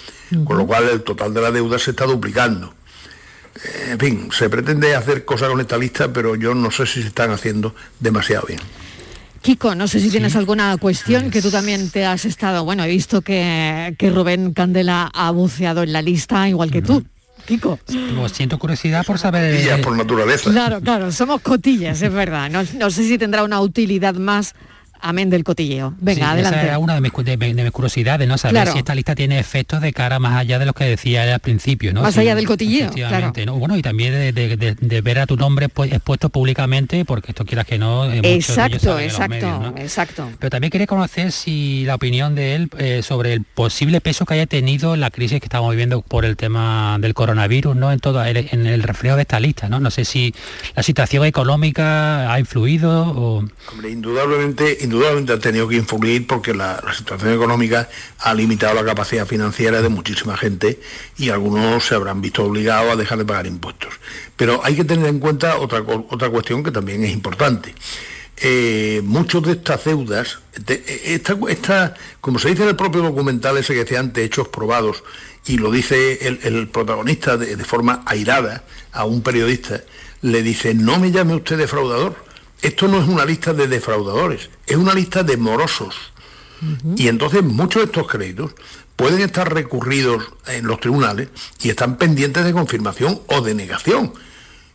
Con 0.44 0.56
lo 0.56 0.66
cual 0.66 0.88
el 0.88 1.02
total 1.02 1.34
de 1.34 1.42
la 1.42 1.50
deuda 1.50 1.78
se 1.78 1.90
está 1.90 2.06
duplicando. 2.06 2.72
En 3.90 3.98
fin, 3.98 4.28
se 4.32 4.48
pretende 4.48 4.94
hacer 4.94 5.24
cosas 5.24 5.48
con 5.48 5.60
esta 5.60 5.76
lista, 5.76 6.12
pero 6.12 6.36
yo 6.36 6.54
no 6.54 6.70
sé 6.70 6.86
si 6.86 7.02
se 7.02 7.08
están 7.08 7.30
haciendo 7.30 7.74
demasiado 7.98 8.46
bien. 8.46 8.60
Kiko, 9.40 9.74
no 9.74 9.86
sé 9.88 10.00
si 10.00 10.10
tienes 10.10 10.36
alguna 10.36 10.76
cuestión 10.78 11.30
que 11.30 11.40
tú 11.40 11.50
también 11.50 11.90
te 11.90 12.04
has 12.04 12.24
estado. 12.24 12.64
Bueno, 12.64 12.84
he 12.84 12.88
visto 12.88 13.22
que, 13.22 13.94
que 13.98 14.10
Rubén 14.10 14.52
Candela 14.52 15.10
ha 15.12 15.30
buceado 15.30 15.82
en 15.82 15.92
la 15.92 16.02
lista 16.02 16.48
igual 16.48 16.70
que 16.70 16.82
tú. 16.82 17.04
Kiko. 17.46 17.78
Pues 18.16 18.32
siento 18.32 18.58
curiosidad 18.58 19.06
por 19.06 19.18
saber... 19.18 19.64
Ya 19.64 19.78
por 19.78 19.96
naturaleza. 19.96 20.50
Claro, 20.50 20.80
claro, 20.80 21.10
somos 21.12 21.40
cotillas, 21.40 22.02
es 22.02 22.12
verdad. 22.12 22.50
No, 22.50 22.62
no 22.78 22.90
sé 22.90 23.04
si 23.04 23.16
tendrá 23.16 23.42
una 23.42 23.60
utilidad 23.60 24.14
más 24.14 24.54
amén 25.00 25.30
del 25.30 25.44
cotilleo. 25.44 25.94
Venga, 26.00 26.14
Sí, 26.26 26.32
adelante. 26.32 26.58
Esa 26.58 26.66
era 26.68 26.78
una 26.78 26.94
de 26.94 27.00
mis, 27.00 27.12
cu- 27.12 27.22
de, 27.22 27.36
de 27.36 27.54
mis 27.62 27.70
curiosidades, 27.72 28.26
¿no? 28.28 28.38
Saber 28.38 28.54
Claro. 28.54 28.72
si 28.72 28.78
esta 28.78 28.94
lista 28.94 29.14
tiene 29.14 29.38
efectos 29.38 29.80
de 29.80 29.92
cara 29.92 30.18
más 30.18 30.36
allá 30.38 30.58
de 30.58 30.66
lo 30.66 30.72
que 30.72 30.84
decía 30.84 31.24
él 31.24 31.32
al 31.32 31.40
principio, 31.40 31.92
¿no? 31.92 32.02
Más 32.02 32.14
Sí, 32.14 32.20
allá 32.20 32.34
del 32.34 32.46
cotilleo, 32.46 32.86
efectivamente, 32.86 33.46
¿no? 33.46 33.56
Bueno, 33.56 33.76
y 33.76 33.82
también 33.82 34.12
de, 34.12 34.32
de- 34.32 34.56
de- 34.56 34.74
de 34.74 35.00
ver 35.00 35.18
a 35.20 35.26
tu 35.26 35.36
nombre 35.36 35.68
pues, 35.68 35.92
expuesto 35.92 36.28
públicamente, 36.30 37.04
porque 37.04 37.32
esto 37.32 37.44
quieras 37.44 37.66
que 37.66 37.78
no... 37.78 38.04
eh, 38.06 38.16
muchos 38.16 38.22
de 38.22 38.34
ellos 38.34 38.48
Exacto, 38.50 38.92
los 38.94 39.02
exacto, 39.02 39.28
medios, 39.28 39.60
¿no? 39.60 39.74
exacto. 39.76 40.30
Pero 40.38 40.50
también 40.50 40.70
quería 40.70 40.86
conocer 40.86 41.32
si 41.32 41.84
la 41.84 41.94
opinión 41.94 42.34
de 42.34 42.54
él 42.54 42.70
eh, 42.78 43.02
sobre 43.02 43.32
el 43.34 43.42
posible 43.44 44.00
peso 44.00 44.24
que 44.26 44.34
haya 44.34 44.46
tenido 44.46 44.96
la 44.96 45.10
crisis 45.10 45.40
que 45.40 45.46
estamos 45.46 45.70
viviendo 45.70 46.02
por 46.02 46.24
el 46.24 46.36
tema 46.36 46.98
del 47.00 47.14
coronavirus, 47.14 47.76
¿no? 47.76 47.92
En 47.92 48.00
todo 48.00 48.24
el, 48.24 48.36
en 48.50 48.66
el 48.66 48.82
reflejo 48.82 49.16
de 49.16 49.22
esta 49.22 49.40
lista, 49.40 49.68
¿no? 49.68 49.80
No 49.80 49.90
sé 49.90 50.04
si 50.04 50.34
la 50.74 50.82
situación 50.82 51.24
económica 51.24 52.32
ha 52.32 52.38
influido 52.38 53.02
o... 53.16 53.44
Hombre, 53.72 53.90
indudablemente, 53.90 54.78
indudablemente 54.88 55.32
ha 55.32 55.38
tenido 55.38 55.68
que 55.68 55.76
influir 55.76 56.26
porque 56.26 56.54
la, 56.54 56.82
situación 56.96 57.32
económica 57.32 57.88
ha 58.20 58.34
limitado 58.34 58.74
la 58.74 58.84
capacidad 58.84 59.26
financiera 59.26 59.80
de 59.82 59.88
muchísima 59.88 60.36
gente 60.36 60.80
y 61.16 61.28
algunos 61.30 61.84
se 61.84 61.94
habrán 61.94 62.20
visto 62.20 62.42
obligados 62.44 62.92
a 62.92 62.96
dejar 62.96 63.18
de 63.18 63.24
pagar 63.24 63.46
impuestos. 63.46 63.94
Pero 64.36 64.60
hay 64.64 64.74
que 64.76 64.84
tener 64.84 65.06
en 65.06 65.18
cuenta 65.20 65.56
otra, 65.58 65.80
otra 65.80 66.28
cuestión 66.30 66.62
que 66.64 66.70
también 66.70 67.04
es 67.04 67.12
importante. 67.12 67.74
Eh, 68.40 69.00
muchos 69.04 69.42
de 69.42 69.52
estas 69.52 69.84
deudas, 69.84 70.38
de- 70.64 70.82
esta, 71.06 71.36
esta- 71.48 71.94
como 72.20 72.38
se 72.38 72.48
dice 72.50 72.62
en 72.62 72.68
el 72.68 72.76
propio 72.76 73.02
documental 73.02 73.56
ese 73.56 73.72
que 73.74 73.80
decía 73.80 73.98
antes, 74.00 74.24
hechos 74.24 74.48
probados, 74.48 75.02
y 75.46 75.58
lo 75.58 75.70
dice 75.72 76.26
el, 76.26 76.38
el 76.44 76.68
protagonista 76.68 77.36
de, 77.36 77.56
de 77.56 77.64
forma 77.64 78.02
airada 78.06 78.62
a 78.92 79.04
un 79.04 79.22
periodista, 79.22 79.80
le 80.22 80.42
dice, 80.42 80.74
no 80.74 80.98
me 81.00 81.10
llame 81.10 81.34
usted 81.34 81.58
defraudador, 81.58 82.14
esto 82.62 82.88
no 82.88 83.00
es 83.00 83.08
una 83.08 83.24
lista 83.24 83.52
de 83.52 83.68
defraudadores, 83.68 84.50
es 84.66 84.76
una 84.76 84.94
lista 84.94 85.22
de 85.22 85.36
morosos. 85.36 85.94
Y 86.96 87.06
entonces 87.06 87.44
muchos 87.44 87.82
de 87.82 87.86
estos 87.86 88.08
créditos 88.08 88.52
pueden 88.96 89.20
estar 89.20 89.52
recurridos 89.52 90.24
en 90.48 90.66
los 90.66 90.80
tribunales 90.80 91.28
y 91.60 91.70
están 91.70 91.96
pendientes 91.96 92.44
de 92.44 92.52
confirmación 92.52 93.20
o 93.28 93.40
de 93.42 93.54
negación. 93.54 94.12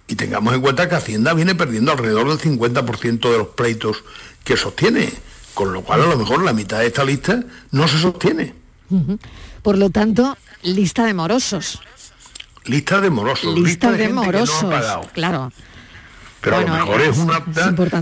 Y 0.08 0.16
tengamos 0.16 0.54
en 0.54 0.62
cuenta 0.62 0.88
que 0.88 0.96
Hacienda 0.96 1.34
viene 1.34 1.56
perdiendo 1.56 1.92
alrededor 1.92 2.30
del 2.30 2.40
50% 2.40 3.32
de 3.32 3.38
los 3.38 3.48
pleitos 3.50 4.04
que 4.44 4.58
sostiene 4.58 5.12
Con 5.54 5.72
lo 5.72 5.82
cual, 5.82 6.02
a 6.02 6.06
lo 6.06 6.18
mejor 6.18 6.44
la 6.44 6.54
mitad 6.54 6.80
de 6.80 6.88
esta 6.88 7.04
lista 7.04 7.44
no 7.72 7.88
se 7.88 8.00
sostiene. 8.00 8.54
Por 9.62 9.78
lo 9.78 9.90
tanto, 9.90 10.38
lista 10.62 11.06
de 11.06 11.14
morosos. 11.14 11.80
Lista 12.66 13.02
de 13.02 13.10
morosos. 13.10 13.60
Lista, 13.60 13.92
de, 13.92 13.98
de, 13.98 14.08
no 14.10 14.24
morosos. 14.24 14.64
pagado. 14.64 15.10
claro. 15.14 15.52
Pero 16.44 16.58
Bueno, 16.58 16.74
a 16.74 16.80
lo 16.80 16.86
mejor 16.86 17.02
es- 17.02 17.08
es, 17.10 17.18
una 17.18 17.38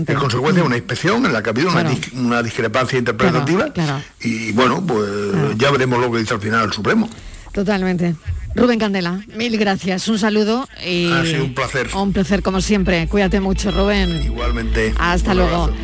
es 0.06 0.16
consecuencia 0.18 0.62
de 0.62 0.66
una 0.66 0.76
inspección 0.76 1.24
en 1.24 1.32
la 1.32 1.42
que 1.42 1.50
ha 1.50 1.52
habido 1.52 1.70
una, 1.70 1.82
Claro. 1.82 1.96
dis- 1.96 2.12
una 2.18 2.42
discrepancia 2.42 2.98
interpretativa 2.98 3.70
Claro, 3.72 3.72
claro. 3.72 4.02
y 4.20 4.50
bueno, 4.52 4.84
pues 4.86 5.08
ya 5.56 5.70
veremos 5.70 6.00
lo 6.00 6.10
que 6.10 6.18
dice 6.18 6.34
al 6.34 6.40
final 6.40 6.64
el 6.64 6.72
Supremo. 6.72 7.08
Totalmente. 7.52 8.16
Rubén 8.54 8.78
Candela, 8.78 9.20
mil 9.36 9.56
gracias. 9.58 10.08
Un 10.08 10.18
saludo 10.18 10.68
y 10.86 11.10
Ha 11.10 11.24
sido 11.24 11.44
un 11.44 11.54
placer. 11.54 11.88
un 11.94 12.12
placer 12.12 12.42
como 12.42 12.60
siempre. 12.60 13.06
Cuídate 13.08 13.40
mucho, 13.40 13.70
Rubén. 13.70 14.22
Igualmente. 14.24 14.92
Hasta 14.98 15.34
luego. 15.34 15.64
abrazo. 15.64 15.78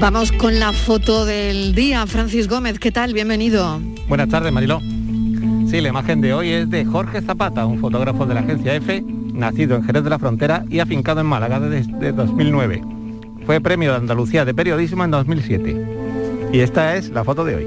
Vamos 0.00 0.32
con 0.32 0.58
la 0.60 0.72
foto 0.72 1.24
del 1.24 1.74
día. 1.74 2.06
Francis 2.06 2.48
Gómez, 2.48 2.78
¿qué 2.78 2.92
tal? 2.92 3.12
Bienvenido. 3.14 3.80
Buenas 4.08 4.28
tardes, 4.28 4.52
Mariló. 4.52 4.80
Sí, 5.70 5.80
la 5.80 5.88
imagen 5.88 6.20
de 6.20 6.32
hoy 6.34 6.50
es 6.50 6.70
de 6.70 6.84
Jorge 6.84 7.20
Zapata, 7.22 7.66
un 7.66 7.78
fotógrafo 7.80 8.24
de 8.26 8.34
la 8.34 8.40
agencia 8.40 8.74
EFE, 8.74 9.04
nacido 9.38 9.76
en 9.76 9.84
Jerez 9.84 10.04
de 10.04 10.10
la 10.10 10.18
Frontera 10.18 10.64
y 10.68 10.80
afincado 10.80 11.20
en 11.20 11.26
Málaga 11.26 11.60
desde 11.60 12.12
2009. 12.12 12.82
Fue 13.46 13.60
premio 13.60 13.92
de 13.92 13.98
Andalucía 13.98 14.44
de 14.44 14.52
Periodismo 14.52 15.04
en 15.04 15.10
2007. 15.12 15.86
Y 16.52 16.60
esta 16.60 16.96
es 16.96 17.10
la 17.10 17.24
foto 17.24 17.44
de 17.44 17.54
hoy. 17.54 17.66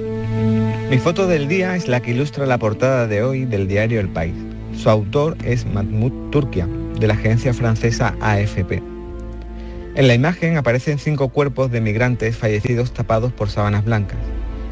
Mi 0.90 0.98
foto 0.98 1.26
del 1.26 1.48
día 1.48 1.76
es 1.76 1.88
la 1.88 2.02
que 2.02 2.12
ilustra 2.12 2.46
la 2.46 2.58
portada 2.58 3.08
de 3.08 3.24
hoy 3.24 3.46
del 3.46 3.68
diario 3.68 4.00
El 4.00 4.10
País. 4.10 4.36
Su 4.78 4.90
autor 4.90 5.38
es 5.44 5.66
Mahmoud 5.66 6.30
Turkia, 6.32 6.68
de 7.00 7.08
la 7.08 7.14
agencia 7.14 7.54
francesa 7.54 8.16
AFP. 8.20 8.84
En 9.96 10.08
la 10.08 10.14
imagen 10.14 10.58
aparecen 10.58 11.00
cinco 11.00 11.30
cuerpos 11.30 11.72
de 11.72 11.82
migrantes 11.82 12.36
fallecidos 12.36 12.94
tapados 12.94 13.32
por 13.32 13.50
sábanas 13.50 13.86
blancas. 13.86 14.20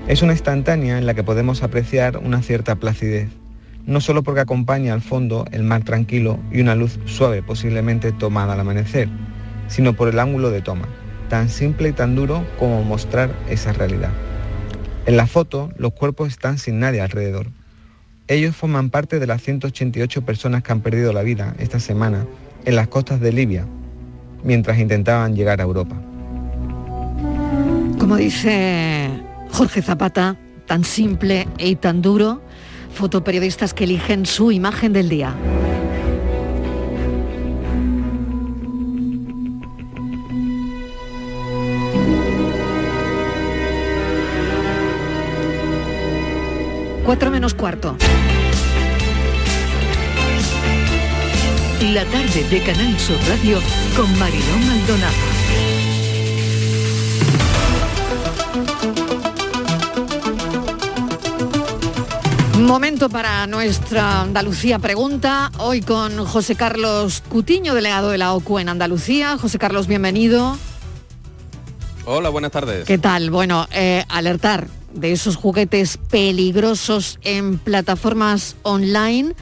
Es 0.08 0.22
una 0.22 0.34
instantánea 0.34 0.98
en 0.98 1.06
la 1.06 1.14
que 1.14 1.24
podemos 1.24 1.64
apreciar 1.64 2.18
una 2.18 2.42
cierta 2.42 2.76
placidez, 2.76 3.30
no 3.90 4.02
solo 4.02 4.22
porque 4.22 4.42
acompaña 4.42 4.94
al 4.94 5.02
fondo 5.02 5.46
el 5.52 5.64
mar 5.64 5.84
tranquilo 5.84 6.40
y 6.52 6.62
una 6.62 6.76
luz 6.76 7.00
suave 7.06 7.42
posiblemente 7.42 8.12
tomada 8.12 8.54
al 8.54 8.60
amanecer, 8.60 9.10
sino 9.68 9.94
por 9.94 10.10
el 10.10 10.20
ángulo 10.20 10.52
de 10.52 10.62
toma, 10.62 10.88
tan 11.28 11.50
simple 11.50 11.90
y 11.90 11.94
tan 11.94 12.16
duro 12.16 12.46
como 12.60 12.84
mostrar 12.84 13.32
esa 13.50 13.74
realidad. 13.74 14.12
En 15.08 15.18
la 15.18 15.26
foto, 15.26 15.72
los 15.76 15.94
cuerpos 15.94 16.28
están 16.28 16.60
sin 16.60 16.80
nadie 16.80 17.02
alrededor. 17.02 17.48
Ellos 18.28 18.56
forman 18.56 18.92
parte 18.92 19.18
de 19.18 19.26
las 19.26 19.42
188 19.42 20.22
personas 20.22 20.62
que 20.62 20.72
han 20.72 20.82
perdido 20.82 21.12
la 21.12 21.24
vida 21.24 21.56
esta 21.58 21.80
semana 21.80 22.28
en 22.66 22.76
las 22.76 22.90
costas 22.90 23.20
de 23.20 23.34
Libia, 23.34 23.66
mientras 24.44 24.78
intentaban 24.78 25.36
llegar 25.36 25.62
a 25.62 25.64
Europa. 25.64 26.00
Como 27.98 28.18
dice 28.18 29.10
Jorge 29.52 29.82
Zapata, 29.82 30.38
tan 30.68 30.84
simple 30.84 31.48
y 31.58 31.76
tan 31.78 32.04
duro, 32.04 32.44
fotoperiodistas 33.00 33.74
que 33.74 33.86
eligen 33.86 34.26
su 34.26 34.52
imagen 34.52 34.92
del 34.92 35.08
día. 35.08 35.34
Cuatro 47.06 47.32
menos 47.32 47.54
cuarto. 47.54 47.96
La 51.94 52.04
tarde 52.04 52.44
de 52.52 52.62
Canal 52.64 53.00
Sur 53.00 53.16
Radio 53.30 53.60
con 53.96 54.20
Mariló 54.20 54.58
Maldonado. 54.68 55.39
Momento 62.60 63.10
para 63.10 63.48
nuestra 63.48 64.22
Andalucía 64.22 64.80
Pregunta, 64.80 65.50
hoy 65.60 65.82
con 65.82 66.26
José 66.26 66.56
Carlos 66.56 67.24
Cutiño, 67.30 67.74
delegado 67.74 68.10
de 68.10 68.18
la 68.18 68.34
OCU 68.34 68.60
en 68.60 68.70
Andalucía. 68.70 69.38
José 69.38 69.58
Carlos, 69.58 69.88
bienvenido. 69.88 70.58
Hola, 72.06 72.30
buenas 72.30 72.52
tardes. 72.52 72.86
¿Qué 72.86 72.98
tal? 72.98 73.32
Bueno, 73.32 73.66
eh, 73.72 74.04
alertar 74.10 74.68
de 74.94 75.14
esos 75.14 75.38
juguetes 75.38 75.98
peligrosos 76.10 77.18
en 77.24 77.58
plataformas 77.60 78.56
online. 78.64 79.36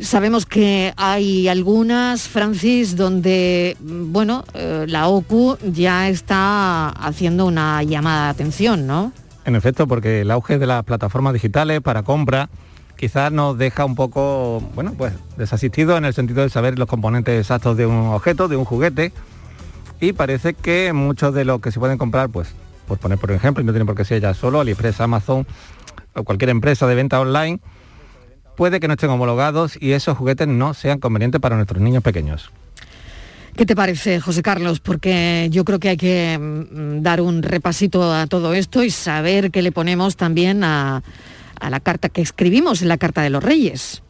Sabemos 0.00 0.46
que 0.46 0.94
hay 0.96 1.48
algunas, 1.48 2.28
Francis, 2.28 2.96
donde, 2.96 3.76
bueno, 3.80 4.44
eh, 4.54 4.84
la 4.88 5.08
OCU 5.08 5.58
ya 5.72 6.08
está 6.08 6.88
haciendo 6.90 7.46
una 7.46 7.82
llamada 7.82 8.26
de 8.26 8.30
atención, 8.30 8.86
¿no? 8.86 9.12
En 9.48 9.56
efecto, 9.56 9.88
porque 9.88 10.20
el 10.20 10.30
auge 10.30 10.58
de 10.58 10.66
las 10.66 10.84
plataformas 10.84 11.32
digitales 11.32 11.80
para 11.80 12.02
compra 12.02 12.50
quizás 12.98 13.32
nos 13.32 13.56
deja 13.56 13.86
un 13.86 13.94
poco, 13.94 14.60
bueno, 14.74 14.92
pues 14.92 15.14
desasistido 15.38 15.96
en 15.96 16.04
el 16.04 16.12
sentido 16.12 16.42
de 16.42 16.50
saber 16.50 16.78
los 16.78 16.86
componentes 16.86 17.40
exactos 17.40 17.74
de 17.78 17.86
un 17.86 18.08
objeto, 18.08 18.48
de 18.48 18.56
un 18.56 18.66
juguete. 18.66 19.10
Y 20.00 20.12
parece 20.12 20.52
que 20.52 20.92
muchos 20.92 21.32
de 21.32 21.46
los 21.46 21.62
que 21.62 21.72
se 21.72 21.80
pueden 21.80 21.96
comprar, 21.96 22.28
pues, 22.28 22.50
por 22.86 22.98
poner 22.98 23.16
por 23.16 23.32
ejemplo, 23.32 23.62
y 23.62 23.64
no 23.64 23.72
tiene 23.72 23.86
por 23.86 23.94
qué 23.94 24.04
ser 24.04 24.20
ya 24.20 24.34
solo, 24.34 24.60
AliExpress, 24.60 25.00
Amazon 25.00 25.46
o 26.14 26.24
cualquier 26.24 26.50
empresa 26.50 26.86
de 26.86 26.94
venta 26.94 27.18
online, 27.18 27.58
puede 28.54 28.80
que 28.80 28.86
no 28.86 28.94
estén 28.94 29.08
homologados 29.08 29.80
y 29.80 29.92
esos 29.92 30.18
juguetes 30.18 30.46
no 30.46 30.74
sean 30.74 30.98
convenientes 30.98 31.40
para 31.40 31.56
nuestros 31.56 31.80
niños 31.80 32.02
pequeños. 32.02 32.50
¿Qué 33.58 33.66
te 33.66 33.74
parece, 33.74 34.20
José 34.20 34.40
Carlos? 34.40 34.78
Porque 34.78 35.48
yo 35.50 35.64
creo 35.64 35.80
que 35.80 35.88
hay 35.88 35.96
que 35.96 36.38
mm, 36.38 37.02
dar 37.02 37.20
un 37.20 37.42
repasito 37.42 38.12
a 38.14 38.28
todo 38.28 38.54
esto 38.54 38.84
y 38.84 38.90
saber 38.90 39.50
qué 39.50 39.62
le 39.62 39.72
ponemos 39.72 40.16
también 40.16 40.62
a, 40.62 41.02
a 41.58 41.68
la 41.70 41.80
carta 41.80 42.08
que 42.08 42.22
escribimos 42.22 42.82
en 42.82 42.88
la 42.88 42.98
Carta 42.98 43.20
de 43.22 43.30
los 43.30 43.42
Reyes. 43.42 44.02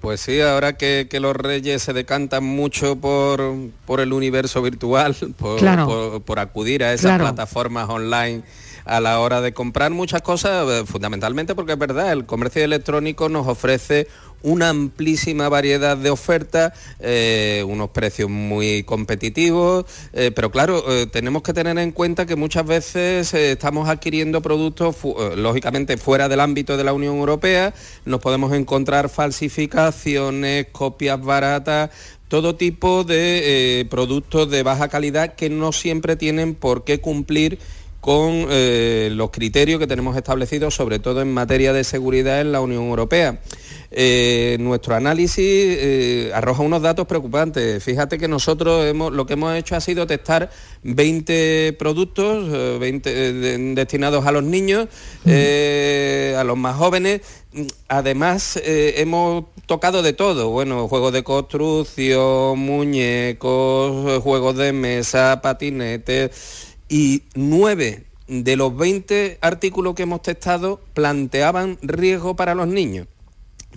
Pues 0.00 0.20
sí, 0.20 0.40
ahora 0.40 0.76
que, 0.76 1.08
que 1.10 1.18
los 1.20 1.34
reyes 1.34 1.82
se 1.82 1.92
decantan 1.92 2.44
mucho 2.44 2.94
por, 2.96 3.40
por 3.86 3.98
el 4.00 4.12
universo 4.12 4.62
virtual, 4.62 5.16
por, 5.36 5.58
Claro. 5.58 5.86
por- 5.86 6.22
por 6.22 6.38
acudir 6.38 6.84
a 6.84 6.92
esas 6.92 7.06
Claro. 7.10 7.24
plataformas 7.24 7.88
online 7.88 8.42
a 8.84 9.00
la 9.00 9.18
hora 9.20 9.40
de 9.40 9.52
comprar 9.52 9.90
muchas 9.92 10.22
cosas, 10.22 10.66
eh, 10.68 10.82
fundamentalmente 10.86 11.54
porque 11.56 11.72
es 11.72 11.78
verdad, 11.78 12.12
el 12.12 12.24
comercio 12.26 12.64
electrónico 12.64 13.28
nos 13.28 13.46
ofrece 13.46 14.08
una 14.42 14.68
amplísima 14.70 15.48
variedad 15.48 15.96
de 15.96 16.10
ofertas, 16.10 16.72
eh, 17.00 17.64
unos 17.66 17.90
precios 17.90 18.28
muy 18.28 18.82
competitivos, 18.82 19.84
eh, 20.12 20.30
pero 20.34 20.50
claro, 20.50 20.84
eh, 20.90 21.06
tenemos 21.06 21.42
que 21.42 21.52
tener 21.52 21.78
en 21.78 21.92
cuenta 21.92 22.26
que 22.26 22.36
muchas 22.36 22.66
veces 22.66 23.32
estamos 23.34 23.88
adquiriendo 23.88 24.42
productos, 24.42 24.96
lógicamente, 25.36 25.96
fuera 25.96 26.28
del 26.28 26.40
ámbito 26.40 26.76
de 26.76 26.84
la 26.84 26.92
Unión 26.92 27.16
Europea, 27.16 27.74
nos 28.04 28.20
podemos 28.20 28.52
encontrar 28.52 29.08
falsificaciones, 29.08 30.66
copias 30.72 31.20
baratas, 31.20 31.90
todo 32.28 32.56
tipo 32.56 33.04
de 33.04 33.86
productos 33.90 34.50
de 34.50 34.62
baja 34.62 34.88
calidad 34.88 35.34
que 35.34 35.50
no 35.50 35.72
siempre 35.72 36.16
tienen 36.16 36.54
por 36.54 36.84
qué 36.84 36.98
cumplir 36.98 37.58
con 38.02 38.48
eh, 38.50 39.10
los 39.12 39.30
criterios 39.30 39.78
que 39.78 39.86
tenemos 39.86 40.16
establecidos, 40.16 40.74
sobre 40.74 40.98
todo 40.98 41.22
en 41.22 41.32
materia 41.32 41.72
de 41.72 41.84
seguridad 41.84 42.40
en 42.40 42.50
la 42.50 42.60
Unión 42.60 42.82
Europea. 42.82 43.38
Eh, 43.92 44.56
nuestro 44.58 44.96
análisis 44.96 45.44
eh, 45.46 46.32
arroja 46.34 46.62
unos 46.62 46.82
datos 46.82 47.06
preocupantes. 47.06 47.80
Fíjate 47.84 48.18
que 48.18 48.26
nosotros 48.26 48.86
hemos, 48.86 49.12
lo 49.12 49.24
que 49.24 49.34
hemos 49.34 49.54
hecho 49.56 49.76
ha 49.76 49.80
sido 49.80 50.04
testar 50.08 50.50
20 50.82 51.76
productos, 51.78 52.48
eh, 52.52 52.76
20 52.80 53.10
eh, 53.10 53.32
de- 53.34 53.74
destinados 53.74 54.26
a 54.26 54.32
los 54.32 54.42
niños, 54.42 54.88
a 55.24 56.42
los 56.44 56.56
más 56.56 56.74
jóvenes. 56.76 57.20
Además, 57.86 58.56
eh, 58.64 58.94
hemos 58.96 59.44
tocado 59.66 60.02
de 60.02 60.12
todo, 60.12 60.48
bueno, 60.50 60.88
juegos 60.88 61.12
de 61.12 61.22
construcción, 61.22 62.58
muñecos, 62.58 64.20
juegos 64.22 64.56
de 64.56 64.72
mesa, 64.72 65.40
patinetes, 65.40 66.71
y 66.92 67.22
nueve 67.34 68.04
de 68.28 68.54
los 68.54 68.76
20 68.76 69.38
artículos 69.40 69.94
que 69.94 70.02
hemos 70.02 70.20
testado 70.20 70.78
planteaban 70.92 71.78
riesgo 71.80 72.36
para 72.36 72.54
los 72.54 72.68
niños 72.68 73.08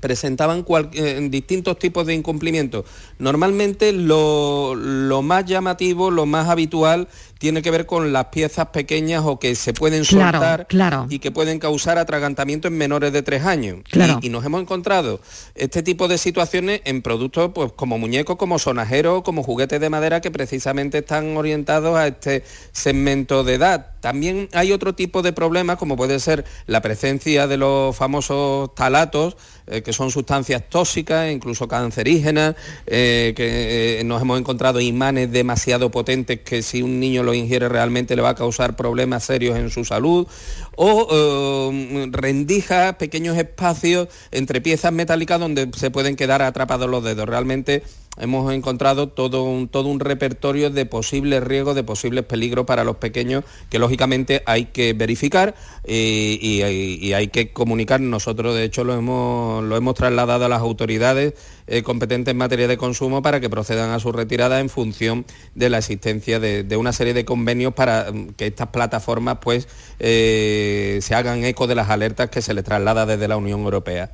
presentaban 0.02 0.66
eh, 0.92 1.28
distintos 1.32 1.80
tipos 1.80 2.06
de 2.06 2.14
incumplimientos. 2.14 2.86
Normalmente 3.18 3.94
lo, 3.94 4.76
lo 4.76 5.22
más 5.22 5.46
llamativo, 5.46 6.12
lo 6.12 6.26
más 6.26 6.50
habitual, 6.50 7.08
tiene 7.38 7.62
que 7.62 7.72
ver 7.72 7.86
con 7.86 8.14
las 8.14 8.26
piezas 8.26 8.68
pequeñas 8.68 9.24
o 9.26 9.40
que 9.40 9.56
se 9.56 9.74
pueden 9.74 10.04
Claro, 10.06 10.38
soltar 10.40 10.68
claro. 10.68 11.08
y 11.10 11.20
que 11.20 11.32
pueden 11.32 11.60
causar 11.60 11.98
atragantamiento 11.98 12.68
en 12.68 12.78
menores 12.78 13.12
de 13.14 13.22
tres 13.22 13.44
años. 13.44 13.80
Claro. 13.90 14.20
Y, 14.22 14.28
y 14.28 14.30
nos 14.30 14.46
hemos 14.46 14.62
encontrado 14.62 15.20
este 15.56 15.84
tipo 15.84 16.08
de 16.08 16.18
situaciones 16.18 16.82
en 16.86 17.02
productos 17.02 17.52
pues, 17.54 17.72
como 17.74 17.98
muñecos, 17.98 18.36
como 18.38 18.60
sonajeros, 18.60 19.24
como 19.24 19.44
juguetes 19.44 19.80
de 19.80 19.90
madera 19.90 20.22
que 20.22 20.32
precisamente 20.32 21.00
están 21.00 21.36
orientados 21.38 21.98
a 21.98 22.08
este 22.08 22.44
segmento 22.72 23.44
de 23.44 23.56
edad. 23.56 23.88
También 24.02 24.50
hay 24.54 24.72
otro 24.72 24.94
tipo 24.94 25.22
de 25.24 25.34
problemas, 25.34 25.78
como 25.78 25.96
puede 25.98 26.20
ser 26.20 26.46
la 26.68 26.82
presencia 26.82 27.48
de 27.48 27.58
los 27.58 27.96
famosos 27.96 28.74
talatos, 28.76 29.36
eh, 29.68 29.82
que 29.82 29.94
son 29.94 30.12
sustancias 30.12 30.64
tóxicas, 30.70 31.32
incluso 31.32 31.68
cancerígenas, 31.68 32.56
eh, 32.86 33.34
que 33.36 34.04
nos 34.06 34.22
hemos 34.22 34.40
encontrado 34.40 34.80
imanes 34.80 35.32
demasiado 35.32 35.90
potentes 35.90 36.42
que 36.42 36.62
si 36.62 36.84
un 36.84 37.00
niño 37.00 37.24
lo 37.26 37.34
ingiere 37.34 37.68
realmente 37.68 38.16
le 38.16 38.22
va 38.22 38.30
a 38.30 38.36
causar 38.36 38.76
problemas 38.76 39.26
serios 39.26 39.58
en 39.58 39.70
su 39.70 39.84
salud, 39.84 40.28
o 40.76 41.72
rendijas, 42.12 42.96
pequeños 42.96 43.38
espacios 43.38 44.08
entre 44.32 44.62
piezas 44.62 44.94
metálicas 44.94 45.40
donde 45.40 45.70
se 45.76 45.92
pueden 45.92 46.16
quedar 46.16 46.42
atrapados 46.42 46.90
los 46.90 47.04
dedos. 47.04 47.28
Realmente 47.28 47.84
hemos 48.18 48.52
encontrado 48.54 49.10
todo 49.10 49.44
un, 49.44 49.68
todo 49.68 49.90
un 49.90 50.00
repertorio 50.00 50.70
de 50.70 50.86
posibles 50.86 51.44
riesgos, 51.44 51.76
de 51.76 51.84
posibles 51.84 52.24
peligros 52.24 52.66
para 52.66 52.84
los 52.84 52.98
pequeños 52.98 53.44
que 53.70 53.80
lógicamente 53.80 54.44
hay 54.46 54.66
que 54.66 54.94
verificar 54.94 55.56
eh, 55.84 56.38
y, 56.42 57.14
hay 57.14 57.28
que 57.28 57.52
comunicar. 57.52 58.02
Nosotros 58.02 58.56
de 58.56 58.64
hecho 58.64 58.84
lo 58.84 58.94
hemos, 58.94 59.64
lo 59.64 59.76
hemos 59.76 59.96
trasladado 59.96 60.46
a 60.46 60.50
las 60.50 60.62
autoridades 60.62 61.34
eh, 61.68 61.84
competentes 61.84 62.32
en 62.32 62.38
materia 62.38 62.68
de 62.68 62.78
consumo 62.78 63.22
para 63.22 63.40
que 63.40 63.50
procedan 63.50 63.92
a 63.92 64.00
su 64.00 64.12
retirada 64.12 64.60
en 64.60 64.70
función 64.70 65.26
de 65.56 65.70
la 65.70 65.80
existencia 65.80 66.40
de, 66.40 66.78
una 66.78 66.94
serie 66.94 67.14
de 67.14 67.26
convenios 67.26 67.74
para 67.74 68.12
mm, 68.12 68.30
que 68.30 68.48
estas 68.48 68.68
plataformas 68.68 69.38
pues 69.42 69.68
eh, 70.00 71.00
se 71.02 71.16
hagan 71.16 71.44
eco 71.44 71.68
de 71.68 71.76
las 71.76 71.90
alertas 71.90 72.30
que 72.30 72.42
se 72.42 72.54
les 72.54 72.64
traslada 72.64 73.06
desde 73.06 73.28
la 73.28 73.38
Unión 73.38 73.62
Europea. 73.62 74.12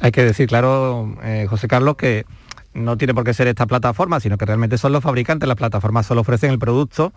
Hay 0.00 0.12
que 0.12 0.24
decir, 0.24 0.48
claro, 0.48 1.14
José 1.50 1.68
Carlos, 1.68 1.96
que 1.96 2.24
no 2.74 2.96
tiene 2.96 3.14
por 3.14 3.24
qué 3.24 3.34
ser 3.34 3.48
esta 3.48 3.66
plataforma, 3.66 4.20
sino 4.20 4.38
que 4.38 4.46
realmente 4.46 4.78
son 4.78 4.92
los 4.92 5.02
fabricantes, 5.02 5.48
las 5.48 5.56
plataformas 5.56 6.06
solo 6.06 6.20
ofrecen 6.20 6.50
el 6.50 6.58
producto 6.58 7.12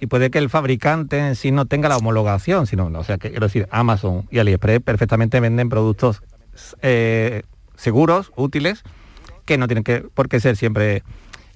y 0.00 0.06
puede 0.06 0.30
que 0.30 0.38
el 0.38 0.50
fabricante 0.50 1.18
en 1.18 1.36
sí 1.36 1.50
no 1.50 1.66
tenga 1.66 1.88
la 1.88 1.96
homologación, 1.96 2.66
sino, 2.66 2.86
o 2.86 3.04
sea, 3.04 3.18
que 3.18 3.30
quiero 3.30 3.46
decir, 3.46 3.68
Amazon 3.70 4.26
y 4.30 4.38
AliExpress 4.38 4.80
perfectamente 4.80 5.40
venden 5.40 5.68
productos 5.68 6.22
eh, 6.82 7.42
seguros, 7.76 8.32
útiles, 8.36 8.82
que 9.44 9.58
no 9.58 9.66
tienen 9.66 9.84
que, 9.84 10.00
por 10.00 10.28
qué 10.28 10.40
ser 10.40 10.56
siempre 10.56 11.02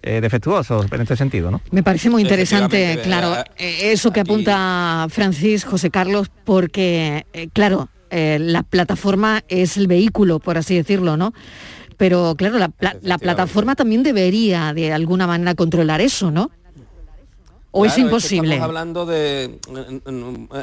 eh, 0.02 0.20
defectuosos 0.20 0.86
en 0.92 1.00
este 1.00 1.16
sentido, 1.16 1.50
¿no? 1.50 1.60
Me 1.70 1.82
parece 1.82 2.10
muy 2.10 2.22
interesante, 2.22 3.00
claro, 3.02 3.34
eh, 3.56 3.92
eso 3.92 4.12
que 4.12 4.20
apunta 4.20 5.06
Francis, 5.10 5.64
José 5.64 5.90
Carlos, 5.90 6.30
porque, 6.44 7.26
claro, 7.52 7.88
la 8.10 8.62
plataforma 8.62 9.42
es 9.48 9.76
el 9.76 9.86
vehículo, 9.86 10.38
por 10.38 10.56
así 10.56 10.76
decirlo, 10.76 11.16
¿no? 11.16 11.34
Pero 11.98 12.36
claro, 12.36 12.58
la, 12.58 13.18
plataforma 13.18 13.74
también 13.74 14.02
debería 14.02 14.72
de 14.72 14.92
alguna 14.92 15.26
manera 15.26 15.54
controlar 15.54 16.00
eso, 16.00 16.30
¿no? 16.30 16.50
¿O 17.70 17.84
es 17.84 17.98
imposible? 17.98 18.54
estamos 18.54 18.64
hablando 18.64 19.04
de... 19.04 19.58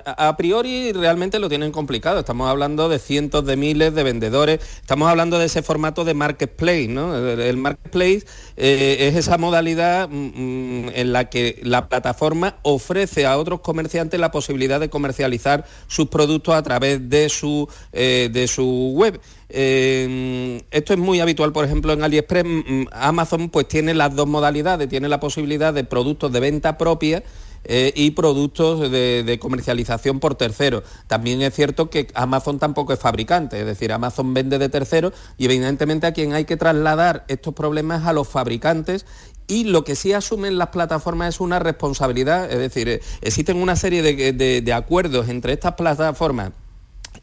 A 0.06 0.36
priori 0.38 0.92
realmente 0.92 1.38
lo 1.38 1.50
tienen 1.50 1.72
complicado. 1.72 2.20
Estamos 2.20 2.50
hablando 2.50 2.90
de 2.90 2.98
cientos 2.98 3.46
de 3.46 3.56
miles 3.56 3.94
de 3.94 4.04
vendedores. 4.04 4.60
Estamos 4.82 5.08
hablando 5.08 5.38
de 5.38 5.46
ese 5.46 5.62
formato 5.62 6.04
de 6.04 6.16
marketplace, 6.16 6.88
¿no? 6.88 7.16
El 7.16 7.58
marketplace 7.58 8.26
eh, 8.58 9.08
es 9.08 9.16
esa 9.16 9.38
modalidad 9.38 10.10
mm, 10.10 10.14
mm, 10.16 10.90
en 10.96 11.14
la 11.14 11.30
que 11.30 11.60
la 11.64 11.90
plataforma 11.90 12.58
ofrece 12.64 13.28
a 13.28 13.38
otros 13.38 13.60
comerciantes 13.60 14.20
la 14.20 14.32
posibilidad 14.32 14.80
de 14.80 14.90
comercializar 14.90 15.66
sus 15.88 16.08
productos 16.08 16.56
a 16.56 16.64
través 16.64 17.08
de 17.08 17.30
su, 17.30 17.70
eh, 17.94 18.30
de 18.34 18.48
su 18.48 18.94
web. 18.96 19.22
Eh, 19.50 20.64
esto 20.72 20.94
es 20.94 21.00
muy 21.00 21.20
habitual, 21.20 21.52
por 21.52 21.66
ejemplo, 21.66 21.94
en 21.94 22.04
AliExpress. 22.04 22.46
Amazon 22.92 23.50
pues 23.50 23.68
tiene 23.68 23.94
las 23.94 24.16
dos 24.16 24.28
modalidades, 24.28 24.90
tiene 24.90 25.10
la 25.10 25.20
posibilidad 25.20 25.74
de 25.74 25.84
productos 25.84 26.32
de 26.32 26.40
venta 26.40 26.78
propia 26.78 27.24
eh, 27.64 27.92
y 27.96 28.12
productos 28.12 28.92
de, 28.92 29.38
comercialización 29.40 30.20
por 30.20 30.36
terceros. 30.36 30.84
También 31.08 31.42
es 31.42 31.54
cierto 31.54 31.90
que 31.90 32.08
Amazon 32.14 32.60
tampoco 32.60 32.94
es 32.94 33.00
fabricante, 33.00 33.60
es 33.60 33.66
decir, 33.66 33.92
Amazon 33.92 34.34
vende 34.34 34.58
de 34.58 34.70
terceros 34.70 35.14
y 35.38 35.46
evidentemente 35.46 36.08
a 36.08 36.14
quien 36.14 36.34
hay 36.34 36.46
que 36.46 36.58
trasladar 36.58 37.26
estos 37.28 37.54
problemas 37.54 38.06
a 38.06 38.14
los 38.14 38.28
fabricantes 38.28 39.06
y 39.48 39.66
lo 39.66 39.84
que 39.84 39.96
sí 39.96 40.14
asumen 40.14 40.58
las 40.58 40.70
plataformas 40.70 41.36
es 41.36 41.42
una 41.42 41.60
responsabilidad, 41.60 42.52
es 42.52 42.60
decir, 42.60 42.90
eh, 42.90 43.02
existen 43.22 43.58
una 43.58 43.76
serie 43.76 44.02
de 44.02 44.74
acuerdos 44.74 45.30
entre 45.30 45.54
estas 45.54 45.74
plataformas 45.74 46.52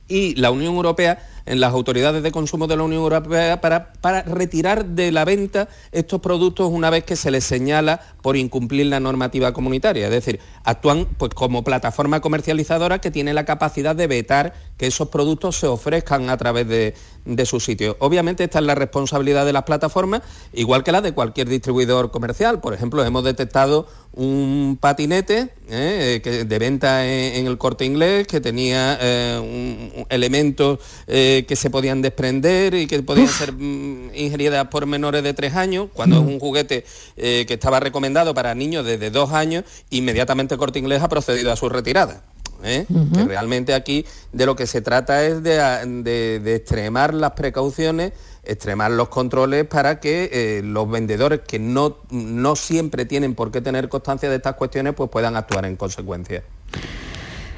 y 0.09 0.35
la 0.35 0.51
Unión 0.51 0.75
Europea 0.75 1.19
en 1.47 1.61
las 1.61 1.73
autoridades 1.73 2.23
de 2.23 2.31
consumo 2.31 2.67
de 2.67 2.77
la 2.77 2.85
Unión 2.85 3.03
Europea 3.03 3.61
para, 3.61 3.93
para, 3.95 4.23
retirar 4.23 4.85
de 4.85 5.11
la 5.11 5.25
venta 5.25 5.69
estos 5.91 6.21
productos 6.21 6.71
una 6.71 6.91
vez 6.91 7.05
que 7.05 7.17
se 7.17 7.31
les 7.31 7.45
señala 7.45 8.01
por 8.23 8.37
incumplir 8.37 8.87
la 8.87 9.01
normativa 9.01 9.53
comunitaria. 9.53 10.07
Es 10.07 10.13
decir, 10.13 10.41
actúan 10.65 11.07
pues, 11.19 11.35
como 11.35 11.65
plataforma 11.65 12.21
comercializadora 12.21 13.01
que 13.01 13.11
tiene 13.11 13.35
la 13.35 13.45
capacidad 13.45 13.97
de 13.97 14.07
vetar 14.07 14.55
que 14.77 14.87
esos 14.87 15.09
productos 15.09 15.57
se 15.57 15.67
ofrezcan 15.67 16.31
a 16.31 16.37
través 16.37 16.69
de, 16.69 16.95
de 17.25 17.47
su 17.47 17.61
sitio. 17.61 17.97
Obviamente 18.01 18.45
esta 18.45 18.59
es 18.59 18.65
la 18.65 18.75
responsabilidad 18.75 19.47
de 19.47 19.53
las 19.53 19.63
plataformas, 19.65 20.23
igual 20.53 20.83
que 20.83 20.93
la 20.93 21.01
de 21.01 21.13
cualquier 21.13 21.49
distribuidor 21.49 22.11
comercial. 22.11 22.61
Por 22.61 22.75
ejemplo, 22.75 23.05
hemos 23.05 23.25
detectado 23.25 23.87
un 24.15 24.77
patinete 24.81 25.49
eh, 25.71 26.45
de 26.47 26.59
venta 26.59 27.07
en, 27.07 27.47
el 27.47 27.57
corte 27.57 27.85
inglés 27.85 28.27
que 28.27 28.41
tenía 28.41 28.99
eh, 29.01 30.05
elementos 30.11 30.81
eh, 31.07 31.45
que 31.49 31.57
se 31.57 31.71
podían 31.71 32.03
desprender 32.03 32.75
y 32.75 32.87
que 32.87 33.03
podían 33.03 33.29
ser 33.29 33.53
mm, 33.53 34.11
ingeridas 34.15 34.69
por 34.69 34.87
menores 34.87 35.23
de 35.23 35.33
tres 35.33 35.55
años, 35.55 35.89
cuando 35.95 36.17
es 36.17 36.23
un 36.23 36.39
juguete 36.39 36.85
que 37.17 37.47
estaba 37.49 37.81
recomendado 37.81 38.35
para 38.35 38.55
niños 38.55 38.85
desde 38.85 39.11
dos 39.11 39.33
años, 39.33 39.65
inmediatamente 39.91 40.57
corte 40.57 40.79
inglés 40.79 41.03
ha 41.03 41.09
procedido 41.09 41.53
a 41.53 41.57
su 41.57 41.69
retirada. 41.69 42.23
Que 42.63 43.25
realmente 43.27 43.75
aquí 43.75 44.07
de 44.33 44.47
lo 44.47 44.55
que 44.57 44.67
se 44.67 44.81
trata 44.81 45.25
es 45.25 45.43
de 45.43 46.55
extremar 46.55 47.13
las 47.13 47.33
precauciones 47.33 48.13
extremar 48.45 48.91
los 48.91 49.09
controles 49.09 49.67
para 49.67 50.01
que 50.01 50.31
eh, 50.33 50.63
los 50.65 50.91
vendedores 50.91 51.41
que 51.47 51.59
no, 51.59 51.99
no 52.11 52.57
siempre 52.57 53.05
tienen 53.05 53.35
por 53.35 53.53
qué 53.53 53.61
tener 53.61 53.89
constancia 53.89 54.29
de 54.29 54.37
estas 54.37 54.57
cuestiones 54.57 54.95
pues 54.95 55.11
puedan 55.11 55.37
actuar 55.37 55.65
en 55.65 55.77
consecuencia. 55.77 56.43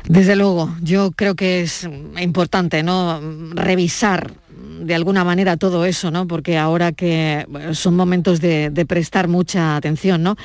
Desde 0.07 0.37
luego, 0.37 0.75
yo 0.83 1.13
creo 1.13 1.35
que 1.35 1.63
es 1.63 1.89
importante 2.21 2.83
¿no? 2.83 3.21
revisar 3.55 4.35
de 4.81 4.95
alguna 4.95 5.25
manera 5.25 5.57
todo 5.57 5.85
eso, 5.85 6.11
¿no? 6.11 6.27
Porque 6.27 6.59
ahora 6.59 6.93
que 6.93 7.47
son 7.73 7.97
momentos 7.97 8.41
de, 8.41 8.71
prestar 8.87 9.29
mucha 9.29 9.77
atención, 9.77 10.23
¿no? 10.23 10.37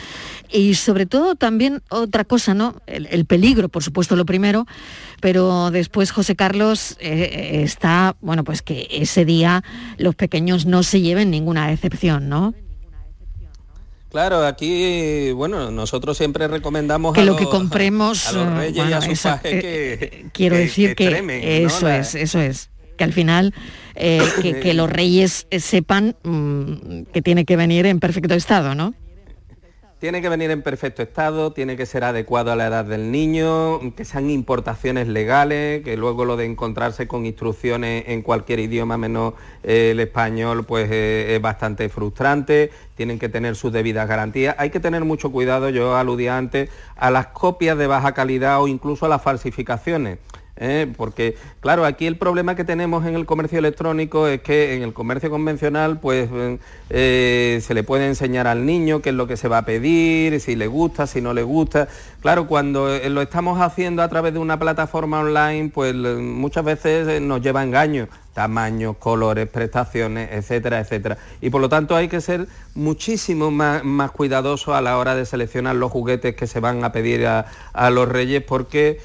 Y 0.50 0.76
sobre 0.76 1.06
todo 1.06 1.36
también 1.36 1.82
otra 1.90 2.24
cosa, 2.24 2.54
¿no? 2.54 2.76
El, 2.88 3.26
peligro, 3.26 3.70
por 3.70 3.84
supuesto, 3.84 4.16
lo 4.16 4.26
primero, 4.26 4.66
pero 5.22 5.72
después 5.72 6.12
José 6.12 6.36
Carlos 6.36 6.96
eh, 7.00 7.62
está, 7.64 8.16
bueno, 8.22 8.44
pues 8.44 8.62
que 8.62 8.88
ese 8.92 9.26
día 9.26 9.64
los 9.98 10.16
pequeños 10.16 10.66
no 10.66 10.84
se 10.84 11.02
lleven 11.02 11.30
ninguna 11.30 11.68
decepción, 11.68 12.30
¿no? 12.30 12.54
Claro, 14.10 14.44
aquí, 14.44 15.32
bueno, 15.34 15.70
nosotros 15.70 16.18
siempre 16.18 16.48
recomendamos 16.48 17.14
que 17.14 17.24
lo 17.24 17.36
que 17.36 17.46
compremos, 17.46 18.28
a 18.28 18.32
los 18.32 18.54
reyes 18.58 18.90
y 18.90 18.94
a 18.94 19.02
sus 19.02 19.20
pajes 19.22 19.54
eh, 19.54 19.60
que, 19.62 20.04
eh, 20.04 20.26
quiero 20.34 20.56
decir 20.56 20.96
que, 20.96 21.64
eso 21.64 21.88
es, 21.88 22.16
eso 22.16 22.40
es 22.40 22.72
que 23.00 23.06
al 23.06 23.14
final 23.14 23.54
eh, 23.96 24.22
que, 24.42 24.74
los 24.74 24.90
reyes 24.90 25.48
sepan 25.58 26.18
mm, 26.24 27.04
que 27.14 27.22
tiene 27.22 27.46
que 27.46 27.56
venir 27.56 27.86
en 27.86 28.00
perfecto 28.00 28.36
estado, 28.36 28.76
¿no? 28.76 28.94
Tiene 30.00 30.22
que 30.22 30.30
venir 30.30 30.50
en 30.52 30.62
perfecto 30.62 31.02
estado, 31.02 31.52
tiene 31.52 31.76
que 31.76 31.86
ser 31.86 32.06
adecuado 32.06 32.54
a 32.54 32.56
la 32.56 32.68
edad 32.68 32.86
del 32.86 33.12
niño, 33.12 33.82
que 33.98 34.06
sean 34.06 34.30
importaciones 34.30 35.10
legales, 35.10 35.84
que 35.84 35.98
luego 35.98 36.24
lo 36.24 36.38
de 36.38 36.46
encontrarse 36.46 37.06
con 37.06 37.26
instrucciones 37.26 38.06
en 38.08 38.22
cualquier 38.22 38.60
idioma 38.60 38.98
menos 38.98 39.34
eh, 39.64 39.92
el 39.92 40.00
español, 40.00 40.66
pues 40.66 40.90
eh, 40.90 41.36
es 41.36 41.42
bastante 41.42 41.90
frustrante, 41.90 42.72
tienen 42.96 43.20
que 43.20 43.28
tener 43.28 43.58
sus 43.58 43.74
debidas 43.74 44.08
garantías. 44.08 44.56
Hay 44.58 44.70
que 44.70 44.80
tener 44.80 45.04
mucho 45.04 45.34
cuidado, 45.34 45.70
yo 45.70 45.98
aludía 45.98 46.38
antes, 46.38 46.70
a 46.96 47.12
las 47.12 47.28
copias 47.28 47.78
de 47.78 47.88
baja 47.88 48.14
calidad 48.14 48.62
o 48.62 48.70
incluso 48.70 49.06
a 49.06 49.10
las 49.10 49.22
falsificaciones. 49.22 50.20
¿Eh? 50.60 50.92
porque 50.96 51.36
claro, 51.62 51.86
aquí 51.86 52.06
el 52.06 52.18
problema 52.18 52.56
que 52.56 52.64
tenemos 52.64 53.06
en 53.06 53.16
el 53.16 53.26
comercio 53.26 53.60
electrónico 53.60 54.28
es 54.28 54.42
que 54.42 54.76
en 54.76 54.84
el 54.84 54.94
comercio 54.94 55.30
convencional 55.30 56.00
pues 56.00 56.30
eh, 56.90 57.60
se 57.62 57.74
le 57.74 57.84
puede 57.84 58.08
enseñar 58.08 58.46
al 58.48 58.66
niño 58.66 59.02
qué 59.02 59.10
es 59.10 59.16
lo 59.16 59.28
que 59.28 59.38
se 59.38 59.48
va 59.48 59.60
a 59.60 59.66
pedir, 59.66 60.40
si 60.40 60.56
le 60.56 60.68
gusta, 60.68 61.08
si 61.08 61.22
no 61.22 61.34
le 61.34 61.44
gusta. 61.44 61.88
Claro, 62.22 62.48
cuando 62.48 62.94
eh, 62.94 63.10
lo 63.10 63.22
estamos 63.22 63.60
haciendo 63.62 64.04
a 64.04 64.10
través 64.10 64.34
de 64.34 64.40
una 64.40 64.60
plataforma 64.60 65.22
online, 65.22 65.72
pues 65.74 65.96
muchas 65.96 66.66
veces 66.66 67.22
nos 67.22 67.42
lleva 67.42 67.62
a 67.62 67.64
engaño 67.64 68.08
tamaños, 68.40 68.96
colores, 68.96 69.50
prestaciones, 69.50 70.30
etcétera, 70.32 70.80
etcétera. 70.80 71.18
Y 71.42 71.50
por 71.50 71.60
lo 71.60 71.68
tanto 71.68 71.94
hay 71.98 72.08
que 72.08 72.22
ser 72.22 72.48
muchísimo 72.74 73.52
más, 73.52 73.84
más 73.84 74.12
cuidadosos 74.12 74.76
a 74.76 74.80
la 74.80 74.98
hora 74.98 75.14
de 75.14 75.26
seleccionar 75.26 75.76
los 75.76 75.92
juguetes 75.92 76.38
que 76.38 76.48
se 76.48 76.62
van 76.62 76.86
a 76.86 76.94
pedir 76.94 77.28
a, 77.28 77.90
los 77.90 78.08
reyes 78.08 78.42
porque, 78.42 79.02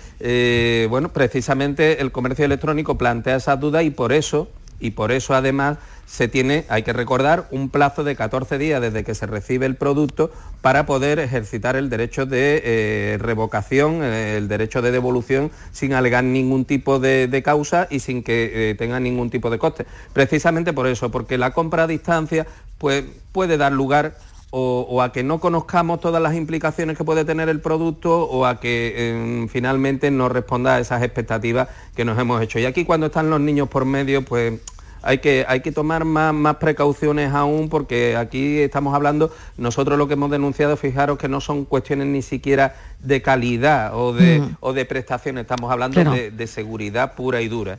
bueno, 0.89 1.09
precisamente 1.09 2.01
el 2.01 2.13
comercio 2.13 2.45
electrónico 2.45 2.97
plantea 2.97 3.35
esas 3.35 3.59
dudas 3.59 3.83
y 3.83 3.91
por 3.91 4.13
eso 4.13 4.47
y 4.79 4.93
por 4.93 5.11
eso 5.11 5.35
además 5.35 5.79
se 6.15 6.29
tiene, 6.29 6.65
hay 6.69 6.85
que 6.85 6.93
recordar, 6.93 7.49
un 7.51 7.71
plazo 7.71 8.05
de 8.05 8.15
14 8.15 8.57
días 8.57 8.81
desde 8.81 9.03
que 9.03 9.17
se 9.17 9.27
recibe 9.27 9.67
el 9.67 9.75
producto 9.75 10.31
para 10.61 10.87
poder 10.87 11.19
ejercitar 11.19 11.75
el 11.75 11.91
derecho 11.91 12.25
de 12.25 12.63
eh, 12.65 13.19
revocación, 13.19 13.99
eh, 14.05 14.37
el 14.37 14.47
derecho 14.47 14.81
de 14.81 14.93
devolución 14.93 15.51
sin 15.73 15.93
alegar 15.93 16.23
ningún 16.23 16.67
tipo 16.67 17.01
de, 17.01 17.43
causa 17.45 17.89
y 17.91 17.99
sin 17.99 18.23
que 18.23 18.71
eh, 18.71 18.75
tenga 18.77 19.01
ningún 19.01 19.29
tipo 19.29 19.51
de 19.51 19.59
coste. 19.59 19.87
Precisamente 20.13 20.73
por 20.73 20.87
eso, 20.87 21.11
porque 21.11 21.37
la 21.37 21.51
compra 21.51 21.83
a 21.83 21.87
distancia 21.89 22.47
pues, 22.79 23.03
puede 23.33 23.57
dar 23.57 23.73
lugar 23.73 24.17
o, 24.57 25.03
a 25.03 25.11
que 25.11 25.25
no 25.25 25.41
conozcamos 25.41 25.99
todas 25.99 26.23
las 26.23 26.37
implicaciones 26.37 26.97
que 26.97 27.03
puede 27.03 27.25
tener 27.25 27.49
el 27.49 27.61
producto 27.61 28.23
o 28.23 28.47
a 28.47 28.61
que 28.61 29.49
finalmente 29.51 30.13
no 30.13 30.29
responda 30.29 30.77
a 30.77 30.79
esas 30.79 31.03
expectativas 31.03 31.67
que 31.97 32.05
nos 32.05 32.17
hemos 32.21 32.41
hecho. 32.41 32.61
Y 32.61 32.65
aquí 32.67 32.85
cuando 32.85 33.07
están 33.07 33.31
los 33.31 33.41
niños 33.41 33.69
por 33.69 33.85
medio, 33.85 34.25
pues 34.25 34.61
hay 35.05 35.19
que, 35.19 35.45
hay 35.47 35.61
que 35.61 35.71
tomar 35.71 36.05
más, 36.05 36.57
precauciones 36.57 37.33
aún 37.33 37.69
porque 37.69 38.17
aquí 38.17 38.59
estamos 38.59 38.95
hablando, 38.95 39.33
nosotros 39.59 39.99
lo 39.99 40.09
que 40.09 40.15
hemos 40.15 40.31
denunciado, 40.31 40.77
fijaros 40.77 41.19
que 41.19 41.29
no 41.29 41.41
son 41.41 41.65
cuestiones 41.65 42.07
ni 42.07 42.23
siquiera 42.23 42.75
de 43.01 43.21
calidad 43.21 43.95
o 43.95 44.15
de, 44.15 44.41
mm. 44.41 44.57
o 44.61 44.73
de 44.73 44.85
prestación, 44.87 45.39
estamos 45.39 45.71
hablando 45.71 46.03
de, 46.03 46.47
seguridad 46.47 47.15
pura 47.15 47.41
y 47.43 47.49
dura. 47.49 47.79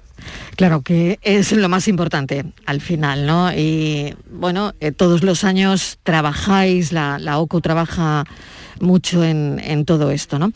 Claro, 0.56 0.82
que 0.82 1.20
es 1.22 1.52
lo 1.52 1.70
más 1.70 1.88
importante 1.88 2.46
al 2.66 2.82
final, 2.82 3.26
¿no? 3.26 3.52
Y 3.54 4.16
bueno, 4.30 4.74
eh, 4.80 4.92
todos 4.92 5.24
los 5.24 5.44
años 5.44 6.00
trabajáis, 6.04 6.92
la, 6.92 7.20
la 7.20 7.40
OCO 7.40 7.62
trabaja 7.62 8.26
mucho 8.80 9.24
en, 9.24 9.62
en, 9.64 9.86
todo 9.86 10.12
esto, 10.12 10.40
¿no? 10.40 10.52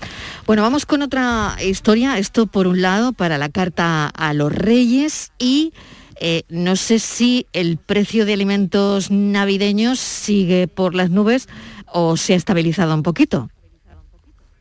Bueno, 0.46 0.62
vamos 0.62 0.86
con 0.86 1.02
otra 1.02 1.56
historia, 1.64 2.18
esto 2.18 2.48
por 2.48 2.68
un 2.68 2.82
lado 2.82 3.14
para 3.14 3.38
la 3.38 3.50
carta 3.50 4.08
a 4.08 4.34
los 4.34 4.52
reyes 4.52 5.32
y 5.40 5.72
eh, 6.20 6.44
no 6.50 6.76
sé 6.76 7.00
si 7.00 7.48
el 7.54 7.78
precio 7.78 8.26
de 8.26 8.34
alimentos 8.34 9.10
navideños 9.10 10.00
sigue 10.00 10.68
por 10.68 10.96
las 10.96 11.10
nubes 11.10 11.48
o 11.86 12.18
se 12.18 12.34
ha 12.34 12.36
estabilizado 12.36 12.94
un 12.94 13.04
poquito. 13.04 13.50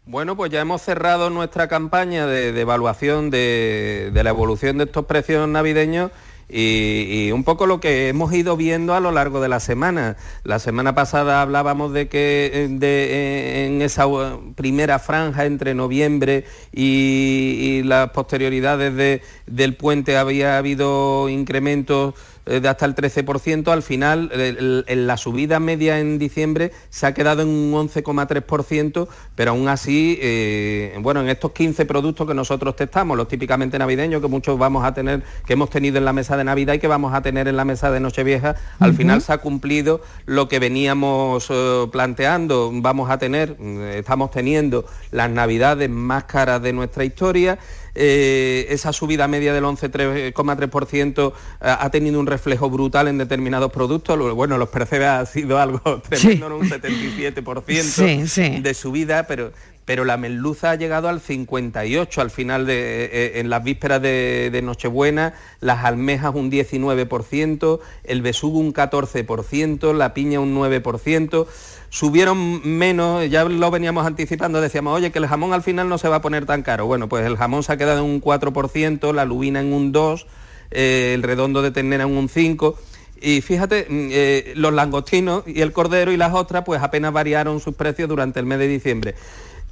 Bueno, 0.07 0.37
pues 0.37 0.51
ya 0.51 0.61
hemos 0.61 0.81
cerrado 0.81 1.29
nuestra 1.29 1.69
campaña 1.69 2.27
de, 2.27 2.59
evaluación 2.59 3.29
de, 3.29 4.11
la 4.15 4.31
evolución 4.31 4.79
de 4.79 4.85
estos 4.85 5.05
precios 5.05 5.47
navideños 5.47 6.11
y, 6.49 7.31
un 7.33 7.45
poco 7.45 7.67
lo 7.67 7.81
que 7.81 8.09
hemos 8.09 8.33
ido 8.33 8.57
viendo 8.57 8.95
a 8.95 9.01
lo 9.01 9.13
largo 9.13 9.41
de 9.41 9.49
la 9.49 9.61
semana. 9.61 10.17
La 10.45 10.59
semana 10.59 10.95
pasada 10.95 11.43
hablábamos 11.43 11.93
de 11.93 12.09
que 12.09 12.51
eh, 12.55 12.79
eh, 12.81 13.67
en 13.67 13.83
esa 13.83 14.07
primera 14.55 14.99
franja 14.99 15.45
entre 15.45 15.75
noviembre 15.75 16.45
y, 16.73 17.83
las 17.85 18.11
posterioridades 18.11 19.23
del 19.47 19.77
puente 19.77 20.17
había 20.17 20.59
habido 20.59 21.29
incrementos 21.29 22.15
eh, 22.15 22.38
de 22.49 22.69
hasta 22.69 22.87
el 22.87 22.95
13%, 22.95 23.69
al 23.69 23.83
final 23.83 24.31
en 24.33 25.07
la 25.07 25.17
subida 25.17 25.61
media 25.61 26.01
en 26.01 26.19
diciembre 26.19 26.73
se 26.89 27.07
ha 27.07 27.15
quedado 27.15 27.43
en 27.43 27.49
un 27.49 27.73
11,3%, 27.73 29.09
pero 29.35 29.51
aún 29.51 29.69
así, 29.69 30.19
eh, 30.21 30.97
bueno, 31.01 31.21
en 31.21 31.29
estos 31.29 31.53
15 31.53 31.85
productos 31.85 32.27
que 32.27 32.35
nosotros 32.35 32.77
testamos, 32.77 33.17
los 33.17 33.29
típicamente 33.29 33.79
navideños, 33.79 34.23
que 34.23 34.29
muchos 34.29 34.59
vamos 34.59 34.85
a 34.85 34.95
tener, 34.95 35.23
que 35.47 35.53
hemos 35.53 35.71
tenido 35.71 35.99
en 35.99 36.05
la 36.05 36.13
mesa 36.13 36.37
de 36.37 36.45
Navidad 36.45 36.75
y 36.75 36.79
que 36.79 36.89
vamos 36.89 37.15
a 37.15 37.23
tener 37.23 37.49
en 37.49 37.57
la 37.57 37.65
mesa 37.65 37.91
de 37.91 38.01
Nochevieja, 38.01 38.57
al 38.79 38.95
final 38.95 39.21
se 39.21 39.33
ha 39.33 39.39
cumplido 39.39 40.01
lo 40.27 40.49
que 40.49 40.59
veníamos 40.59 41.47
eh, 41.51 41.87
planteando. 41.93 42.71
Vamos 42.75 43.11
a 43.11 43.19
tener, 43.19 43.57
estamos 43.95 44.31
teniendo 44.31 44.87
las 45.11 45.31
Navidades 45.31 45.91
más 45.91 46.25
caras 46.25 46.63
de 46.63 46.73
nuestra 46.73 47.05
historia 47.05 47.59
eh, 47.95 48.67
esa 48.71 48.93
subida 48.93 49.29
media 49.29 49.53
del 49.53 49.65
11,3% 49.65 51.33
eh, 51.33 51.33
ha 51.61 51.91
tenido 51.91 52.21
un 52.21 52.27
reflejo 52.27 52.71
brutal 52.71 53.09
en 53.09 53.19
determinados 53.19 53.73
productos. 53.73 54.19
Bueno, 54.35 54.59
los 54.59 54.69
percebe 54.69 55.07
ha 55.07 55.25
sido 55.27 55.59
algo 55.59 55.81
tremendo, 56.09 56.57
un 56.57 56.69
77% 56.69 58.63
de 58.63 58.75
subida, 58.75 59.27
pero 59.27 59.53
pero 59.89 60.05
la 60.05 60.19
merluza 60.19 60.73
ha 60.73 60.75
llegado 60.75 61.09
al 61.09 61.19
58 61.19 62.21
al 62.21 62.31
final 62.31 62.67
de 62.67 63.07
eh, 63.07 63.41
en 63.41 63.49
las 63.49 63.65
vísperas 63.65 64.03
de, 64.03 64.61
Nochebuena, 64.63 65.33
las 65.61 65.83
almejas 65.83 66.35
un 66.35 66.51
19%, 66.51 67.81
el 68.05 68.21
besugo 68.21 68.59
un 68.59 68.75
14%, 68.75 69.95
la 69.95 70.13
piña 70.13 70.41
un 70.41 70.55
9% 70.55 71.47
subieron 71.91 72.61
menos, 72.65 73.29
ya 73.29 73.45
lo 73.45 73.71
veníamos 73.71 74.07
anticipando, 74.07 74.61
decíamos, 74.61 74.95
oye, 74.95 75.11
que 75.11 75.19
el 75.19 75.27
jamón 75.27 75.53
al 75.53 75.63
final 75.63 75.89
no 75.89 75.99
se 75.99 76.09
va 76.09 76.17
a 76.17 76.23
poner 76.23 76.47
tan 76.47 76.63
caro. 76.63 76.87
Bueno, 76.87 77.09
pues 77.09 77.27
el 77.27 77.37
jamón 77.37 77.63
se 77.63 77.73
ha 77.73 77.77
quedado 77.77 78.01
en 78.01 78.11
un 78.11 78.21
4%, 78.21 79.13
la 79.13 79.25
lubina 79.25 79.61
en 79.61 79.73
un 79.73 79.93
2%, 79.93 80.27
eh, 80.71 81.13
el 81.15 81.23
redondo 81.23 81.63
de 81.63 81.71
ternera 81.71 82.05
en 82.05 82.17
un 82.17 82.29
5%. 82.29 82.75
Y 83.21 83.41
fíjate, 83.41 83.87
mm, 83.89 84.09
eh, 84.13 84.53
los 84.55 84.73
langostinos 84.73 85.43
y 85.47 85.61
el 85.61 85.73
cordero 85.73 86.13
y 86.13 86.17
las 86.17 86.33
ostras 86.33 86.63
pues 86.65 86.81
apenas 86.83 87.13
variaron 87.13 87.59
sus 87.61 87.75
precios 87.75 88.09
durante 88.09 88.39
el 88.39 88.47
mes 88.47 88.59
de 88.59 88.69
diciembre. 88.69 89.15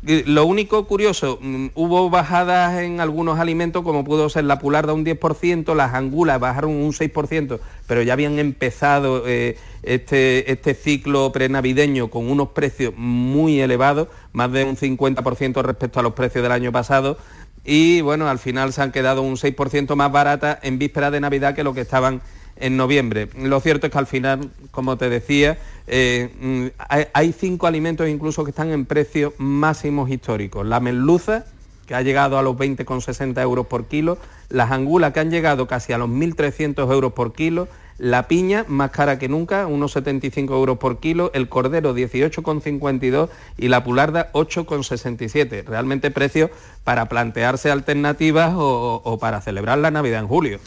Lo 0.02 0.46
único 0.46 0.86
curioso, 0.86 1.38
mm, 1.40 1.68
hubo 1.74 2.10
bajadas 2.10 2.80
en 2.80 3.00
algunos 3.00 3.40
alimentos 3.40 3.82
como 3.82 4.04
pudo 4.04 4.28
ser 4.28 4.44
la 4.44 4.58
pularda 4.58 4.92
un 4.92 5.04
10%, 5.04 5.74
las 5.74 5.94
angulas 5.94 6.38
bajaron 6.38 6.70
un 6.70 6.92
6%, 6.92 7.58
pero 7.88 8.02
ya 8.02 8.12
habían 8.12 8.38
empezado 8.38 9.24
eh, 9.26 9.56
este, 9.82 10.52
este 10.52 10.74
ciclo 10.74 11.32
prenavideño 11.32 12.08
con 12.08 12.30
unos 12.30 12.50
precios 12.50 12.92
muy 12.96 13.60
elevados, 13.60 14.08
más 14.32 14.52
de 14.52 14.64
un 14.64 14.76
50% 14.76 15.62
respecto 15.62 15.98
a 15.98 16.02
los 16.02 16.12
precios 16.12 16.42
del 16.42 16.52
año 16.52 16.70
pasado. 16.70 17.18
Y 17.64 18.00
bueno, 18.02 18.28
al 18.28 18.38
final 18.38 18.72
se 18.72 18.82
han 18.82 18.92
quedado 18.92 19.22
un 19.22 19.36
6% 19.36 19.96
más 19.96 20.12
baratas 20.12 20.58
en 20.62 20.78
víspera 20.78 21.10
de 21.10 21.20
Navidad 21.20 21.56
que 21.56 21.64
lo 21.64 21.74
que 21.74 21.80
estaban 21.80 22.20
en 22.58 22.76
noviembre. 22.76 23.28
Lo 23.38 23.60
cierto 23.60 23.86
es 23.86 23.92
que 23.92 23.98
al 23.98 24.06
final, 24.06 24.50
como 24.70 24.96
te 24.96 25.08
decía, 25.08 25.58
eh, 25.86 26.30
mm, 26.40 26.66
hay, 27.12 27.32
cinco 27.32 27.66
alimentos 27.66 28.08
incluso 28.08 28.44
que 28.44 28.50
están 28.50 28.70
en 28.70 28.86
precios 28.86 29.34
máximos 29.38 30.10
históricos. 30.10 30.66
La 30.66 30.80
merluza, 30.80 31.44
que 31.86 31.94
ha 31.94 32.02
llegado 32.02 32.38
a 32.38 32.42
los 32.42 32.56
20,60 32.56 33.40
euros 33.42 33.66
por 33.66 33.86
kilo, 33.86 34.18
las 34.48 34.70
angulas 34.70 35.12
que 35.12 35.20
han 35.20 35.30
llegado 35.30 35.66
casi 35.66 35.92
a 35.92 35.98
los 35.98 36.08
1.300 36.08 36.90
euros 36.92 37.12
por 37.12 37.32
kilo, 37.32 37.68
la 37.98 38.28
piña 38.28 38.64
más 38.68 38.90
cara 38.90 39.18
que 39.18 39.28
nunca, 39.28 39.66
unos 39.66 39.92
75 39.92 40.54
euros 40.54 40.78
por 40.78 40.98
kilo, 40.98 41.30
el 41.32 41.48
cordero 41.48 41.94
18,52 41.94 43.30
y 43.56 43.68
la 43.68 43.84
pularda 43.84 44.30
8,67. 44.32 45.64
Realmente 45.64 46.10
precios 46.10 46.50
para 46.84 47.08
plantearse 47.08 47.70
alternativas 47.70 48.52
o 48.56 49.18
para 49.18 49.40
celebrar 49.40 49.78
la 49.78 49.90
Navidad 49.90 50.20
en 50.20 50.28
julio. 50.28 50.58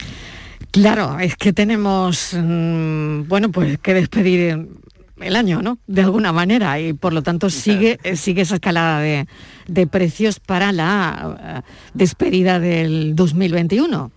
Claro, 0.72 1.18
es 1.18 1.36
que 1.36 1.52
tenemos, 1.52 2.34
mm, 2.34 3.28
bueno, 3.28 3.50
pues 3.50 3.78
que 3.78 3.94
despedir 3.94 4.68
el 5.20 5.36
año, 5.36 5.62
¿no? 5.62 5.78
De 5.86 6.02
alguna 6.02 6.32
manera 6.32 6.80
y 6.80 6.92
por 6.92 7.12
lo 7.12 7.22
tanto 7.22 7.50
sigue, 7.50 7.98
sigue 8.14 8.42
esa 8.42 8.54
escalada 8.54 9.00
de, 9.00 9.26
de 9.66 9.86
precios 9.86 10.40
para 10.40 10.72
la 10.72 11.36
eh, 11.40 11.70
despedida 11.94 12.58
del 12.60 13.14
2021 13.14 14.12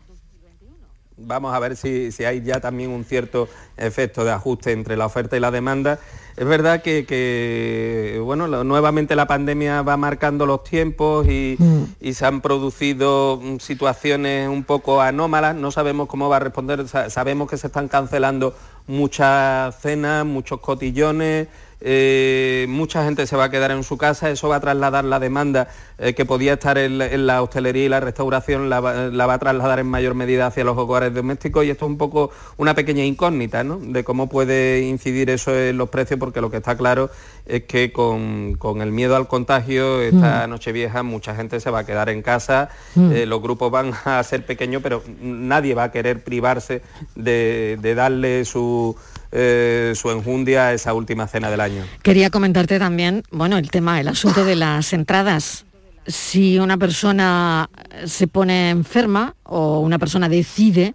vamos 1.26 1.53
a 1.53 1.59
ver 1.59 1.76
si, 1.76 2.11
hay 2.24 2.41
ya 2.41 2.59
también 2.59 2.91
un 2.91 3.03
cierto 3.03 3.47
efecto 3.78 4.24
de 4.24 4.32
ajuste 4.32 4.71
entre 4.71 4.97
la 4.97 5.05
oferta 5.05 5.38
y 5.38 5.39
la 5.39 5.51
demanda. 5.51 5.99
Es 6.36 6.45
verdad 6.45 6.82
que, 6.82 8.19
bueno, 8.24 8.47
nuevamente 8.63 9.15
la 9.15 9.28
pandemia 9.28 9.84
va 9.84 9.97
marcando 9.97 10.45
los 10.45 10.63
tiempos 10.63 11.28
y, 11.28 11.55
mm. 11.59 11.84
y, 12.01 12.13
se 12.13 12.26
han 12.26 12.41
producido 12.41 13.39
mm, 13.41 13.59
situaciones 13.59 14.49
un 14.49 14.63
poco 14.63 14.99
anómalas. 14.99 15.55
No 15.55 15.69
sabemos 15.71 16.07
cómo 16.07 16.30
va 16.30 16.38
a 16.38 16.39
responder. 16.39 16.88
Sabemos 16.88 17.49
que 17.49 17.57
se 17.57 17.67
están 17.67 17.88
cancelando 17.88 18.55
muchas 18.88 19.80
cenas, 19.80 20.26
muchos 20.26 20.59
cotillones, 20.59 21.47
eh, 21.86 22.65
mucha 22.69 23.03
gente 23.03 23.27
se 23.27 23.36
va 23.36 23.45
a 23.45 23.49
quedar 23.49 23.71
en 23.71 23.84
su 23.84 23.97
casa, 23.97 24.29
eso 24.29 24.47
va 24.47 24.55
a 24.55 24.59
trasladar 24.61 25.03
la 25.03 25.19
demanda 25.19 25.67
eh, 25.97 26.13
que 26.13 26.23
podía 26.23 26.53
estar 26.53 26.77
en, 26.77 27.27
la 27.27 27.41
hostelería 27.41 27.84
y 27.84 27.89
la 27.89 27.99
restauración, 27.99 28.69
la, 28.69 28.79
va 28.79 29.34
a 29.34 29.38
trasladar 29.38 29.79
en 29.79 29.88
mayor 29.88 30.15
medida 30.15 30.47
hacia 30.47 30.63
los 30.63 30.77
hogares 30.77 31.13
domésticos 31.13 31.65
y 31.65 31.71
esto 31.71 31.86
es 31.86 31.91
un 31.91 31.97
poco 31.97 32.31
una 32.55 32.73
pequeña 32.73 33.03
incógnita 33.03 33.65
¿no? 33.65 33.79
de 33.79 34.05
cómo 34.05 34.29
puede 34.29 34.84
incidir 34.84 35.29
eso 35.29 35.53
en 35.53 35.77
los 35.77 35.89
precios, 35.89 36.17
porque 36.21 36.39
lo 36.39 36.49
que 36.49 36.57
está 36.57 36.77
claro 36.77 37.09
es 37.45 37.63
que 37.63 37.91
con, 37.91 38.57
el 38.81 38.91
miedo 38.93 39.17
al 39.17 39.27
contagio, 39.27 40.01
esta 40.01 40.47
mm. 40.47 40.49
noche 40.49 40.71
vieja, 40.71 41.03
mucha 41.03 41.36
gente 41.36 41.59
se 41.59 41.69
va 41.69 41.79
a 41.79 41.86
quedar 41.86 42.07
en 42.07 42.21
casa, 42.21 42.69
mm. 42.95 43.11
eh, 43.11 43.25
los 43.25 43.41
grupos 43.41 43.69
van 43.69 43.91
a 44.05 44.23
ser 44.23 44.45
pequeños, 44.45 44.81
pero 44.81 45.03
nadie 45.21 45.75
va 45.75 45.84
a 45.84 45.91
querer 45.91 46.23
privarse 46.23 46.81
de 47.15 47.93
darle 47.93 48.45
su 48.45 48.95
eh, 49.36 49.93
su 49.95 50.11
enjundia 50.11 50.67
a 50.67 50.73
esa 50.73 50.93
última 50.93 51.27
cena 51.27 51.49
del 51.49 51.59
año. 51.59 51.84
Quería 52.03 52.29
comentarte 52.29 52.77
también, 52.77 53.23
bueno, 53.31 53.57
el 53.57 53.71
tema, 53.71 53.99
el 53.99 54.07
asunto 54.07 54.45
de 54.45 54.55
las 54.55 54.93
entradas. 54.93 55.65
Si 56.05 56.59
una 56.59 56.77
persona 56.77 57.67
se 58.05 58.27
pone 58.27 58.69
enferma 58.69 59.36
o 59.43 59.79
una 59.79 59.97
persona 59.97 60.29
decide 60.29 60.93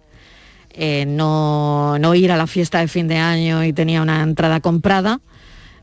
eh, 0.70 1.04
no, 1.06 1.98
no 1.98 2.14
ir 2.14 2.30
a 2.30 2.36
la 2.36 2.46
fiesta 2.46 2.78
de 2.78 2.86
fin 2.86 3.08
de 3.08 3.16
año 3.16 3.64
y 3.64 3.72
tenía 3.72 4.02
una 4.02 4.22
entrada 4.22 4.60
comprada, 4.60 5.20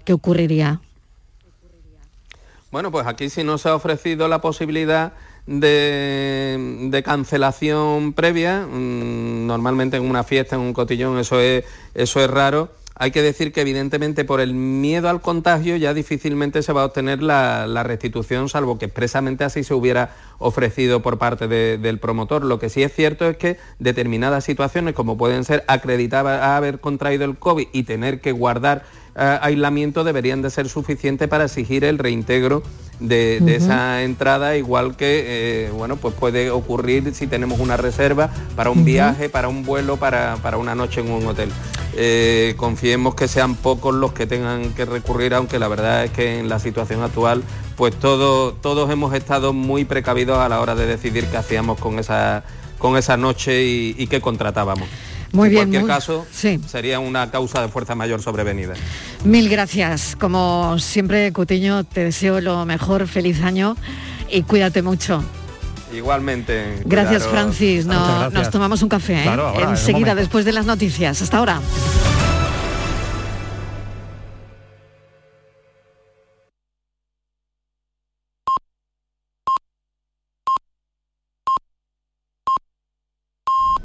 ¿qué 0.05 0.13
ocurriría? 0.13 0.79
Bueno, 2.71 2.91
pues 2.91 3.05
aquí 3.05 3.29
sí 3.29 3.43
nos 3.43 3.65
ha 3.65 3.75
ofrecido 3.75 4.29
la 4.29 4.39
posibilidad 4.39 5.11
de, 5.47 7.01
cancelación 7.05 8.13
previa, 8.13 8.65
mm, 8.65 9.45
normalmente 9.47 9.97
en 9.97 10.03
una 10.03 10.23
fiesta, 10.23 10.55
en 10.55 10.61
un 10.61 10.73
cotillón, 10.73 11.19
eso 11.19 11.39
es, 11.39 11.65
eso 11.93 12.23
es 12.23 12.29
raro. 12.29 12.69
Hay 12.97 13.11
que 13.11 13.21
decir 13.21 13.51
que 13.51 13.59
evidentemente 13.59 14.23
por 14.23 14.39
el 14.39 14.53
miedo 14.53 15.09
al 15.09 15.19
contagio 15.19 15.75
ya 15.75 15.93
difícilmente 15.93 16.63
se 16.63 16.71
va 16.71 16.83
a 16.83 16.85
obtener 16.85 17.21
la, 17.21 17.83
restitución, 17.83 18.47
salvo 18.47 18.79
que 18.79 18.85
expresamente 18.85 19.43
así 19.43 19.65
se 19.65 19.73
hubiera 19.73 20.15
ofrecido 20.37 21.01
por 21.01 21.17
parte 21.17 21.49
del 21.49 21.99
promotor. 21.99 22.45
Lo 22.45 22.57
que 22.57 22.69
sí 22.69 22.83
es 22.83 22.93
cierto 22.93 23.27
es 23.27 23.35
que 23.35 23.57
determinadas 23.79 24.45
situaciones, 24.45 24.95
como 24.95 25.17
pueden 25.17 25.43
ser 25.43 25.65
acreditar 25.67 26.25
haber 26.25 26.79
contraído 26.79 27.25
el 27.25 27.37
COVID 27.37 27.67
y 27.73 27.83
tener 27.83 28.21
que 28.21 28.31
guardar 28.31 28.85
eh, 29.17 29.39
aislamiento 29.41 30.03
deberían 30.03 30.41
de 30.41 30.49
ser 30.49 30.67
suficientes 30.67 31.27
para 31.29 31.45
exigir 31.45 31.83
el 31.83 31.97
reintegro 31.97 32.63
de, 32.99 33.55
esa 33.55 34.03
entrada, 34.03 34.57
igual 34.57 34.95
que 34.95 35.65
eh, 35.65 35.71
bueno, 35.71 35.97
pues 35.97 36.13
puede 36.13 36.49
ocurrir 36.49 37.13
si 37.13 37.27
tenemos 37.27 37.59
una 37.59 37.77
reserva 37.77 38.29
para 38.55 38.69
un 38.69 38.85
viaje, 38.85 39.29
para 39.29 39.47
un 39.47 39.63
vuelo, 39.63 39.97
para, 39.97 40.37
una 40.57 40.75
noche 40.75 41.01
en 41.01 41.11
un 41.11 41.25
hotel. 41.27 41.49
Eh, 41.97 42.55
confiemos 42.57 43.15
que 43.15 43.27
sean 43.27 43.55
pocos 43.55 43.95
los 43.95 44.13
que 44.13 44.27
tengan 44.27 44.73
que 44.73 44.85
recurrir, 44.85 45.33
aunque 45.33 45.59
la 45.59 45.67
verdad 45.67 46.05
es 46.05 46.11
que 46.11 46.39
en 46.39 46.49
la 46.49 46.59
situación 46.59 47.01
actual, 47.01 47.43
pues 47.75 47.95
todo, 47.95 48.53
todos 48.53 48.89
hemos 48.91 49.13
estado 49.13 49.53
muy 49.53 49.85
precavidos 49.85 50.37
a 50.39 50.49
la 50.49 50.59
hora 50.61 50.75
de 50.75 50.85
decidir 50.85 51.25
qué 51.27 51.37
hacíamos 51.37 51.79
con 51.79 51.99
esa, 51.99 52.43
con 52.79 52.97
esa 52.97 53.17
noche 53.17 53.63
y, 53.63 53.95
y 53.97 54.07
qué 54.07 54.21
contratábamos. 54.21 54.87
Muy 55.32 55.49
bien. 55.49 55.63
En 55.63 55.69
cualquier 55.69 55.88
caso, 55.88 56.26
sería 56.67 56.99
una 56.99 57.30
causa 57.32 57.61
de 57.61 57.67
fuerza 57.67 57.95
mayor 57.95 58.21
sobrevenida. 58.21 58.73
Mil 59.23 59.49
gracias. 59.49 60.15
Como 60.15 60.78
siempre, 60.80 61.32
Cutiño, 61.34 61.84
te 61.84 62.03
deseo 62.05 62.41
lo 62.41 62.65
mejor, 62.65 63.07
feliz 63.07 63.41
año 63.41 63.76
y 64.30 64.43
cuídate 64.43 64.82
mucho. 64.82 65.23
Igualmente. 65.93 66.82
Gracias, 66.86 67.26
Francis. 67.28 67.86
Nos 67.86 68.49
tomamos 68.49 68.82
un 68.82 68.89
café 68.89 69.23
¿eh? 69.23 69.30
enseguida 69.69 70.15
después 70.15 70.45
de 70.45 70.51
las 70.51 70.65
noticias. 70.65 71.21
Hasta 71.21 71.38
ahora. 71.38 71.61